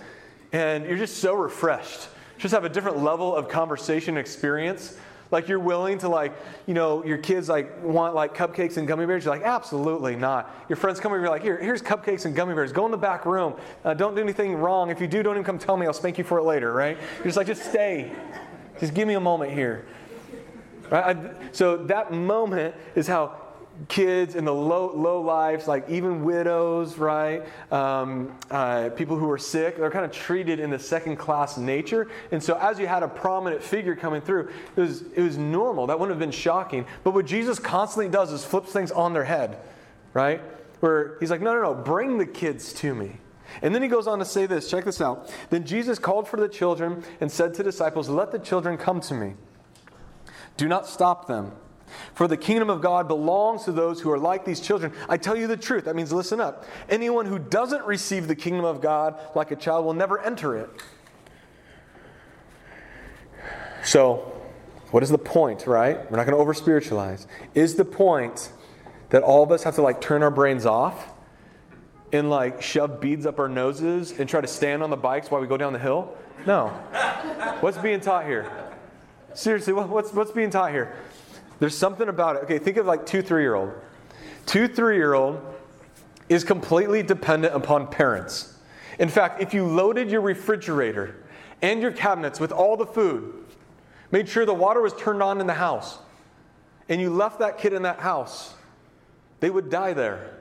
and 0.52 0.86
you're 0.86 0.96
just 0.96 1.18
so 1.18 1.34
refreshed 1.34 2.08
just 2.42 2.52
have 2.52 2.64
a 2.64 2.68
different 2.68 2.98
level 2.98 3.34
of 3.34 3.48
conversation 3.48 4.16
experience 4.16 4.98
like 5.32 5.48
you're 5.48 5.58
willing 5.58 5.98
to 5.98 6.08
like 6.08 6.34
you 6.66 6.74
know 6.74 7.04
your 7.04 7.18
kids 7.18 7.48
like 7.48 7.82
want 7.82 8.14
like 8.14 8.36
cupcakes 8.36 8.76
and 8.76 8.86
gummy 8.86 9.06
bears? 9.06 9.24
You're 9.24 9.34
like 9.34 9.44
absolutely 9.44 10.14
not. 10.14 10.54
Your 10.68 10.76
friends 10.76 11.00
come 11.00 11.12
over 11.12 11.20
you're 11.20 11.30
like 11.30 11.42
here 11.42 11.58
here's 11.58 11.82
cupcakes 11.82 12.24
and 12.26 12.36
gummy 12.36 12.54
bears. 12.54 12.72
Go 12.72 12.84
in 12.84 12.90
the 12.90 12.98
back 12.98 13.24
room. 13.26 13.54
Uh, 13.84 13.94
don't 13.94 14.14
do 14.14 14.20
anything 14.20 14.54
wrong. 14.54 14.90
If 14.90 15.00
you 15.00 15.06
do 15.06 15.22
don't 15.22 15.34
even 15.34 15.44
come 15.44 15.58
tell 15.58 15.76
me. 15.76 15.86
I'll 15.86 15.92
spank 15.92 16.18
you 16.18 16.24
for 16.24 16.38
it 16.38 16.44
later 16.44 16.72
right? 16.72 16.96
You're 17.16 17.24
just 17.24 17.36
like 17.36 17.46
just 17.46 17.64
stay. 17.64 18.12
Just 18.80 18.94
give 18.94 19.08
me 19.08 19.14
a 19.14 19.20
moment 19.20 19.52
here. 19.52 19.86
Right? 20.90 21.16
I, 21.16 21.30
so 21.52 21.76
that 21.76 22.12
moment 22.12 22.74
is 22.94 23.06
how 23.06 23.41
kids 23.88 24.34
in 24.34 24.44
the 24.44 24.54
low, 24.54 24.94
low 24.94 25.20
lives, 25.20 25.66
like 25.66 25.88
even 25.88 26.24
widows, 26.24 26.98
right? 26.98 27.42
Um, 27.70 28.36
uh, 28.50 28.90
people 28.90 29.16
who 29.16 29.30
are 29.30 29.38
sick, 29.38 29.76
they're 29.76 29.90
kind 29.90 30.04
of 30.04 30.12
treated 30.12 30.60
in 30.60 30.70
the 30.70 30.78
second 30.78 31.16
class 31.16 31.56
nature. 31.56 32.08
And 32.30 32.42
so, 32.42 32.56
as 32.58 32.78
you 32.78 32.86
had 32.86 33.02
a 33.02 33.08
prominent 33.08 33.62
figure 33.62 33.96
coming 33.96 34.20
through, 34.20 34.50
it 34.76 34.80
was, 34.80 35.02
it 35.14 35.22
was 35.22 35.36
normal. 35.38 35.86
That 35.86 35.98
wouldn't 35.98 36.14
have 36.14 36.20
been 36.20 36.30
shocking. 36.30 36.86
But 37.04 37.14
what 37.14 37.26
Jesus 37.26 37.58
constantly 37.58 38.10
does 38.10 38.32
is 38.32 38.44
flips 38.44 38.72
things 38.72 38.90
on 38.90 39.12
their 39.12 39.24
head, 39.24 39.58
right? 40.12 40.40
Where 40.80 41.16
he's 41.20 41.30
like, 41.30 41.40
no, 41.40 41.54
no, 41.54 41.62
no, 41.62 41.74
bring 41.74 42.18
the 42.18 42.26
kids 42.26 42.72
to 42.74 42.94
me. 42.94 43.18
And 43.60 43.74
then 43.74 43.82
he 43.82 43.88
goes 43.88 44.06
on 44.06 44.18
to 44.18 44.24
say 44.24 44.46
this 44.46 44.70
check 44.70 44.84
this 44.84 45.00
out. 45.00 45.30
Then 45.50 45.66
Jesus 45.66 45.98
called 45.98 46.26
for 46.26 46.38
the 46.38 46.48
children 46.48 47.04
and 47.20 47.30
said 47.30 47.52
to 47.54 47.62
disciples, 47.62 48.08
Let 48.08 48.32
the 48.32 48.38
children 48.38 48.78
come 48.78 49.00
to 49.02 49.14
me. 49.14 49.34
Do 50.56 50.68
not 50.68 50.86
stop 50.86 51.26
them 51.26 51.52
for 52.14 52.28
the 52.28 52.36
kingdom 52.36 52.70
of 52.70 52.80
God 52.80 53.08
belongs 53.08 53.64
to 53.64 53.72
those 53.72 54.00
who 54.00 54.10
are 54.10 54.18
like 54.18 54.44
these 54.44 54.60
children. 54.60 54.92
I 55.08 55.16
tell 55.16 55.36
you 55.36 55.46
the 55.46 55.56
truth. 55.56 55.84
That 55.84 55.96
means 55.96 56.12
listen 56.12 56.40
up. 56.40 56.64
Anyone 56.88 57.26
who 57.26 57.38
doesn't 57.38 57.84
receive 57.84 58.28
the 58.28 58.36
kingdom 58.36 58.64
of 58.64 58.80
God 58.80 59.18
like 59.34 59.50
a 59.50 59.56
child 59.56 59.84
will 59.84 59.94
never 59.94 60.20
enter 60.20 60.56
it. 60.56 60.70
So, 63.84 64.32
what 64.90 65.02
is 65.02 65.08
the 65.08 65.18
point, 65.18 65.66
right? 65.66 65.98
We're 66.10 66.16
not 66.18 66.24
going 66.24 66.36
to 66.36 66.42
over 66.42 66.54
spiritualize. 66.54 67.26
Is 67.54 67.74
the 67.74 67.84
point 67.84 68.52
that 69.10 69.22
all 69.22 69.42
of 69.42 69.50
us 69.50 69.62
have 69.64 69.74
to 69.76 69.82
like 69.82 70.00
turn 70.00 70.22
our 70.22 70.30
brains 70.30 70.66
off 70.66 71.12
and 72.12 72.30
like 72.30 72.62
shove 72.62 73.00
beads 73.00 73.26
up 73.26 73.38
our 73.38 73.48
noses 73.48 74.12
and 74.18 74.28
try 74.28 74.40
to 74.40 74.46
stand 74.46 74.82
on 74.82 74.90
the 74.90 74.96
bikes 74.96 75.30
while 75.30 75.40
we 75.40 75.46
go 75.46 75.56
down 75.56 75.72
the 75.72 75.78
hill? 75.78 76.14
No. 76.46 76.68
What's 77.60 77.78
being 77.78 78.00
taught 78.00 78.26
here? 78.26 78.50
Seriously, 79.34 79.72
what's, 79.72 80.12
what's 80.12 80.32
being 80.32 80.50
taught 80.50 80.72
here? 80.72 80.94
There's 81.62 81.78
something 81.78 82.08
about 82.08 82.34
it. 82.34 82.42
Okay, 82.42 82.58
think 82.58 82.76
of 82.76 82.86
like 82.86 83.06
two, 83.06 83.22
three 83.22 83.42
year 83.42 83.54
old. 83.54 83.72
Two, 84.46 84.66
three 84.66 84.96
year 84.96 85.14
old 85.14 85.40
is 86.28 86.42
completely 86.42 87.04
dependent 87.04 87.54
upon 87.54 87.86
parents. 87.86 88.58
In 88.98 89.08
fact, 89.08 89.40
if 89.40 89.54
you 89.54 89.64
loaded 89.64 90.10
your 90.10 90.22
refrigerator 90.22 91.14
and 91.62 91.80
your 91.80 91.92
cabinets 91.92 92.40
with 92.40 92.50
all 92.50 92.76
the 92.76 92.84
food, 92.84 93.44
made 94.10 94.28
sure 94.28 94.44
the 94.44 94.52
water 94.52 94.80
was 94.80 94.92
turned 94.94 95.22
on 95.22 95.40
in 95.40 95.46
the 95.46 95.54
house, 95.54 95.98
and 96.88 97.00
you 97.00 97.10
left 97.10 97.38
that 97.38 97.58
kid 97.58 97.72
in 97.72 97.82
that 97.82 98.00
house, 98.00 98.54
they 99.38 99.48
would 99.48 99.70
die 99.70 99.92
there 99.92 100.34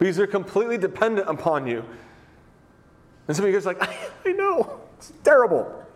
because 0.00 0.16
they're 0.16 0.26
completely 0.26 0.76
dependent 0.76 1.30
upon 1.30 1.68
you. 1.68 1.84
And 3.28 3.36
somebody 3.36 3.56
are 3.56 3.60
like, 3.60 3.80
I, 3.80 3.96
I 4.26 4.32
know, 4.32 4.80
it's 4.98 5.12
terrible. 5.22 5.86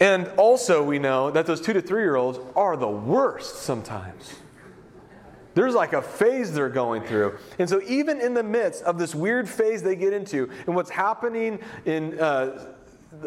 And 0.00 0.26
also, 0.36 0.82
we 0.82 0.98
know 0.98 1.30
that 1.30 1.46
those 1.46 1.60
two 1.60 1.72
to 1.72 1.80
three 1.80 2.02
year 2.02 2.16
olds 2.16 2.38
are 2.56 2.76
the 2.76 2.88
worst 2.88 3.62
sometimes. 3.62 4.34
There's 5.54 5.74
like 5.74 5.92
a 5.92 6.02
phase 6.02 6.52
they're 6.52 6.68
going 6.68 7.02
through. 7.04 7.38
And 7.60 7.68
so, 7.68 7.80
even 7.86 8.20
in 8.20 8.34
the 8.34 8.42
midst 8.42 8.82
of 8.82 8.98
this 8.98 9.14
weird 9.14 9.48
phase 9.48 9.82
they 9.82 9.94
get 9.94 10.12
into, 10.12 10.50
and 10.66 10.74
what's 10.74 10.90
happening 10.90 11.60
in 11.84 12.18
uh, 12.18 12.74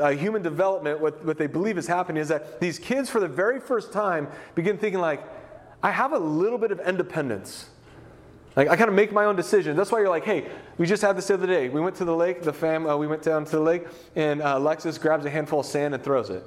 uh, 0.01 0.09
human 0.09 0.41
development, 0.41 0.99
what, 0.99 1.23
what 1.23 1.37
they 1.37 1.47
believe 1.47 1.77
is 1.77 1.87
happening 1.87 2.21
is 2.21 2.27
that 2.27 2.59
these 2.59 2.79
kids, 2.79 3.09
for 3.09 3.21
the 3.21 3.29
very 3.29 3.61
first 3.61 3.93
time, 3.93 4.27
begin 4.53 4.77
thinking, 4.77 4.99
like, 4.99 5.23
I 5.81 5.91
have 5.91 6.11
a 6.11 6.19
little 6.19 6.57
bit 6.57 6.71
of 6.71 6.81
independence. 6.81 7.69
Like 8.57 8.67
I 8.67 8.75
kind 8.75 8.89
of 8.89 8.95
make 8.95 9.13
my 9.13 9.25
own 9.25 9.35
decisions. 9.35 9.77
That's 9.77 9.91
why 9.91 9.99
you're 9.99 10.09
like, 10.09 10.25
hey, 10.25 10.49
we 10.79 10.87
just 10.87 11.03
had 11.03 11.15
this 11.15 11.27
the 11.27 11.35
other 11.35 11.47
day. 11.47 11.69
We 11.69 11.79
went 11.79 11.95
to 11.97 12.05
the 12.05 12.15
lake. 12.15 12.41
The 12.41 12.51
fam, 12.51 12.87
uh, 12.87 12.97
we 12.97 13.05
went 13.05 13.21
down 13.21 13.45
to 13.45 13.51
the 13.51 13.61
lake, 13.61 13.85
and 14.15 14.41
uh, 14.41 14.55
Alexis 14.57 14.97
grabs 14.97 15.25
a 15.25 15.29
handful 15.29 15.59
of 15.59 15.65
sand 15.65 15.93
and 15.93 16.03
throws 16.03 16.29
it 16.31 16.43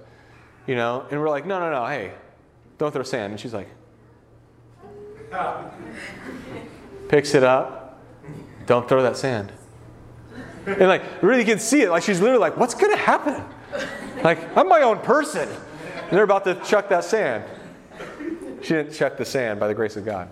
you 0.66 0.74
know, 0.74 1.06
and 1.10 1.20
we're 1.20 1.30
like, 1.30 1.46
no, 1.46 1.58
no, 1.60 1.70
no, 1.70 1.86
hey, 1.86 2.12
don't 2.78 2.92
throw 2.92 3.02
sand. 3.02 3.32
And 3.32 3.40
she's 3.40 3.54
like, 3.54 3.68
picks 7.08 7.34
it 7.34 7.42
up, 7.42 8.00
don't 8.66 8.88
throw 8.88 9.02
that 9.02 9.16
sand. 9.16 9.52
And 10.66 10.88
like, 10.88 11.02
really, 11.22 11.44
can 11.44 11.58
see 11.58 11.82
it. 11.82 11.90
Like, 11.90 12.02
she's 12.02 12.20
literally 12.20 12.40
like, 12.40 12.56
what's 12.56 12.74
going 12.74 12.92
to 12.92 13.02
happen? 13.02 13.42
Like, 14.22 14.56
I'm 14.56 14.68
my 14.68 14.82
own 14.82 14.98
person. 14.98 15.48
And 15.48 16.10
they're 16.10 16.24
about 16.24 16.44
to 16.44 16.54
chuck 16.66 16.88
that 16.90 17.04
sand. 17.04 17.44
She 18.62 18.74
didn't 18.74 18.92
chuck 18.92 19.16
the 19.16 19.24
sand 19.24 19.58
by 19.58 19.68
the 19.68 19.74
grace 19.74 19.96
of 19.96 20.04
God. 20.04 20.28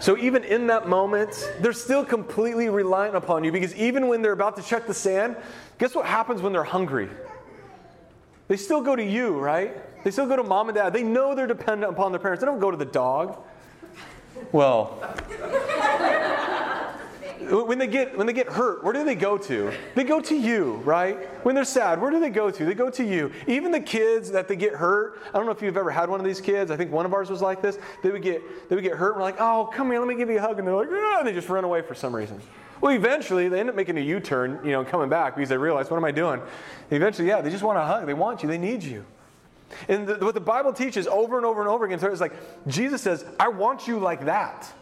So 0.00 0.16
even 0.16 0.44
in 0.44 0.68
that 0.68 0.88
moment, 0.88 1.52
they're 1.60 1.72
still 1.72 2.04
completely 2.04 2.68
reliant 2.68 3.16
upon 3.16 3.42
you 3.42 3.50
because 3.50 3.74
even 3.74 4.06
when 4.06 4.22
they're 4.22 4.32
about 4.32 4.56
to 4.56 4.62
check 4.62 4.86
the 4.86 4.94
sand, 4.94 5.36
guess 5.78 5.94
what 5.94 6.06
happens 6.06 6.40
when 6.40 6.52
they're 6.52 6.62
hungry? 6.62 7.10
They 8.48 8.56
still 8.56 8.80
go 8.80 8.96
to 8.96 9.04
you, 9.04 9.38
right? 9.38 9.76
They 10.04 10.10
still 10.10 10.26
go 10.26 10.36
to 10.36 10.42
mom 10.42 10.68
and 10.68 10.76
dad. 10.76 10.92
They 10.92 11.02
know 11.02 11.34
they're 11.34 11.46
dependent 11.46 11.92
upon 11.92 12.12
their 12.12 12.18
parents. 12.18 12.40
They 12.40 12.46
don't 12.46 12.60
go 12.60 12.70
to 12.70 12.76
the 12.76 12.84
dog. 12.86 13.38
Well, 14.52 14.98
when 17.50 17.78
they 17.78 17.86
get 17.86 18.16
when 18.16 18.26
they 18.26 18.32
get 18.32 18.48
hurt, 18.48 18.84
where 18.84 18.92
do 18.92 19.04
they 19.04 19.14
go 19.14 19.38
to? 19.38 19.72
They 19.94 20.04
go 20.04 20.20
to 20.20 20.36
you, 20.36 20.74
right? 20.84 21.16
When 21.44 21.54
they're 21.54 21.64
sad, 21.64 22.00
where 22.00 22.10
do 22.10 22.20
they 22.20 22.30
go 22.30 22.50
to? 22.50 22.64
They 22.64 22.74
go 22.74 22.90
to 22.90 23.04
you. 23.04 23.32
Even 23.46 23.70
the 23.72 23.80
kids 23.80 24.30
that 24.32 24.48
they 24.48 24.56
get 24.56 24.74
hurt. 24.74 25.20
I 25.28 25.38
don't 25.38 25.46
know 25.46 25.52
if 25.52 25.62
you've 25.62 25.76
ever 25.76 25.90
had 25.90 26.10
one 26.10 26.20
of 26.20 26.26
these 26.26 26.40
kids. 26.40 26.70
I 26.70 26.76
think 26.76 26.92
one 26.92 27.06
of 27.06 27.14
ours 27.14 27.30
was 27.30 27.40
like 27.42 27.62
this. 27.62 27.78
They 28.02 28.10
would 28.10 28.22
get 28.22 28.68
they 28.68 28.74
would 28.74 28.84
get 28.84 28.94
hurt. 28.94 29.12
And 29.12 29.16
we're 29.16 29.22
like, 29.22 29.40
oh, 29.40 29.70
come 29.72 29.90
here, 29.90 29.98
let 29.98 30.08
me 30.08 30.14
give 30.14 30.28
you 30.30 30.38
a 30.38 30.40
hug, 30.40 30.58
and 30.58 30.66
they're 30.66 30.74
like, 30.74 30.88
ah, 30.90 31.18
and 31.18 31.28
they 31.28 31.32
just 31.32 31.48
run 31.48 31.64
away 31.64 31.82
for 31.82 31.94
some 31.94 32.14
reason. 32.14 32.40
Well, 32.80 32.92
eventually 32.94 33.48
they 33.48 33.58
end 33.60 33.68
up 33.68 33.74
making 33.74 33.98
a 33.98 34.00
U-turn, 34.00 34.60
you 34.64 34.70
know, 34.70 34.84
coming 34.84 35.08
back 35.08 35.34
because 35.34 35.48
they 35.48 35.56
realize, 35.56 35.90
what 35.90 35.96
am 35.96 36.04
I 36.04 36.12
doing? 36.12 36.40
Eventually, 36.90 37.26
yeah, 37.26 37.40
they 37.40 37.50
just 37.50 37.64
want 37.64 37.76
a 37.76 37.82
hug. 37.84 38.06
They 38.06 38.14
want 38.14 38.42
you. 38.42 38.48
They 38.48 38.58
need 38.58 38.84
you. 38.84 39.04
And 39.88 40.06
the, 40.06 40.16
what 40.24 40.34
the 40.34 40.40
Bible 40.40 40.72
teaches 40.72 41.06
over 41.06 41.36
and 41.36 41.44
over 41.44 41.60
and 41.60 41.68
over 41.68 41.84
again 41.84 41.98
is 41.98 42.20
like 42.20 42.34
Jesus 42.66 43.02
says, 43.02 43.24
I 43.38 43.48
want 43.48 43.88
you 43.88 43.98
like 43.98 44.24
that. 44.26 44.72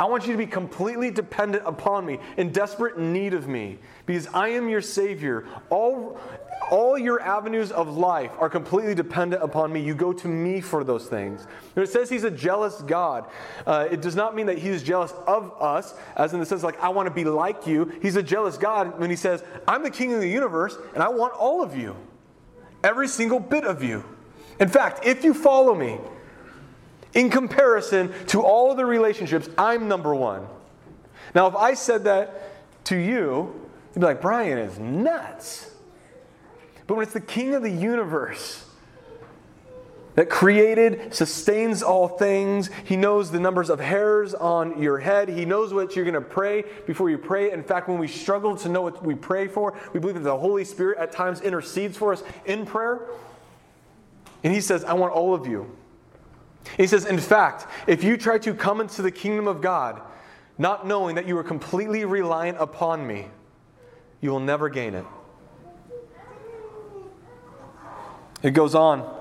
I 0.00 0.04
want 0.04 0.26
you 0.26 0.32
to 0.32 0.38
be 0.38 0.46
completely 0.46 1.10
dependent 1.10 1.62
upon 1.66 2.06
me, 2.06 2.18
in 2.38 2.52
desperate 2.52 2.98
need 2.98 3.34
of 3.34 3.46
me, 3.46 3.76
because 4.06 4.26
I 4.28 4.48
am 4.48 4.66
your 4.66 4.80
Savior. 4.80 5.46
All, 5.68 6.18
all 6.70 6.98
your 6.98 7.20
avenues 7.20 7.70
of 7.70 7.98
life 7.98 8.30
are 8.38 8.48
completely 8.48 8.94
dependent 8.94 9.42
upon 9.42 9.70
me. 9.70 9.82
You 9.82 9.94
go 9.94 10.14
to 10.14 10.26
me 10.26 10.62
for 10.62 10.84
those 10.84 11.06
things. 11.06 11.46
When 11.74 11.84
it 11.84 11.90
says 11.90 12.08
He's 12.08 12.24
a 12.24 12.30
jealous 12.30 12.80
God, 12.80 13.26
uh, 13.66 13.88
it 13.90 14.00
does 14.00 14.16
not 14.16 14.34
mean 14.34 14.46
that 14.46 14.56
He's 14.56 14.82
jealous 14.82 15.12
of 15.26 15.52
us, 15.60 15.92
as 16.16 16.32
in 16.32 16.40
the 16.40 16.46
sense 16.46 16.62
like, 16.62 16.80
I 16.80 16.88
want 16.88 17.06
to 17.06 17.14
be 17.14 17.24
like 17.24 17.66
you. 17.66 17.92
He's 18.00 18.16
a 18.16 18.22
jealous 18.22 18.56
God 18.56 18.98
when 18.98 19.10
He 19.10 19.16
says, 19.16 19.44
I'm 19.68 19.82
the 19.82 19.90
King 19.90 20.14
of 20.14 20.20
the 20.20 20.30
universe, 20.30 20.78
and 20.94 21.02
I 21.02 21.10
want 21.10 21.34
all 21.34 21.62
of 21.62 21.76
you, 21.76 21.94
every 22.82 23.06
single 23.06 23.38
bit 23.38 23.64
of 23.64 23.82
you. 23.82 24.02
In 24.58 24.68
fact, 24.68 25.04
if 25.04 25.24
you 25.24 25.34
follow 25.34 25.74
me, 25.74 25.98
in 27.14 27.30
comparison 27.30 28.12
to 28.28 28.42
all 28.42 28.74
the 28.74 28.84
relationships, 28.84 29.48
I'm 29.58 29.88
number 29.88 30.14
one. 30.14 30.46
Now, 31.34 31.46
if 31.46 31.54
I 31.54 31.74
said 31.74 32.04
that 32.04 32.84
to 32.84 32.96
you, 32.96 33.54
you'd 33.94 34.00
be 34.00 34.06
like, 34.06 34.20
Brian 34.20 34.58
is 34.58 34.78
nuts. 34.78 35.70
But 36.86 36.96
when 36.96 37.04
it's 37.04 37.12
the 37.12 37.20
king 37.20 37.54
of 37.54 37.62
the 37.62 37.70
universe 37.70 38.64
that 40.16 40.28
created, 40.28 41.14
sustains 41.14 41.84
all 41.84 42.08
things, 42.08 42.68
he 42.84 42.96
knows 42.96 43.30
the 43.30 43.38
numbers 43.38 43.70
of 43.70 43.78
hairs 43.78 44.34
on 44.34 44.82
your 44.82 44.98
head, 44.98 45.28
he 45.28 45.44
knows 45.44 45.72
what 45.72 45.94
you're 45.94 46.04
going 46.04 46.14
to 46.14 46.20
pray 46.20 46.64
before 46.86 47.08
you 47.08 47.16
pray. 47.16 47.52
In 47.52 47.62
fact, 47.62 47.88
when 47.88 47.98
we 47.98 48.08
struggle 48.08 48.56
to 48.56 48.68
know 48.68 48.82
what 48.82 49.04
we 49.04 49.14
pray 49.14 49.46
for, 49.46 49.78
we 49.92 50.00
believe 50.00 50.16
that 50.16 50.24
the 50.24 50.36
Holy 50.36 50.64
Spirit 50.64 50.98
at 50.98 51.12
times 51.12 51.40
intercedes 51.40 51.96
for 51.96 52.12
us 52.12 52.24
in 52.44 52.66
prayer. 52.66 53.00
And 54.42 54.52
he 54.52 54.60
says, 54.60 54.84
I 54.84 54.94
want 54.94 55.12
all 55.12 55.32
of 55.32 55.46
you. 55.46 55.70
He 56.76 56.86
says, 56.86 57.04
In 57.04 57.18
fact, 57.18 57.66
if 57.86 58.04
you 58.04 58.16
try 58.16 58.38
to 58.38 58.54
come 58.54 58.80
into 58.80 59.02
the 59.02 59.10
kingdom 59.10 59.46
of 59.48 59.60
God, 59.60 60.00
not 60.58 60.86
knowing 60.86 61.16
that 61.16 61.26
you 61.26 61.36
are 61.38 61.44
completely 61.44 62.04
reliant 62.04 62.58
upon 62.60 63.06
me, 63.06 63.28
you 64.20 64.30
will 64.30 64.40
never 64.40 64.68
gain 64.68 64.94
it. 64.94 65.06
It 68.42 68.50
goes 68.50 68.74
on 68.74 69.18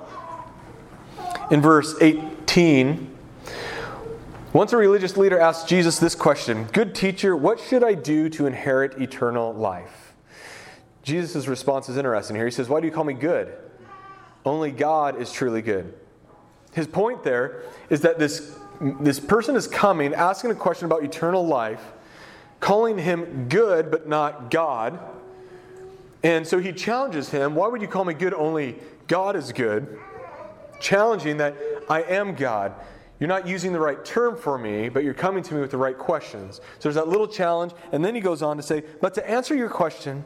in 1.51 1.61
verse 1.61 1.95
18. 2.01 3.17
Once 4.51 4.73
a 4.73 4.77
religious 4.77 5.15
leader 5.15 5.39
asked 5.39 5.67
Jesus 5.67 5.99
this 5.99 6.15
question 6.15 6.65
Good 6.71 6.95
teacher, 6.95 7.35
what 7.35 7.59
should 7.59 7.83
I 7.83 7.93
do 7.93 8.29
to 8.29 8.45
inherit 8.45 8.99
eternal 9.01 9.53
life? 9.53 10.13
Jesus' 11.03 11.47
response 11.47 11.89
is 11.89 11.97
interesting 11.97 12.35
here. 12.35 12.45
He 12.45 12.51
says, 12.51 12.69
Why 12.69 12.79
do 12.79 12.87
you 12.87 12.93
call 12.93 13.03
me 13.03 13.13
good? 13.13 13.53
Only 14.45 14.71
God 14.71 15.21
is 15.21 15.31
truly 15.31 15.61
good. 15.61 15.93
His 16.73 16.87
point 16.87 17.23
there 17.23 17.63
is 17.89 18.01
that 18.01 18.19
this, 18.19 18.57
this 18.79 19.19
person 19.19 19.55
is 19.55 19.67
coming, 19.67 20.13
asking 20.13 20.51
a 20.51 20.55
question 20.55 20.85
about 20.85 21.03
eternal 21.03 21.45
life, 21.45 21.83
calling 22.59 22.97
him 22.97 23.47
good 23.49 23.89
but 23.89 24.07
not 24.07 24.51
God. 24.51 24.99
And 26.23 26.45
so 26.45 26.59
he 26.59 26.71
challenges 26.73 27.29
him, 27.29 27.55
Why 27.55 27.67
would 27.67 27.81
you 27.81 27.87
call 27.87 28.05
me 28.05 28.13
good? 28.13 28.33
Only 28.33 28.75
God 29.07 29.35
is 29.35 29.51
good. 29.51 29.99
Challenging 30.79 31.37
that 31.37 31.55
I 31.89 32.03
am 32.03 32.35
God. 32.35 32.73
You're 33.19 33.27
not 33.27 33.47
using 33.47 33.73
the 33.73 33.79
right 33.79 34.03
term 34.05 34.37
for 34.37 34.57
me, 34.57 34.87
but 34.87 35.03
you're 35.03 35.13
coming 35.13 35.43
to 35.43 35.53
me 35.53 35.59
with 35.59 35.71
the 35.71 35.77
right 35.77 35.97
questions. 35.97 36.57
So 36.57 36.83
there's 36.83 36.95
that 36.95 37.09
little 37.09 37.27
challenge. 37.27 37.73
And 37.91 38.03
then 38.03 38.15
he 38.15 38.21
goes 38.21 38.41
on 38.41 38.57
to 38.57 38.63
say, 38.63 38.83
But 39.01 39.13
to 39.15 39.29
answer 39.29 39.55
your 39.55 39.69
question, 39.69 40.23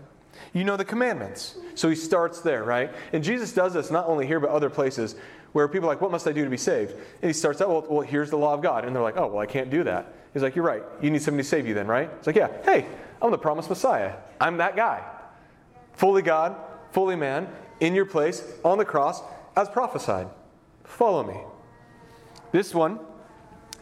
you 0.54 0.64
know 0.64 0.78
the 0.78 0.86
commandments. 0.86 1.58
So 1.76 1.90
he 1.90 1.96
starts 1.96 2.42
there, 2.42 2.64
right? 2.64 2.94
And 3.12 3.24
Jesus 3.24 3.54
does 3.54 3.74
this 3.74 3.90
not 3.90 4.08
only 4.08 4.28
here, 4.28 4.40
but 4.40 4.50
other 4.50 4.70
places 4.70 5.16
where 5.54 5.68
people 5.68 5.90
are 5.90 5.94
like, 5.94 6.02
What 6.02 6.12
must 6.12 6.28
I 6.28 6.34
do 6.34 6.44
to 6.44 6.50
be 6.50 6.58
saved? 6.58 6.92
And 6.92 7.30
he 7.30 7.34
starts 7.34 7.62
out, 7.62 7.70
Well, 7.70 7.86
well 7.90 8.02
here's 8.02 8.30
the 8.30 8.38
law 8.38 8.54
of 8.54 8.62
God. 8.62 8.86
And 8.86 8.96
they're 8.96 9.02
like, 9.02 9.18
Oh, 9.18 9.28
well, 9.28 9.40
I 9.40 9.46
can't 9.46 9.70
do 9.70 9.84
that. 9.86 10.14
He's 10.34 10.44
like, 10.44 10.56
You're 10.56 10.66
right. 10.66 10.84
You 11.02 11.10
need 11.10 11.22
somebody 11.22 11.44
to 11.44 11.50
save 11.50 11.66
you 11.66 11.74
then, 11.74 11.88
right? 11.88 12.10
It's 12.18 12.28
like, 12.28 12.36
Yeah, 12.36 12.50
hey, 12.66 12.86
I'm 13.22 13.32
the 13.32 13.38
promised 13.38 13.70
Messiah. 13.70 14.16
I'm 14.42 14.58
that 14.58 14.76
guy. 14.76 15.04
Fully 15.94 16.22
God, 16.22 16.56
fully 16.92 17.16
man, 17.16 17.48
in 17.80 17.96
your 17.96 18.06
place, 18.06 18.44
on 18.66 18.78
the 18.78 18.86
cross, 18.86 19.22
as 19.56 19.70
prophesied. 19.70 20.28
Follow 20.84 21.24
me. 21.24 21.40
This 22.52 22.74
one, 22.74 23.00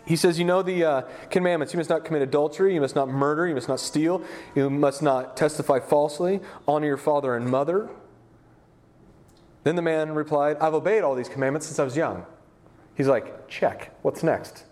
he 0.06 0.16
says, 0.16 0.40
You 0.40 0.46
know 0.46 0.62
the 0.62 0.84
uh, 0.84 1.02
commandments. 1.30 1.74
You 1.74 1.78
must 1.78 1.90
not 1.90 2.04
commit 2.06 2.22
adultery. 2.22 2.74
You 2.74 2.82
must 2.82 2.96
not 2.96 3.08
murder. 3.08 3.48
You 3.48 3.56
must 3.56 3.68
not 3.68 3.80
steal. 3.80 4.24
You 4.56 4.70
must 4.70 5.02
not 5.02 5.38
testify 5.38 5.80
falsely. 5.80 6.42
Honor 6.68 6.88
your 6.88 6.98
father 6.98 7.36
and 7.36 7.48
mother. 7.48 7.90
Then 9.64 9.76
the 9.76 9.82
man 9.82 10.14
replied, 10.14 10.58
I've 10.58 10.74
obeyed 10.74 11.04
all 11.04 11.16
these 11.16 11.30
commandments 11.30 11.68
since 11.68 11.80
I 11.80 11.84
was 11.84 11.96
young. 11.96 12.26
He's 12.96 13.08
like, 13.08 13.48
check. 13.48 13.96
What's 14.02 14.24
next? 14.24 14.64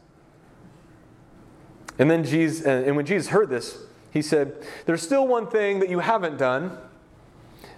And 1.99 2.09
then 2.09 2.23
Jesus, 2.23 2.65
and 2.65 2.95
when 2.95 3.05
Jesus 3.05 3.29
heard 3.29 3.49
this, 3.49 3.77
he 4.11 4.21
said, 4.21 4.65
There's 4.85 5.01
still 5.01 5.27
one 5.27 5.47
thing 5.47 5.79
that 5.79 5.89
you 5.89 5.99
haven't 5.99 6.37
done. 6.37 6.77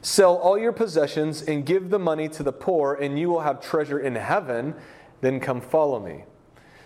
Sell 0.02 0.36
all 0.36 0.58
your 0.58 0.72
possessions 0.72 1.42
and 1.42 1.66
give 1.66 1.90
the 1.90 2.00
money 2.00 2.30
to 2.30 2.44
the 2.44 2.52
poor, 2.52 2.94
and 2.94 3.20
you 3.20 3.30
will 3.30 3.42
have 3.42 3.62
treasure 3.62 4.00
in 4.00 4.16
heaven. 4.16 4.76
Then 5.22 5.40
come 5.40 5.60
follow 5.60 6.00
me. 6.00 6.24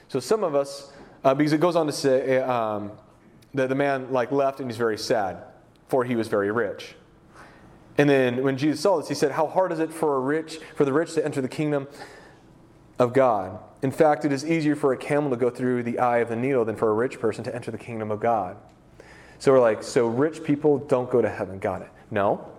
So 0.07 0.19
some 0.19 0.43
of 0.43 0.55
us, 0.55 0.91
uh, 1.23 1.33
because 1.33 1.53
it 1.53 1.59
goes 1.59 1.75
on 1.75 1.85
to 1.87 1.91
say 1.91 2.39
um, 2.39 2.91
that 3.53 3.69
the 3.69 3.75
man 3.75 4.11
like 4.11 4.31
left 4.31 4.59
and 4.59 4.69
he's 4.69 4.77
very 4.77 4.97
sad, 4.97 5.43
for 5.87 6.03
he 6.03 6.15
was 6.15 6.27
very 6.27 6.51
rich. 6.51 6.95
And 7.97 8.09
then 8.09 8.43
when 8.43 8.57
Jesus 8.57 8.81
saw 8.81 8.97
this, 8.97 9.07
he 9.07 9.15
said, 9.15 9.31
How 9.31 9.47
hard 9.47 9.71
is 9.71 9.79
it 9.79 9.93
for 9.93 10.15
a 10.15 10.19
rich, 10.19 10.59
for 10.75 10.85
the 10.85 10.93
rich 10.93 11.13
to 11.13 11.23
enter 11.23 11.41
the 11.41 11.47
kingdom 11.47 11.87
of 12.99 13.13
God? 13.13 13.59
In 13.81 13.91
fact, 13.91 14.25
it 14.25 14.31
is 14.31 14.45
easier 14.45 14.75
for 14.75 14.93
a 14.93 14.97
camel 14.97 15.29
to 15.29 15.37
go 15.37 15.49
through 15.49 15.83
the 15.83 15.99
eye 15.99 16.17
of 16.17 16.29
the 16.29 16.35
needle 16.35 16.65
than 16.65 16.75
for 16.75 16.89
a 16.89 16.93
rich 16.93 17.19
person 17.19 17.43
to 17.43 17.55
enter 17.55 17.71
the 17.71 17.77
kingdom 17.77 18.11
of 18.11 18.19
God. 18.19 18.57
So 19.39 19.51
we're 19.51 19.59
like, 19.59 19.83
so 19.83 20.07
rich 20.07 20.43
people 20.43 20.79
don't 20.79 21.09
go 21.09 21.21
to 21.21 21.29
heaven. 21.29 21.59
Got 21.59 21.83
it. 21.83 21.89
No. 22.09 22.49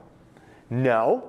No. 0.71 1.25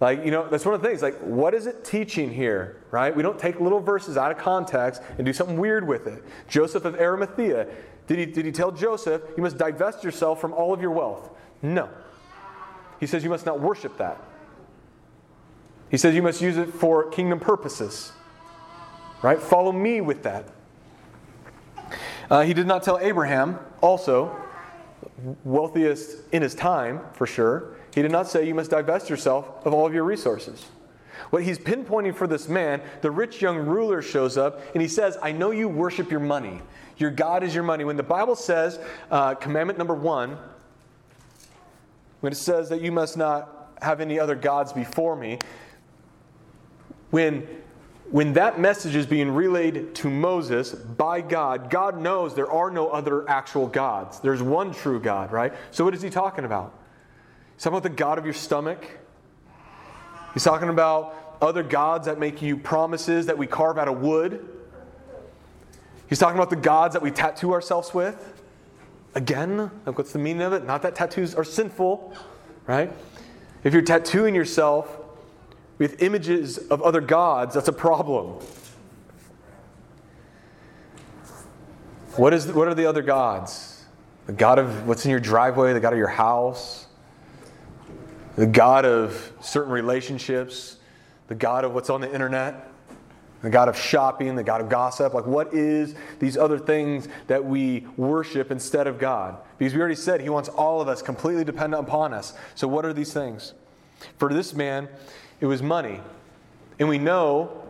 Like, 0.00 0.24
you 0.24 0.30
know, 0.30 0.48
that's 0.48 0.64
one 0.64 0.74
of 0.74 0.82
the 0.82 0.88
things. 0.88 1.02
Like, 1.02 1.18
what 1.18 1.54
is 1.54 1.66
it 1.66 1.84
teaching 1.84 2.32
here, 2.32 2.82
right? 2.90 3.14
We 3.14 3.22
don't 3.22 3.38
take 3.38 3.60
little 3.60 3.80
verses 3.80 4.16
out 4.16 4.30
of 4.30 4.38
context 4.38 5.02
and 5.16 5.26
do 5.26 5.32
something 5.32 5.58
weird 5.58 5.86
with 5.86 6.06
it. 6.06 6.22
Joseph 6.48 6.84
of 6.84 6.94
Arimathea, 6.94 7.66
did 8.06 8.18
he, 8.18 8.26
did 8.26 8.44
he 8.44 8.52
tell 8.52 8.70
Joseph, 8.70 9.22
you 9.36 9.42
must 9.42 9.58
divest 9.58 10.04
yourself 10.04 10.40
from 10.40 10.52
all 10.52 10.72
of 10.72 10.80
your 10.80 10.92
wealth? 10.92 11.30
No. 11.62 11.88
He 13.00 13.06
says 13.06 13.24
you 13.24 13.30
must 13.30 13.46
not 13.46 13.60
worship 13.60 13.96
that. 13.98 14.20
He 15.90 15.96
says 15.96 16.14
you 16.14 16.22
must 16.22 16.42
use 16.42 16.56
it 16.56 16.72
for 16.72 17.08
kingdom 17.10 17.40
purposes. 17.40 18.12
Right? 19.22 19.40
Follow 19.40 19.72
me 19.72 20.00
with 20.00 20.22
that. 20.22 20.48
Uh, 22.30 22.42
he 22.42 22.52
did 22.52 22.66
not 22.66 22.82
tell 22.82 22.98
Abraham, 22.98 23.58
also, 23.80 24.36
wealthiest 25.44 26.18
in 26.32 26.42
his 26.42 26.54
time, 26.54 27.00
for 27.12 27.26
sure. 27.26 27.74
He 27.94 28.02
did 28.02 28.12
not 28.12 28.28
say 28.28 28.46
you 28.46 28.54
must 28.54 28.70
divest 28.70 29.08
yourself 29.08 29.64
of 29.64 29.72
all 29.72 29.86
of 29.86 29.94
your 29.94 30.04
resources. 30.04 30.66
What 31.30 31.42
he's 31.42 31.58
pinpointing 31.58 32.14
for 32.14 32.26
this 32.26 32.48
man, 32.48 32.80
the 33.00 33.10
rich 33.10 33.42
young 33.42 33.58
ruler 33.58 34.02
shows 34.02 34.36
up 34.38 34.60
and 34.72 34.82
he 34.82 34.88
says, 34.88 35.18
I 35.22 35.32
know 35.32 35.50
you 35.50 35.68
worship 35.68 36.10
your 36.10 36.20
money. 36.20 36.60
Your 36.96 37.10
God 37.10 37.42
is 37.42 37.54
your 37.54 37.64
money. 37.64 37.84
When 37.84 37.96
the 37.96 38.02
Bible 38.02 38.36
says, 38.36 38.78
uh, 39.10 39.34
commandment 39.34 39.78
number 39.78 39.94
one, 39.94 40.38
when 42.20 42.32
it 42.32 42.36
says 42.36 42.68
that 42.68 42.80
you 42.80 42.92
must 42.92 43.16
not 43.16 43.72
have 43.80 44.00
any 44.00 44.18
other 44.18 44.34
gods 44.34 44.72
before 44.72 45.14
me, 45.16 45.38
when, 47.10 47.46
when 48.10 48.34
that 48.34 48.60
message 48.60 48.94
is 48.94 49.06
being 49.06 49.30
relayed 49.30 49.94
to 49.96 50.10
Moses 50.10 50.72
by 50.72 51.20
God, 51.20 51.70
God 51.70 52.00
knows 52.00 52.34
there 52.34 52.50
are 52.50 52.70
no 52.70 52.88
other 52.88 53.28
actual 53.28 53.66
gods. 53.66 54.20
There's 54.20 54.42
one 54.42 54.72
true 54.72 55.00
God, 55.00 55.32
right? 55.32 55.52
So 55.70 55.84
what 55.84 55.94
is 55.94 56.02
he 56.02 56.10
talking 56.10 56.44
about? 56.44 56.74
He's 57.54 57.64
talking 57.64 57.78
about 57.78 57.90
the 57.90 57.96
God 57.96 58.18
of 58.18 58.24
your 58.24 58.34
stomach. 58.34 58.84
He's 60.34 60.44
talking 60.44 60.68
about 60.68 61.36
other 61.40 61.62
gods 61.62 62.06
that 62.06 62.18
make 62.18 62.42
you 62.42 62.56
promises 62.56 63.26
that 63.26 63.38
we 63.38 63.46
carve 63.46 63.78
out 63.78 63.88
of 63.88 64.00
wood. 64.00 64.46
He's 66.08 66.18
talking 66.18 66.36
about 66.36 66.50
the 66.50 66.56
gods 66.56 66.94
that 66.94 67.02
we 67.02 67.10
tattoo 67.10 67.52
ourselves 67.52 67.94
with. 67.94 68.37
Again, 69.18 69.72
like 69.84 69.98
what's 69.98 70.12
the 70.12 70.20
meaning 70.20 70.42
of 70.42 70.52
it? 70.52 70.64
Not 70.64 70.82
that 70.82 70.94
tattoos 70.94 71.34
are 71.34 71.42
sinful, 71.42 72.14
right? 72.68 72.92
If 73.64 73.72
you're 73.72 73.82
tattooing 73.82 74.32
yourself 74.32 74.96
with 75.76 76.00
images 76.04 76.56
of 76.56 76.80
other 76.82 77.00
gods, 77.00 77.54
that's 77.56 77.66
a 77.66 77.72
problem. 77.72 78.34
What, 82.14 82.32
is, 82.32 82.46
what 82.52 82.68
are 82.68 82.74
the 82.74 82.86
other 82.86 83.02
gods? 83.02 83.84
The 84.26 84.34
God 84.34 84.60
of 84.60 84.86
what's 84.86 85.04
in 85.04 85.10
your 85.10 85.18
driveway, 85.18 85.72
the 85.72 85.80
God 85.80 85.92
of 85.92 85.98
your 85.98 86.06
house, 86.06 86.86
the 88.36 88.46
God 88.46 88.84
of 88.84 89.32
certain 89.40 89.72
relationships, 89.72 90.76
the 91.26 91.34
God 91.34 91.64
of 91.64 91.74
what's 91.74 91.90
on 91.90 92.00
the 92.00 92.14
internet, 92.14 92.67
the 93.42 93.50
God 93.50 93.68
of 93.68 93.76
shopping, 93.76 94.34
the 94.34 94.42
God 94.42 94.60
of 94.60 94.68
gossip. 94.68 95.14
Like, 95.14 95.26
what 95.26 95.54
is 95.54 95.94
these 96.18 96.36
other 96.36 96.58
things 96.58 97.08
that 97.28 97.44
we 97.44 97.86
worship 97.96 98.50
instead 98.50 98.86
of 98.86 98.98
God? 98.98 99.36
Because 99.58 99.74
we 99.74 99.80
already 99.80 99.94
said 99.94 100.20
He 100.20 100.28
wants 100.28 100.48
all 100.48 100.80
of 100.80 100.88
us 100.88 101.02
completely 101.02 101.44
dependent 101.44 101.86
upon 101.86 102.12
us. 102.12 102.34
So, 102.54 102.66
what 102.66 102.84
are 102.84 102.92
these 102.92 103.12
things? 103.12 103.54
For 104.16 104.32
this 104.32 104.54
man, 104.54 104.88
it 105.40 105.46
was 105.46 105.62
money. 105.62 106.00
And 106.78 106.88
we 106.88 106.98
know 106.98 107.62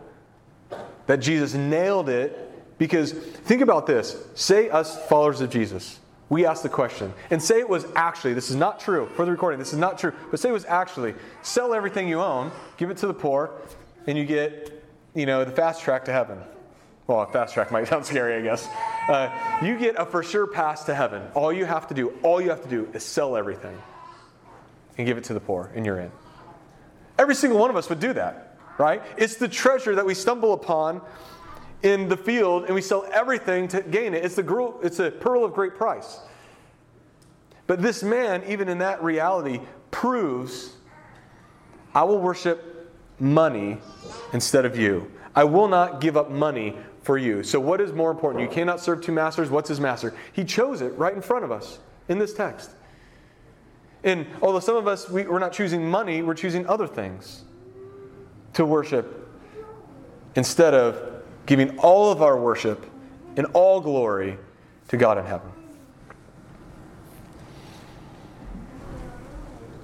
that 1.07 1.17
Jesus 1.17 1.53
nailed 1.53 2.09
it 2.09 2.77
because 2.77 3.11
think 3.11 3.61
about 3.61 3.85
this. 3.85 4.15
Say, 4.35 4.69
us 4.69 5.03
followers 5.07 5.41
of 5.41 5.49
Jesus, 5.49 5.99
we 6.29 6.45
ask 6.45 6.61
the 6.61 6.69
question, 6.69 7.13
and 7.31 7.41
say 7.41 7.59
it 7.59 7.67
was 7.67 7.85
actually, 7.95 8.33
this 8.33 8.51
is 8.51 8.55
not 8.55 8.79
true, 8.79 9.09
for 9.15 9.25
the 9.25 9.31
recording, 9.31 9.59
this 9.59 9.73
is 9.73 9.79
not 9.79 9.97
true, 9.97 10.13
but 10.29 10.39
say 10.39 10.49
it 10.49 10.53
was 10.53 10.65
actually, 10.65 11.15
sell 11.41 11.73
everything 11.73 12.07
you 12.07 12.21
own, 12.21 12.51
give 12.77 12.91
it 12.91 12.97
to 12.97 13.07
the 13.07 13.13
poor, 13.13 13.51
and 14.05 14.15
you 14.17 14.25
get, 14.25 14.78
you 15.13 15.25
know, 15.25 15.43
the 15.43 15.51
fast 15.51 15.81
track 15.81 16.05
to 16.05 16.11
heaven. 16.11 16.39
Well, 17.07 17.25
fast 17.25 17.53
track 17.53 17.71
might 17.71 17.87
sound 17.89 18.05
scary, 18.05 18.35
I 18.35 18.41
guess. 18.41 18.67
Uh, 19.07 19.29
you 19.63 19.77
get 19.77 19.95
a 19.97 20.05
for 20.05 20.23
sure 20.23 20.47
pass 20.47 20.83
to 20.85 20.95
heaven. 20.95 21.23
All 21.33 21.51
you 21.51 21.65
have 21.65 21.87
to 21.87 21.93
do, 21.93 22.13
all 22.23 22.39
you 22.41 22.49
have 22.49 22.63
to 22.63 22.69
do 22.69 22.89
is 22.93 23.03
sell 23.03 23.35
everything 23.35 23.77
and 24.97 25.07
give 25.07 25.17
it 25.17 25.23
to 25.25 25.33
the 25.33 25.39
poor, 25.39 25.71
and 25.75 25.85
you're 25.85 25.99
in. 25.99 26.11
Every 27.17 27.35
single 27.35 27.59
one 27.59 27.69
of 27.69 27.75
us 27.75 27.89
would 27.89 27.99
do 27.99 28.13
that, 28.13 28.57
right? 28.77 29.01
It's 29.17 29.37
the 29.37 29.47
treasure 29.47 29.95
that 29.95 30.05
we 30.05 30.13
stumble 30.13 30.53
upon 30.53 31.01
in 31.81 32.09
the 32.09 32.17
field 32.17 32.65
and 32.65 32.75
we 32.75 32.81
sell 32.81 33.05
everything 33.11 33.67
to 33.69 33.81
gain 33.81 34.13
it. 34.13 34.23
It's, 34.23 34.35
the 34.35 34.43
girl, 34.43 34.79
it's 34.83 34.99
a 34.99 35.11
pearl 35.11 35.45
of 35.45 35.53
great 35.53 35.75
price. 35.75 36.19
But 37.67 37.81
this 37.81 38.03
man, 38.03 38.43
even 38.47 38.67
in 38.67 38.79
that 38.79 39.03
reality, 39.03 39.61
proves 39.91 40.73
I 41.93 42.03
will 42.03 42.19
worship 42.19 42.78
money 43.19 43.77
instead 44.33 44.65
of 44.65 44.77
you. 44.77 45.11
I 45.35 45.43
will 45.43 45.67
not 45.67 46.01
give 46.01 46.17
up 46.17 46.29
money 46.29 46.75
for 47.03 47.17
you. 47.17 47.43
So, 47.43 47.59
what 47.59 47.81
is 47.81 47.93
more 47.93 48.11
important? 48.11 48.43
You 48.43 48.49
cannot 48.49 48.79
serve 48.79 49.01
two 49.01 49.11
masters. 49.11 49.49
What's 49.49 49.69
his 49.69 49.79
master? 49.79 50.13
He 50.33 50.43
chose 50.43 50.81
it 50.81 50.97
right 50.97 51.13
in 51.13 51.21
front 51.21 51.45
of 51.45 51.51
us 51.51 51.79
in 52.07 52.19
this 52.19 52.33
text. 52.33 52.71
And 54.03 54.25
although 54.41 54.59
some 54.59 54.75
of 54.75 54.87
us, 54.87 55.09
we, 55.09 55.23
we're 55.23 55.39
not 55.39 55.51
choosing 55.51 55.89
money, 55.89 56.21
we're 56.21 56.33
choosing 56.33 56.65
other 56.67 56.87
things 56.87 57.43
to 58.53 58.65
worship 58.65 59.27
instead 60.35 60.73
of 60.73 61.23
giving 61.45 61.77
all 61.79 62.11
of 62.11 62.21
our 62.21 62.37
worship 62.39 62.85
and 63.35 63.45
all 63.53 63.81
glory 63.81 64.37
to 64.87 64.97
God 64.97 65.17
in 65.17 65.25
heaven. 65.25 65.49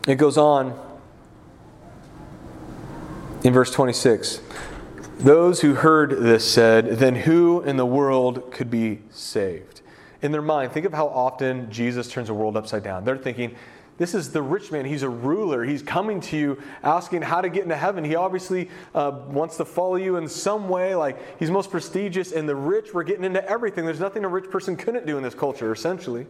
It 0.08 0.16
goes 0.16 0.38
on 0.38 0.80
in 3.46 3.54
verse 3.54 3.70
26. 3.72 4.42
Those 5.20 5.62
who 5.62 5.76
heard 5.76 6.10
this 6.10 6.44
said, 6.52 6.98
Then 6.98 7.16
who 7.16 7.62
in 7.62 7.78
the 7.78 7.86
world 7.86 8.52
could 8.52 8.72
be 8.72 9.02
saved? 9.12 9.82
In 10.24 10.32
their 10.32 10.42
mind, 10.42 10.72
think 10.72 10.86
of 10.86 10.94
how 10.94 11.08
often 11.08 11.72
Jesus 11.72 12.10
turns 12.10 12.28
the 12.28 12.34
world 12.34 12.58
upside 12.58 12.84
down. 12.84 13.06
They're 13.06 13.18
thinking, 13.18 13.56
this 13.98 14.16
is 14.16 14.32
the 14.32 14.42
rich 14.42 14.72
man. 14.72 14.84
He's 14.84 15.04
a 15.04 15.10
ruler. 15.10 15.64
He's 15.64 15.82
coming 15.82 16.20
to 16.22 16.38
you 16.38 16.62
asking 16.84 17.22
how 17.22 17.40
to 17.40 17.48
get 17.48 17.64
into 17.64 17.78
heaven. 17.78 18.04
He 18.04 18.16
obviously 18.16 18.70
uh, 18.94 19.12
wants 19.28 19.58
to 19.58 19.66
follow 19.66 19.96
you 19.96 20.18
in 20.18 20.28
some 20.28 20.68
way. 20.68 20.96
Like 20.96 21.40
he's 21.40 21.50
most 21.50 21.72
prestigious, 21.72 22.34
and 22.34 22.50
the 22.50 22.56
rich 22.56 22.94
were 22.94 23.04
getting 23.04 23.24
into 23.24 23.48
everything. 23.48 23.86
There's 23.86 24.02
nothing 24.02 24.26
a 24.26 24.28
rich 24.28 24.50
person 24.50 24.76
couldn't 24.76 25.06
do 25.06 25.16
in 25.16 25.24
this 25.24 25.36
culture, 25.36 25.72
essentially. 25.72 26.28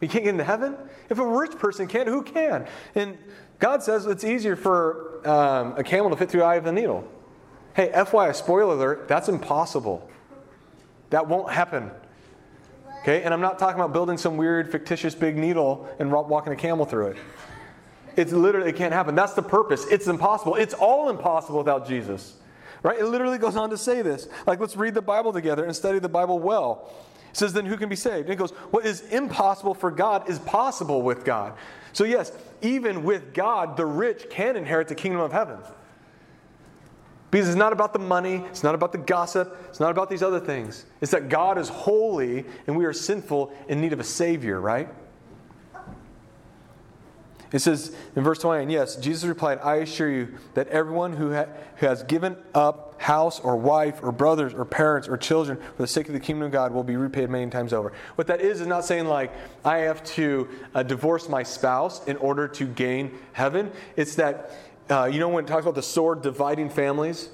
You 0.00 0.08
can't 0.08 0.24
get 0.24 0.30
into 0.30 0.44
heaven? 0.44 0.76
If 1.08 1.18
a 1.18 1.26
rich 1.26 1.52
person 1.58 1.86
can't, 1.86 2.08
who 2.08 2.22
can? 2.22 2.66
And 2.94 3.16
God 3.58 3.82
says 3.82 4.06
it's 4.06 4.24
easier 4.24 4.56
for 4.56 5.26
um, 5.26 5.74
a 5.76 5.82
camel 5.82 6.10
to 6.10 6.16
fit 6.16 6.30
through 6.30 6.40
the 6.40 6.46
eye 6.46 6.56
of 6.56 6.64
the 6.64 6.72
needle. 6.72 7.10
Hey, 7.74 7.90
FYI, 7.94 8.34
spoiler 8.34 8.74
alert, 8.74 9.08
that's 9.08 9.28
impossible. 9.28 10.08
That 11.10 11.28
won't 11.28 11.50
happen. 11.52 11.90
Okay? 13.02 13.22
And 13.22 13.32
I'm 13.32 13.40
not 13.40 13.58
talking 13.58 13.80
about 13.80 13.92
building 13.92 14.18
some 14.18 14.36
weird 14.36 14.70
fictitious 14.70 15.14
big 15.14 15.36
needle 15.36 15.88
and 15.98 16.10
walking 16.10 16.52
a 16.52 16.56
camel 16.56 16.84
through 16.84 17.08
it. 17.08 17.16
It's 18.16 18.32
literally, 18.32 18.70
it 18.70 18.76
can't 18.76 18.92
happen. 18.92 19.14
That's 19.14 19.34
the 19.34 19.42
purpose. 19.42 19.86
It's 19.90 20.06
impossible. 20.06 20.56
It's 20.56 20.74
all 20.74 21.10
impossible 21.10 21.58
without 21.58 21.86
Jesus. 21.86 22.34
Right? 22.82 22.98
It 22.98 23.04
literally 23.04 23.38
goes 23.38 23.56
on 23.56 23.70
to 23.70 23.78
say 23.78 24.02
this. 24.02 24.28
Like, 24.46 24.58
let's 24.58 24.76
read 24.76 24.94
the 24.94 25.02
Bible 25.02 25.32
together 25.32 25.64
and 25.64 25.74
study 25.74 25.98
the 25.98 26.08
Bible 26.08 26.38
well. 26.38 26.90
It 27.36 27.40
says, 27.40 27.52
then 27.52 27.66
who 27.66 27.76
can 27.76 27.90
be 27.90 27.96
saved? 27.96 28.30
And 28.30 28.30
it 28.30 28.36
goes, 28.36 28.52
what 28.70 28.86
is 28.86 29.02
impossible 29.10 29.74
for 29.74 29.90
God 29.90 30.26
is 30.26 30.38
possible 30.38 31.02
with 31.02 31.22
God. 31.22 31.52
So, 31.92 32.04
yes, 32.04 32.32
even 32.62 33.04
with 33.04 33.34
God, 33.34 33.76
the 33.76 33.84
rich 33.84 34.30
can 34.30 34.56
inherit 34.56 34.88
the 34.88 34.94
kingdom 34.94 35.20
of 35.20 35.32
heaven. 35.32 35.58
Because 37.30 37.46
it's 37.46 37.56
not 37.58 37.74
about 37.74 37.92
the 37.92 37.98
money, 37.98 38.36
it's 38.46 38.62
not 38.62 38.74
about 38.74 38.90
the 38.90 38.96
gossip, 38.96 39.54
it's 39.68 39.80
not 39.80 39.90
about 39.90 40.08
these 40.08 40.22
other 40.22 40.40
things. 40.40 40.86
It's 41.02 41.12
that 41.12 41.28
God 41.28 41.58
is 41.58 41.68
holy 41.68 42.46
and 42.66 42.74
we 42.74 42.86
are 42.86 42.94
sinful 42.94 43.52
in 43.68 43.82
need 43.82 43.92
of 43.92 44.00
a 44.00 44.04
Savior, 44.04 44.58
right? 44.58 44.88
It 47.52 47.60
says 47.60 47.94
in 48.14 48.22
verse 48.22 48.38
29, 48.40 48.70
yes, 48.70 48.96
Jesus 48.96 49.24
replied, 49.24 49.60
I 49.62 49.76
assure 49.76 50.10
you 50.10 50.34
that 50.54 50.68
everyone 50.68 51.12
who, 51.12 51.32
ha- 51.32 51.46
who 51.76 51.86
has 51.86 52.02
given 52.02 52.36
up 52.54 53.00
house 53.00 53.38
or 53.40 53.56
wife 53.56 54.00
or 54.02 54.10
brothers 54.10 54.54
or 54.54 54.64
parents 54.64 55.06
or 55.06 55.16
children 55.16 55.58
for 55.58 55.82
the 55.82 55.86
sake 55.86 56.08
of 56.08 56.14
the 56.14 56.20
kingdom 56.20 56.46
of 56.46 56.52
God 56.52 56.72
will 56.72 56.82
be 56.82 56.96
repaid 56.96 57.30
many 57.30 57.48
times 57.50 57.72
over. 57.72 57.92
What 58.16 58.26
that 58.26 58.40
is 58.40 58.60
is 58.60 58.66
not 58.66 58.84
saying 58.84 59.06
like 59.06 59.32
I 59.64 59.78
have 59.78 60.02
to 60.04 60.48
uh, 60.74 60.82
divorce 60.82 61.28
my 61.28 61.42
spouse 61.42 62.04
in 62.06 62.16
order 62.16 62.48
to 62.48 62.64
gain 62.66 63.12
heaven. 63.32 63.70
It's 63.96 64.16
that 64.16 64.50
uh, 64.88 65.08
you 65.12 65.18
know 65.18 65.28
when 65.28 65.44
it 65.44 65.48
talks 65.48 65.62
about 65.62 65.74
the 65.74 65.82
sword 65.82 66.22
dividing 66.22 66.70
families? 66.70 67.28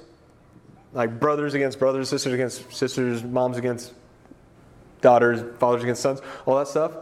Like 0.91 1.19
brothers 1.19 1.53
against 1.53 1.79
brothers, 1.79 2.09
sisters 2.09 2.33
against 2.33 2.71
sisters, 2.73 3.23
moms 3.23 3.57
against 3.57 3.93
daughters, 5.01 5.43
fathers 5.59 5.83
against 5.83 6.01
sons, 6.01 6.21
all 6.45 6.57
that 6.57 6.67
stuff. 6.67 6.93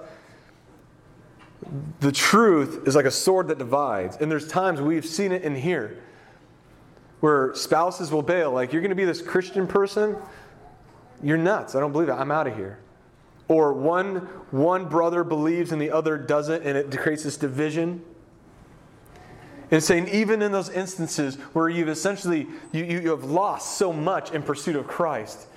The 1.99 2.11
truth 2.11 2.87
is 2.87 2.95
like 2.95 3.05
a 3.05 3.11
sword 3.11 3.47
that 3.49 3.57
divides. 3.57 4.17
And 4.17 4.31
there's 4.31 4.47
times 4.47 4.81
we've 4.81 5.05
seen 5.05 5.31
it 5.31 5.43
in 5.43 5.55
here 5.55 6.01
where 7.19 7.53
spouses 7.53 8.11
will 8.11 8.23
bail. 8.23 8.51
Like, 8.51 8.73
you're 8.73 8.81
going 8.81 8.89
to 8.89 8.95
be 8.95 9.05
this 9.05 9.21
Christian 9.21 9.67
person? 9.67 10.17
You're 11.23 11.37
nuts. 11.37 11.75
I 11.75 11.79
don't 11.79 11.91
believe 11.91 12.09
it. 12.09 12.13
I'm 12.13 12.31
out 12.31 12.47
of 12.47 12.55
here. 12.55 12.79
Or 13.47 13.73
one, 13.73 14.15
one 14.51 14.85
brother 14.85 15.23
believes 15.23 15.71
and 15.71 15.81
the 15.81 15.91
other 15.91 16.17
doesn't, 16.17 16.63
and 16.63 16.77
it 16.77 16.97
creates 16.97 17.23
this 17.23 17.37
division. 17.37 18.03
And 19.69 19.81
saying, 19.83 20.09
even 20.09 20.41
in 20.41 20.51
those 20.51 20.69
instances 20.69 21.35
where 21.53 21.69
you've 21.69 21.87
essentially 21.87 22.47
you, 22.73 22.83
you 22.83 23.09
have 23.11 23.23
lost 23.23 23.77
so 23.77 23.93
much 23.93 24.31
in 24.31 24.43
pursuit 24.43 24.75
of 24.75 24.87
Christ, 24.87 25.47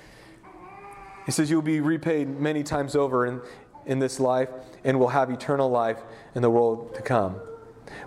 he 1.25 1.31
says 1.31 1.49
you'll 1.49 1.61
be 1.61 1.81
repaid 1.81 2.39
many 2.39 2.63
times 2.63 2.95
over 2.95 3.25
in, 3.25 3.41
in 3.85 3.99
this 3.99 4.19
life 4.19 4.49
and 4.83 4.99
will 4.99 5.09
have 5.09 5.29
eternal 5.29 5.69
life 5.69 5.99
in 6.33 6.41
the 6.41 6.49
world 6.49 6.93
to 6.95 7.01
come. 7.01 7.39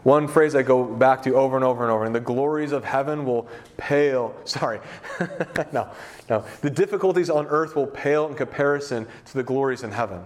One 0.02 0.28
phrase 0.28 0.54
I 0.54 0.62
go 0.62 0.84
back 0.84 1.22
to 1.22 1.34
over 1.34 1.56
and 1.56 1.64
over 1.64 1.82
and 1.82 1.92
over, 1.92 2.04
and 2.04 2.14
the 2.14 2.20
glories 2.20 2.72
of 2.72 2.84
heaven 2.84 3.24
will 3.24 3.48
pale. 3.76 4.34
Sorry, 4.44 4.80
no, 5.72 5.90
no. 6.28 6.44
The 6.60 6.70
difficulties 6.70 7.30
on 7.30 7.46
earth 7.46 7.74
will 7.76 7.86
pale 7.86 8.26
in 8.28 8.34
comparison 8.34 9.06
to 9.26 9.34
the 9.34 9.42
glories 9.42 9.82
in 9.82 9.92
heaven. 9.92 10.22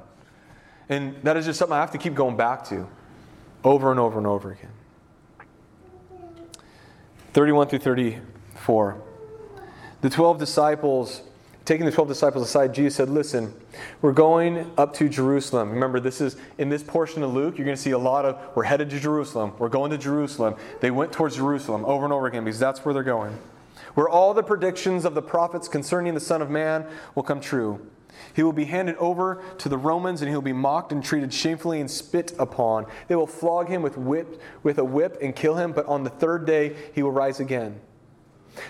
And 0.89 1.17
that 1.23 1.37
is 1.37 1.47
just 1.47 1.59
something 1.59 1.77
I 1.77 1.81
have 1.81 1.93
to 1.93 1.99
keep 1.99 2.15
going 2.15 2.37
back 2.37 2.65
to 2.69 2.89
over 3.65 3.91
and 3.91 4.01
over 4.01 4.19
and 4.19 4.27
over 4.27 4.53
again. 4.53 4.71
31 7.33 7.69
through 7.69 7.79
34. 7.79 9.01
The 10.03 10.11
12 10.11 10.39
disciples, 10.39 11.23
taking 11.65 11.87
the 11.87 11.93
12 11.93 12.09
disciples 12.09 12.49
aside, 12.49 12.75
Jesus 12.75 12.97
said, 12.97 13.09
Listen, 13.09 13.55
we're 14.01 14.13
going 14.13 14.71
up 14.77 14.95
to 14.95 15.09
Jerusalem. 15.09 15.71
Remember, 15.71 16.01
this 16.01 16.21
is 16.21 16.37
in 16.59 16.69
this 16.69 16.83
portion 16.83 17.23
of 17.23 17.33
Luke, 17.33 17.57
you're 17.59 17.65
going 17.65 17.77
to 17.77 17.83
see 17.83 17.93
a 17.93 17.99
lot 17.99 18.25
of, 18.25 18.39
we're 18.55 18.65
headed 18.65 18.91
to 18.91 19.01
Jerusalem. 19.01 19.55
We're 19.59 19.69
going 19.69 19.91
to 19.91 19.99
Jerusalem. 19.99 20.57
They 20.81 20.91
went 20.91 21.13
towards 21.13 21.37
Jerusalem 21.37 21.85
over 21.85 22.05
and 22.05 22.13
over 22.13 22.27
again 22.27 22.45
because 22.45 22.59
that's 22.59 22.85
where 22.85 22.93
they're 22.93 23.03
going. 23.03 23.39
Where 23.95 24.09
all 24.09 24.35
the 24.35 24.43
predictions 24.43 25.05
of 25.05 25.15
the 25.15 25.23
prophets 25.23 25.69
concerning 25.69 26.15
the 26.15 26.21
Son 26.21 26.43
of 26.43 26.51
Man 26.51 26.87
will 27.15 27.23
come 27.23 27.41
true. 27.41 27.87
He 28.35 28.43
will 28.43 28.53
be 28.53 28.65
handed 28.65 28.97
over 28.97 29.43
to 29.59 29.69
the 29.69 29.79
Romans 29.79 30.23
and 30.23 30.29
he 30.29 30.35
will 30.35 30.43
be 30.43 30.53
mocked 30.53 30.93
and 30.93 31.05
treated 31.05 31.33
shamefully 31.33 31.81
and 31.81 31.91
spit 31.91 32.33
upon. 32.39 32.87
They 33.09 33.17
will 33.17 33.27
flog 33.27 33.69
him 33.69 33.83
with, 33.83 33.97
whip, 33.97 34.41
with 34.63 34.79
a 34.79 34.85
whip 34.85 35.19
and 35.21 35.35
kill 35.35 35.57
him, 35.57 35.73
but 35.73 35.87
on 35.87 36.05
the 36.05 36.11
third 36.11 36.47
day 36.47 36.77
he 36.95 37.03
will 37.03 37.13
rise 37.13 37.41
again. 37.41 37.81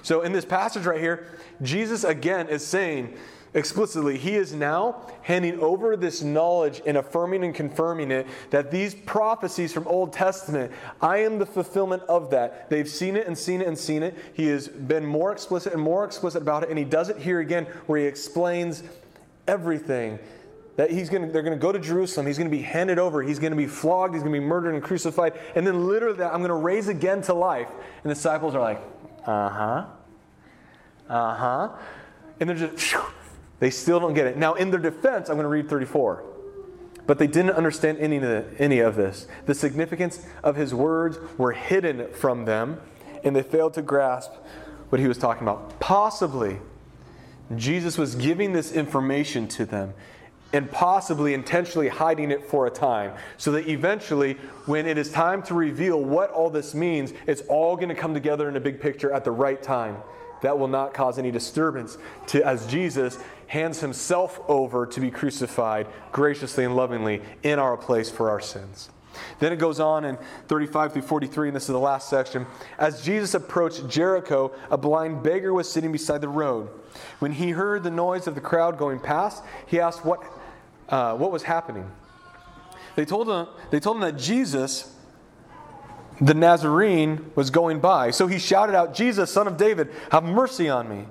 So, 0.02 0.22
in 0.22 0.32
this 0.32 0.44
passage 0.44 0.86
right 0.86 1.00
here, 1.00 1.26
Jesus 1.62 2.04
again 2.04 2.48
is 2.48 2.66
saying, 2.66 3.14
explicitly, 3.54 4.16
he 4.16 4.36
is 4.36 4.52
now 4.52 5.06
handing 5.22 5.58
over 5.60 5.96
this 5.96 6.22
knowledge 6.22 6.80
and 6.86 6.96
affirming 6.96 7.44
and 7.44 7.54
confirming 7.54 8.10
it 8.10 8.26
that 8.50 8.70
these 8.70 8.94
prophecies 8.94 9.72
from 9.72 9.86
Old 9.86 10.12
Testament, 10.12 10.72
I 11.00 11.18
am 11.18 11.38
the 11.38 11.46
fulfillment 11.46 12.02
of 12.04 12.30
that. 12.30 12.70
They've 12.70 12.88
seen 12.88 13.16
it 13.16 13.26
and 13.26 13.36
seen 13.36 13.60
it 13.60 13.66
and 13.66 13.78
seen 13.78 14.02
it. 14.02 14.16
He 14.34 14.46
has 14.46 14.68
been 14.68 15.04
more 15.04 15.32
explicit 15.32 15.72
and 15.72 15.82
more 15.82 16.04
explicit 16.04 16.42
about 16.42 16.62
it, 16.62 16.70
and 16.70 16.78
he 16.78 16.84
does 16.84 17.08
it 17.08 17.18
here 17.18 17.40
again 17.40 17.66
where 17.86 18.00
he 18.00 18.06
explains 18.06 18.82
everything. 19.46 20.18
That 20.76 20.90
he's 20.90 21.10
going 21.10 21.26
to, 21.26 21.30
they're 21.30 21.42
going 21.42 21.56
to 21.56 21.60
go 21.60 21.70
to 21.70 21.78
Jerusalem. 21.78 22.26
He's 22.26 22.38
going 22.38 22.50
to 22.50 22.56
be 22.56 22.62
handed 22.62 22.98
over. 22.98 23.22
He's 23.22 23.38
going 23.38 23.50
to 23.50 23.56
be 23.56 23.66
flogged. 23.66 24.14
He's 24.14 24.22
going 24.22 24.32
to 24.32 24.40
be 24.40 24.44
murdered 24.44 24.72
and 24.72 24.82
crucified. 24.82 25.34
And 25.54 25.66
then 25.66 25.86
literally, 25.86 26.16
that 26.16 26.32
I'm 26.32 26.38
going 26.38 26.48
to 26.48 26.54
raise 26.54 26.88
again 26.88 27.20
to 27.22 27.34
life. 27.34 27.68
And 28.02 28.10
the 28.10 28.14
disciples 28.14 28.54
are 28.54 28.60
like, 28.62 28.80
uh 29.26 29.48
huh, 29.48 29.84
uh 31.08 31.34
huh. 31.34 31.68
And 32.40 32.48
they're 32.48 32.56
just, 32.56 32.96
they 33.60 33.70
still 33.70 34.00
don't 34.00 34.14
get 34.14 34.26
it. 34.26 34.36
Now, 34.36 34.54
in 34.54 34.70
their 34.70 34.80
defense, 34.80 35.28
I'm 35.28 35.36
going 35.36 35.44
to 35.44 35.48
read 35.48 35.68
34. 35.68 36.24
But 37.06 37.18
they 37.18 37.26
didn't 37.26 37.52
understand 37.52 37.98
any 37.98 38.16
of, 38.16 38.22
the, 38.22 38.44
any 38.58 38.78
of 38.78 38.96
this. 38.96 39.26
The 39.46 39.54
significance 39.54 40.24
of 40.42 40.56
his 40.56 40.72
words 40.72 41.18
were 41.36 41.52
hidden 41.52 42.12
from 42.12 42.44
them, 42.44 42.80
and 43.24 43.34
they 43.34 43.42
failed 43.42 43.74
to 43.74 43.82
grasp 43.82 44.32
what 44.88 45.00
he 45.00 45.08
was 45.08 45.18
talking 45.18 45.42
about. 45.42 45.80
Possibly, 45.80 46.58
Jesus 47.56 47.98
was 47.98 48.14
giving 48.14 48.52
this 48.52 48.72
information 48.72 49.48
to 49.48 49.64
them 49.64 49.94
and 50.52 50.70
possibly 50.70 51.34
intentionally 51.34 51.88
hiding 51.88 52.30
it 52.30 52.44
for 52.44 52.66
a 52.66 52.70
time 52.70 53.12
so 53.36 53.52
that 53.52 53.68
eventually 53.68 54.34
when 54.66 54.86
it 54.86 54.98
is 54.98 55.10
time 55.10 55.42
to 55.42 55.54
reveal 55.54 56.02
what 56.02 56.30
all 56.30 56.50
this 56.50 56.74
means 56.74 57.12
it's 57.26 57.42
all 57.42 57.76
going 57.76 57.88
to 57.88 57.94
come 57.94 58.14
together 58.14 58.48
in 58.48 58.56
a 58.56 58.60
big 58.60 58.80
picture 58.80 59.12
at 59.12 59.24
the 59.24 59.30
right 59.30 59.62
time 59.62 59.96
that 60.42 60.58
will 60.58 60.68
not 60.68 60.92
cause 60.92 61.18
any 61.18 61.30
disturbance 61.30 61.96
to 62.26 62.44
as 62.44 62.66
jesus 62.66 63.18
hands 63.52 63.80
himself 63.80 64.40
over 64.48 64.86
to 64.86 64.98
be 64.98 65.10
crucified 65.10 65.86
graciously 66.10 66.64
and 66.64 66.74
lovingly 66.74 67.20
in 67.42 67.58
our 67.58 67.76
place 67.76 68.08
for 68.08 68.30
our 68.30 68.40
sins. 68.40 68.88
Then 69.40 69.52
it 69.52 69.58
goes 69.58 69.78
on 69.78 70.06
in 70.06 70.16
35 70.48 70.94
through 70.94 71.02
43, 71.02 71.48
and 71.48 71.56
this 71.56 71.64
is 71.64 71.68
the 71.68 71.78
last 71.78 72.08
section. 72.08 72.46
As 72.78 73.04
Jesus 73.04 73.34
approached 73.34 73.86
Jericho, 73.90 74.52
a 74.70 74.78
blind 74.78 75.22
beggar 75.22 75.52
was 75.52 75.70
sitting 75.70 75.92
beside 75.92 76.22
the 76.22 76.30
road. 76.30 76.70
When 77.18 77.32
he 77.32 77.50
heard 77.50 77.82
the 77.82 77.90
noise 77.90 78.26
of 78.26 78.34
the 78.34 78.40
crowd 78.40 78.78
going 78.78 79.00
past, 79.00 79.44
he 79.66 79.78
asked 79.78 80.02
what, 80.02 80.22
uh, 80.92 81.16
what 81.16 81.32
was 81.32 81.42
happening. 81.42 81.90
They 82.94 83.04
told, 83.04 83.28
him, 83.28 83.48
they 83.70 83.80
told 83.80 83.96
him 83.96 84.02
that 84.02 84.18
Jesus, 84.18 84.94
the 86.20 86.34
Nazarene, 86.34 87.32
was 87.34 87.50
going 87.50 87.80
by. 87.80 88.10
So 88.10 88.26
he 88.26 88.38
shouted 88.38 88.76
out, 88.76 88.94
Jesus, 88.94 89.32
son 89.32 89.48
of 89.48 89.56
David, 89.56 89.88
have 90.10 90.22
mercy 90.22 90.68
on 90.68 90.88
me. 90.88 91.06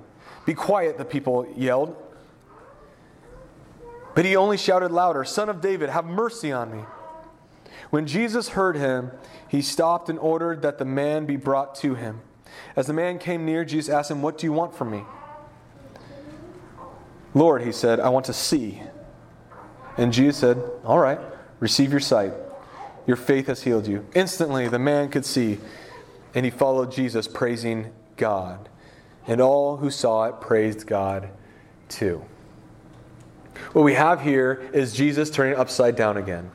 Be 0.46 0.54
quiet, 0.54 0.96
the 0.96 1.04
people 1.04 1.46
yelled. 1.56 1.96
But 4.14 4.24
he 4.24 4.36
only 4.36 4.56
shouted 4.56 4.92
louder, 4.92 5.24
Son 5.24 5.48
of 5.48 5.60
David, 5.60 5.88
have 5.88 6.04
mercy 6.04 6.52
on 6.52 6.70
me. 6.70 6.84
When 7.90 8.06
Jesus 8.06 8.50
heard 8.50 8.76
him, 8.76 9.10
he 9.48 9.62
stopped 9.62 10.08
and 10.08 10.18
ordered 10.18 10.62
that 10.62 10.78
the 10.78 10.84
man 10.84 11.24
be 11.26 11.36
brought 11.36 11.74
to 11.76 11.94
him. 11.94 12.20
As 12.76 12.86
the 12.86 12.92
man 12.92 13.18
came 13.18 13.44
near, 13.44 13.64
Jesus 13.64 13.92
asked 13.92 14.10
him, 14.10 14.22
What 14.22 14.38
do 14.38 14.46
you 14.46 14.52
want 14.52 14.74
from 14.74 14.90
me? 14.90 15.04
Lord, 17.34 17.62
he 17.62 17.72
said, 17.72 18.00
I 18.00 18.10
want 18.10 18.26
to 18.26 18.34
see. 18.34 18.82
And 19.96 20.12
Jesus 20.12 20.38
said, 20.38 20.62
All 20.84 20.98
right, 20.98 21.18
receive 21.60 21.90
your 21.90 22.00
sight. 22.00 22.32
Your 23.06 23.16
faith 23.16 23.48
has 23.48 23.62
healed 23.62 23.86
you. 23.86 24.06
Instantly, 24.14 24.68
the 24.68 24.78
man 24.78 25.08
could 25.08 25.24
see, 25.24 25.58
and 26.34 26.44
he 26.44 26.50
followed 26.50 26.92
Jesus, 26.92 27.26
praising 27.26 27.92
God. 28.16 28.68
And 29.26 29.40
all 29.40 29.76
who 29.76 29.90
saw 29.90 30.24
it 30.24 30.40
praised 30.40 30.86
God 30.86 31.30
too. 31.88 32.24
What 33.72 33.82
we 33.82 33.94
have 33.94 34.20
here 34.20 34.68
is 34.72 34.92
Jesus 34.92 35.30
turning 35.30 35.56
upside 35.56 35.96
down 35.96 36.16
again. 36.16 36.50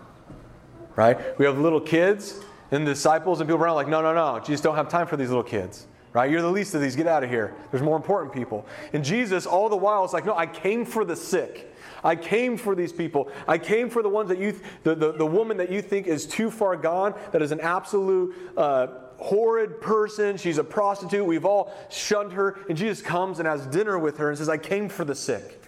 Right? 0.95 1.37
We 1.37 1.45
have 1.45 1.59
little 1.59 1.79
kids 1.79 2.39
and 2.71 2.85
disciples 2.85 3.39
and 3.39 3.47
people 3.47 3.61
around 3.61 3.75
like, 3.75 3.87
no, 3.87 4.01
no, 4.01 4.13
no. 4.13 4.39
Jesus 4.39 4.61
don't 4.61 4.75
have 4.75 4.89
time 4.89 5.07
for 5.07 5.15
these 5.15 5.29
little 5.29 5.43
kids. 5.43 5.87
Right? 6.13 6.31
You're 6.31 6.41
the 6.41 6.51
least 6.51 6.73
of 6.73 6.81
these. 6.81 6.95
Get 6.95 7.07
out 7.07 7.23
of 7.23 7.29
here. 7.29 7.53
There's 7.71 7.83
more 7.83 7.95
important 7.95 8.33
people. 8.33 8.65
And 8.93 9.05
Jesus, 9.05 9.45
all 9.45 9.69
the 9.69 9.77
while, 9.77 10.03
is 10.05 10.13
like, 10.13 10.25
no, 10.25 10.35
I 10.35 10.47
came 10.47 10.85
for 10.85 11.05
the 11.05 11.15
sick. 11.15 11.73
I 12.07 12.15
came 12.15 12.55
for 12.55 12.73
these 12.73 12.93
people. 12.93 13.29
I 13.49 13.57
came 13.57 13.89
for 13.89 14.01
the 14.01 14.07
ones 14.07 14.29
that 14.29 14.39
you, 14.39 14.57
the, 14.83 14.95
the, 14.95 15.11
the 15.11 15.25
woman 15.25 15.57
that 15.57 15.69
you 15.69 15.81
think 15.81 16.07
is 16.07 16.25
too 16.25 16.49
far 16.49 16.77
gone, 16.77 17.13
that 17.33 17.41
is 17.41 17.51
an 17.51 17.59
absolute 17.59 18.33
uh, 18.55 18.87
horrid 19.17 19.81
person. 19.81 20.37
She's 20.37 20.57
a 20.57 20.63
prostitute. 20.63 21.25
We've 21.25 21.43
all 21.43 21.73
shunned 21.89 22.31
her. 22.31 22.59
And 22.69 22.77
Jesus 22.77 23.01
comes 23.01 23.39
and 23.39 23.47
has 23.47 23.67
dinner 23.67 23.99
with 23.99 24.19
her 24.19 24.29
and 24.29 24.37
says, 24.37 24.47
I 24.47 24.57
came 24.57 24.87
for 24.87 25.03
the 25.03 25.15
sick. 25.15 25.61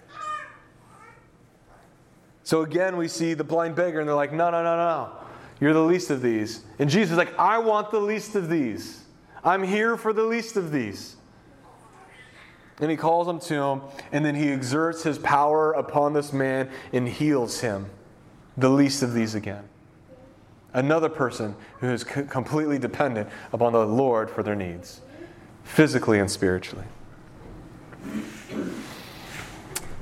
So 2.42 2.62
again, 2.62 2.96
we 2.96 3.06
see 3.06 3.34
the 3.34 3.44
blind 3.44 3.76
beggar, 3.76 4.00
and 4.00 4.08
they're 4.08 4.16
like, 4.16 4.32
no, 4.32 4.50
no, 4.50 4.62
no, 4.62 4.76
no. 4.76 5.12
You're 5.60 5.74
the 5.74 5.80
least 5.80 6.08
of 6.08 6.22
these. 6.22 6.64
And 6.78 6.88
Jesus 6.88 7.10
is 7.10 7.18
like, 7.18 7.38
I 7.38 7.58
want 7.58 7.90
the 7.90 8.00
least 8.00 8.34
of 8.34 8.48
these. 8.48 9.04
I'm 9.44 9.62
here 9.62 9.98
for 9.98 10.14
the 10.14 10.24
least 10.24 10.56
of 10.56 10.72
these. 10.72 11.16
And 12.80 12.90
he 12.90 12.96
calls 12.96 13.28
him 13.28 13.38
to 13.40 13.54
him, 13.54 13.82
and 14.10 14.24
then 14.24 14.34
he 14.34 14.50
exerts 14.50 15.02
his 15.02 15.18
power 15.18 15.72
upon 15.72 16.14
this 16.14 16.32
man 16.32 16.70
and 16.92 17.08
heals 17.08 17.60
him, 17.60 17.86
the 18.56 18.70
least 18.70 19.02
of 19.02 19.12
these 19.12 19.34
again. 19.34 19.68
Another 20.72 21.08
person 21.08 21.56
who 21.80 21.88
is 21.88 22.04
completely 22.04 22.78
dependent 22.78 23.28
upon 23.52 23.72
the 23.72 23.84
Lord 23.84 24.30
for 24.30 24.42
their 24.42 24.54
needs, 24.54 25.00
physically 25.64 26.18
and 26.18 26.30
spiritually. 26.30 26.84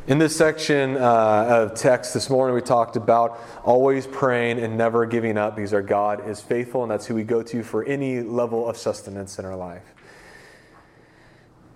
In 0.07 0.19
this 0.19 0.35
section 0.35 0.97
uh, 0.97 1.69
of 1.69 1.75
text 1.75 2.15
this 2.15 2.31
morning, 2.31 2.55
we 2.55 2.63
talked 2.63 2.97
about 2.97 3.39
always 3.63 4.07
praying 4.07 4.59
and 4.59 4.79
never 4.79 5.05
giving 5.05 5.37
up 5.37 5.57
because 5.57 5.75
our 5.75 5.83
God 5.83 6.27
is 6.27 6.41
faithful 6.41 6.83
and 6.83 6.91
that's 6.91 7.05
who 7.05 7.15
we 7.15 7.25
go 7.25 7.43
to 7.43 7.63
for 7.63 7.85
any 7.85 8.21
level 8.23 8.67
of 8.67 8.79
sustenance 8.79 9.39
in 9.39 9.45
our 9.45 9.55
life. 9.55 9.83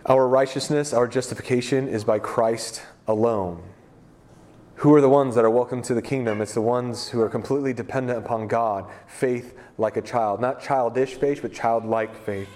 Our 0.07 0.27
righteousness, 0.27 0.93
our 0.93 1.07
justification 1.07 1.87
is 1.87 2.03
by 2.03 2.19
Christ 2.19 2.83
alone. 3.07 3.63
Who 4.77 4.93
are 4.97 5.01
the 5.01 5.09
ones 5.09 5.37
that 5.37 5.45
are 5.45 5.51
welcome 5.51 5.81
to 5.83 5.95
the 5.95 6.03
kingdom? 6.03 6.41
It's 6.41 6.55
the 6.55 6.61
ones 6.61 7.11
who 7.11 7.21
are 7.21 7.29
completely 7.29 7.73
dependent 7.73 8.19
upon 8.19 8.49
God, 8.49 8.91
faith 9.07 9.57
like 9.79 9.97
a 9.97 10.03
child. 10.03 10.41
Not 10.41 10.61
childish 10.61 11.15
faith, 11.15 11.41
but 11.41 11.53
childlike 11.53 12.17
faith. 12.17 12.49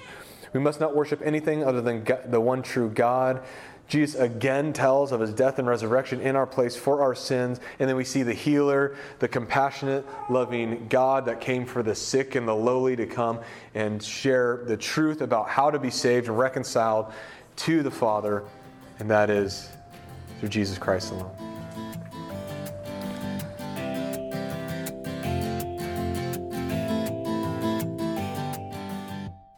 We 0.53 0.59
must 0.59 0.81
not 0.81 0.97
worship 0.97 1.23
anything 1.25 1.63
other 1.63 1.81
than 1.81 2.05
the 2.29 2.41
one 2.41 2.63
true 2.63 2.91
God 2.91 3.45
Jesus 3.89 4.21
again 4.21 4.73
tells 4.73 5.13
of 5.13 5.21
his 5.21 5.33
death 5.33 5.59
and 5.59 5.69
resurrection 5.69 6.21
in 6.21 6.35
our 6.35 6.47
place 6.47 6.75
for 6.75 7.03
our 7.03 7.15
sins. 7.15 7.61
And 7.79 7.89
then 7.89 7.97
we 7.97 8.05
see 8.05 8.25
the 8.25 8.35
healer, 8.35 8.97
the 9.21 9.29
compassionate, 9.29 10.05
loving 10.29 10.89
God 10.89 11.27
that 11.27 11.41
came 11.41 11.65
for 11.65 11.83
the 11.83 11.95
sick 11.95 12.35
and 12.35 12.49
the 12.49 12.55
lowly 12.55 12.97
to 12.97 13.07
come 13.07 13.41
and 13.75 14.03
share 14.03 14.65
the 14.67 14.77
truth 14.77 15.21
about 15.21 15.49
how 15.49 15.71
to 15.71 15.79
be 15.79 15.91
saved 15.91 16.27
and 16.27 16.37
reconciled 16.37 17.13
to 17.57 17.83
the 17.83 17.91
Father. 17.91 18.45
And 18.99 19.11
that 19.11 19.31
is 19.31 19.71
through 20.41 20.49
Jesus 20.49 20.79
Christ 20.79 21.13
alone. 21.13 21.31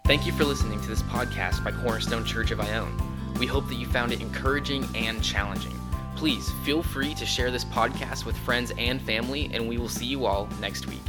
Thank 0.04 0.24
you 0.24 0.32
for 0.32 0.44
listening 0.44 0.80
to 0.80 0.88
this 0.88 1.02
podcast 1.02 1.62
by 1.62 1.70
Cornerstone 1.70 2.24
Church 2.24 2.50
of 2.50 2.60
Ione. 2.60 2.96
We 3.38 3.46
hope 3.46 3.68
that 3.68 3.74
you 3.74 3.86
found 3.86 4.10
it 4.10 4.22
encouraging 4.22 4.88
and 4.94 5.22
challenging. 5.22 5.78
Please 6.16 6.50
feel 6.64 6.82
free 6.82 7.14
to 7.14 7.26
share 7.26 7.50
this 7.50 7.66
podcast 7.66 8.24
with 8.24 8.36
friends 8.38 8.72
and 8.78 9.02
family, 9.02 9.50
and 9.52 9.68
we 9.68 9.76
will 9.76 9.88
see 9.88 10.06
you 10.06 10.24
all 10.24 10.48
next 10.60 10.86
week. 10.86 11.02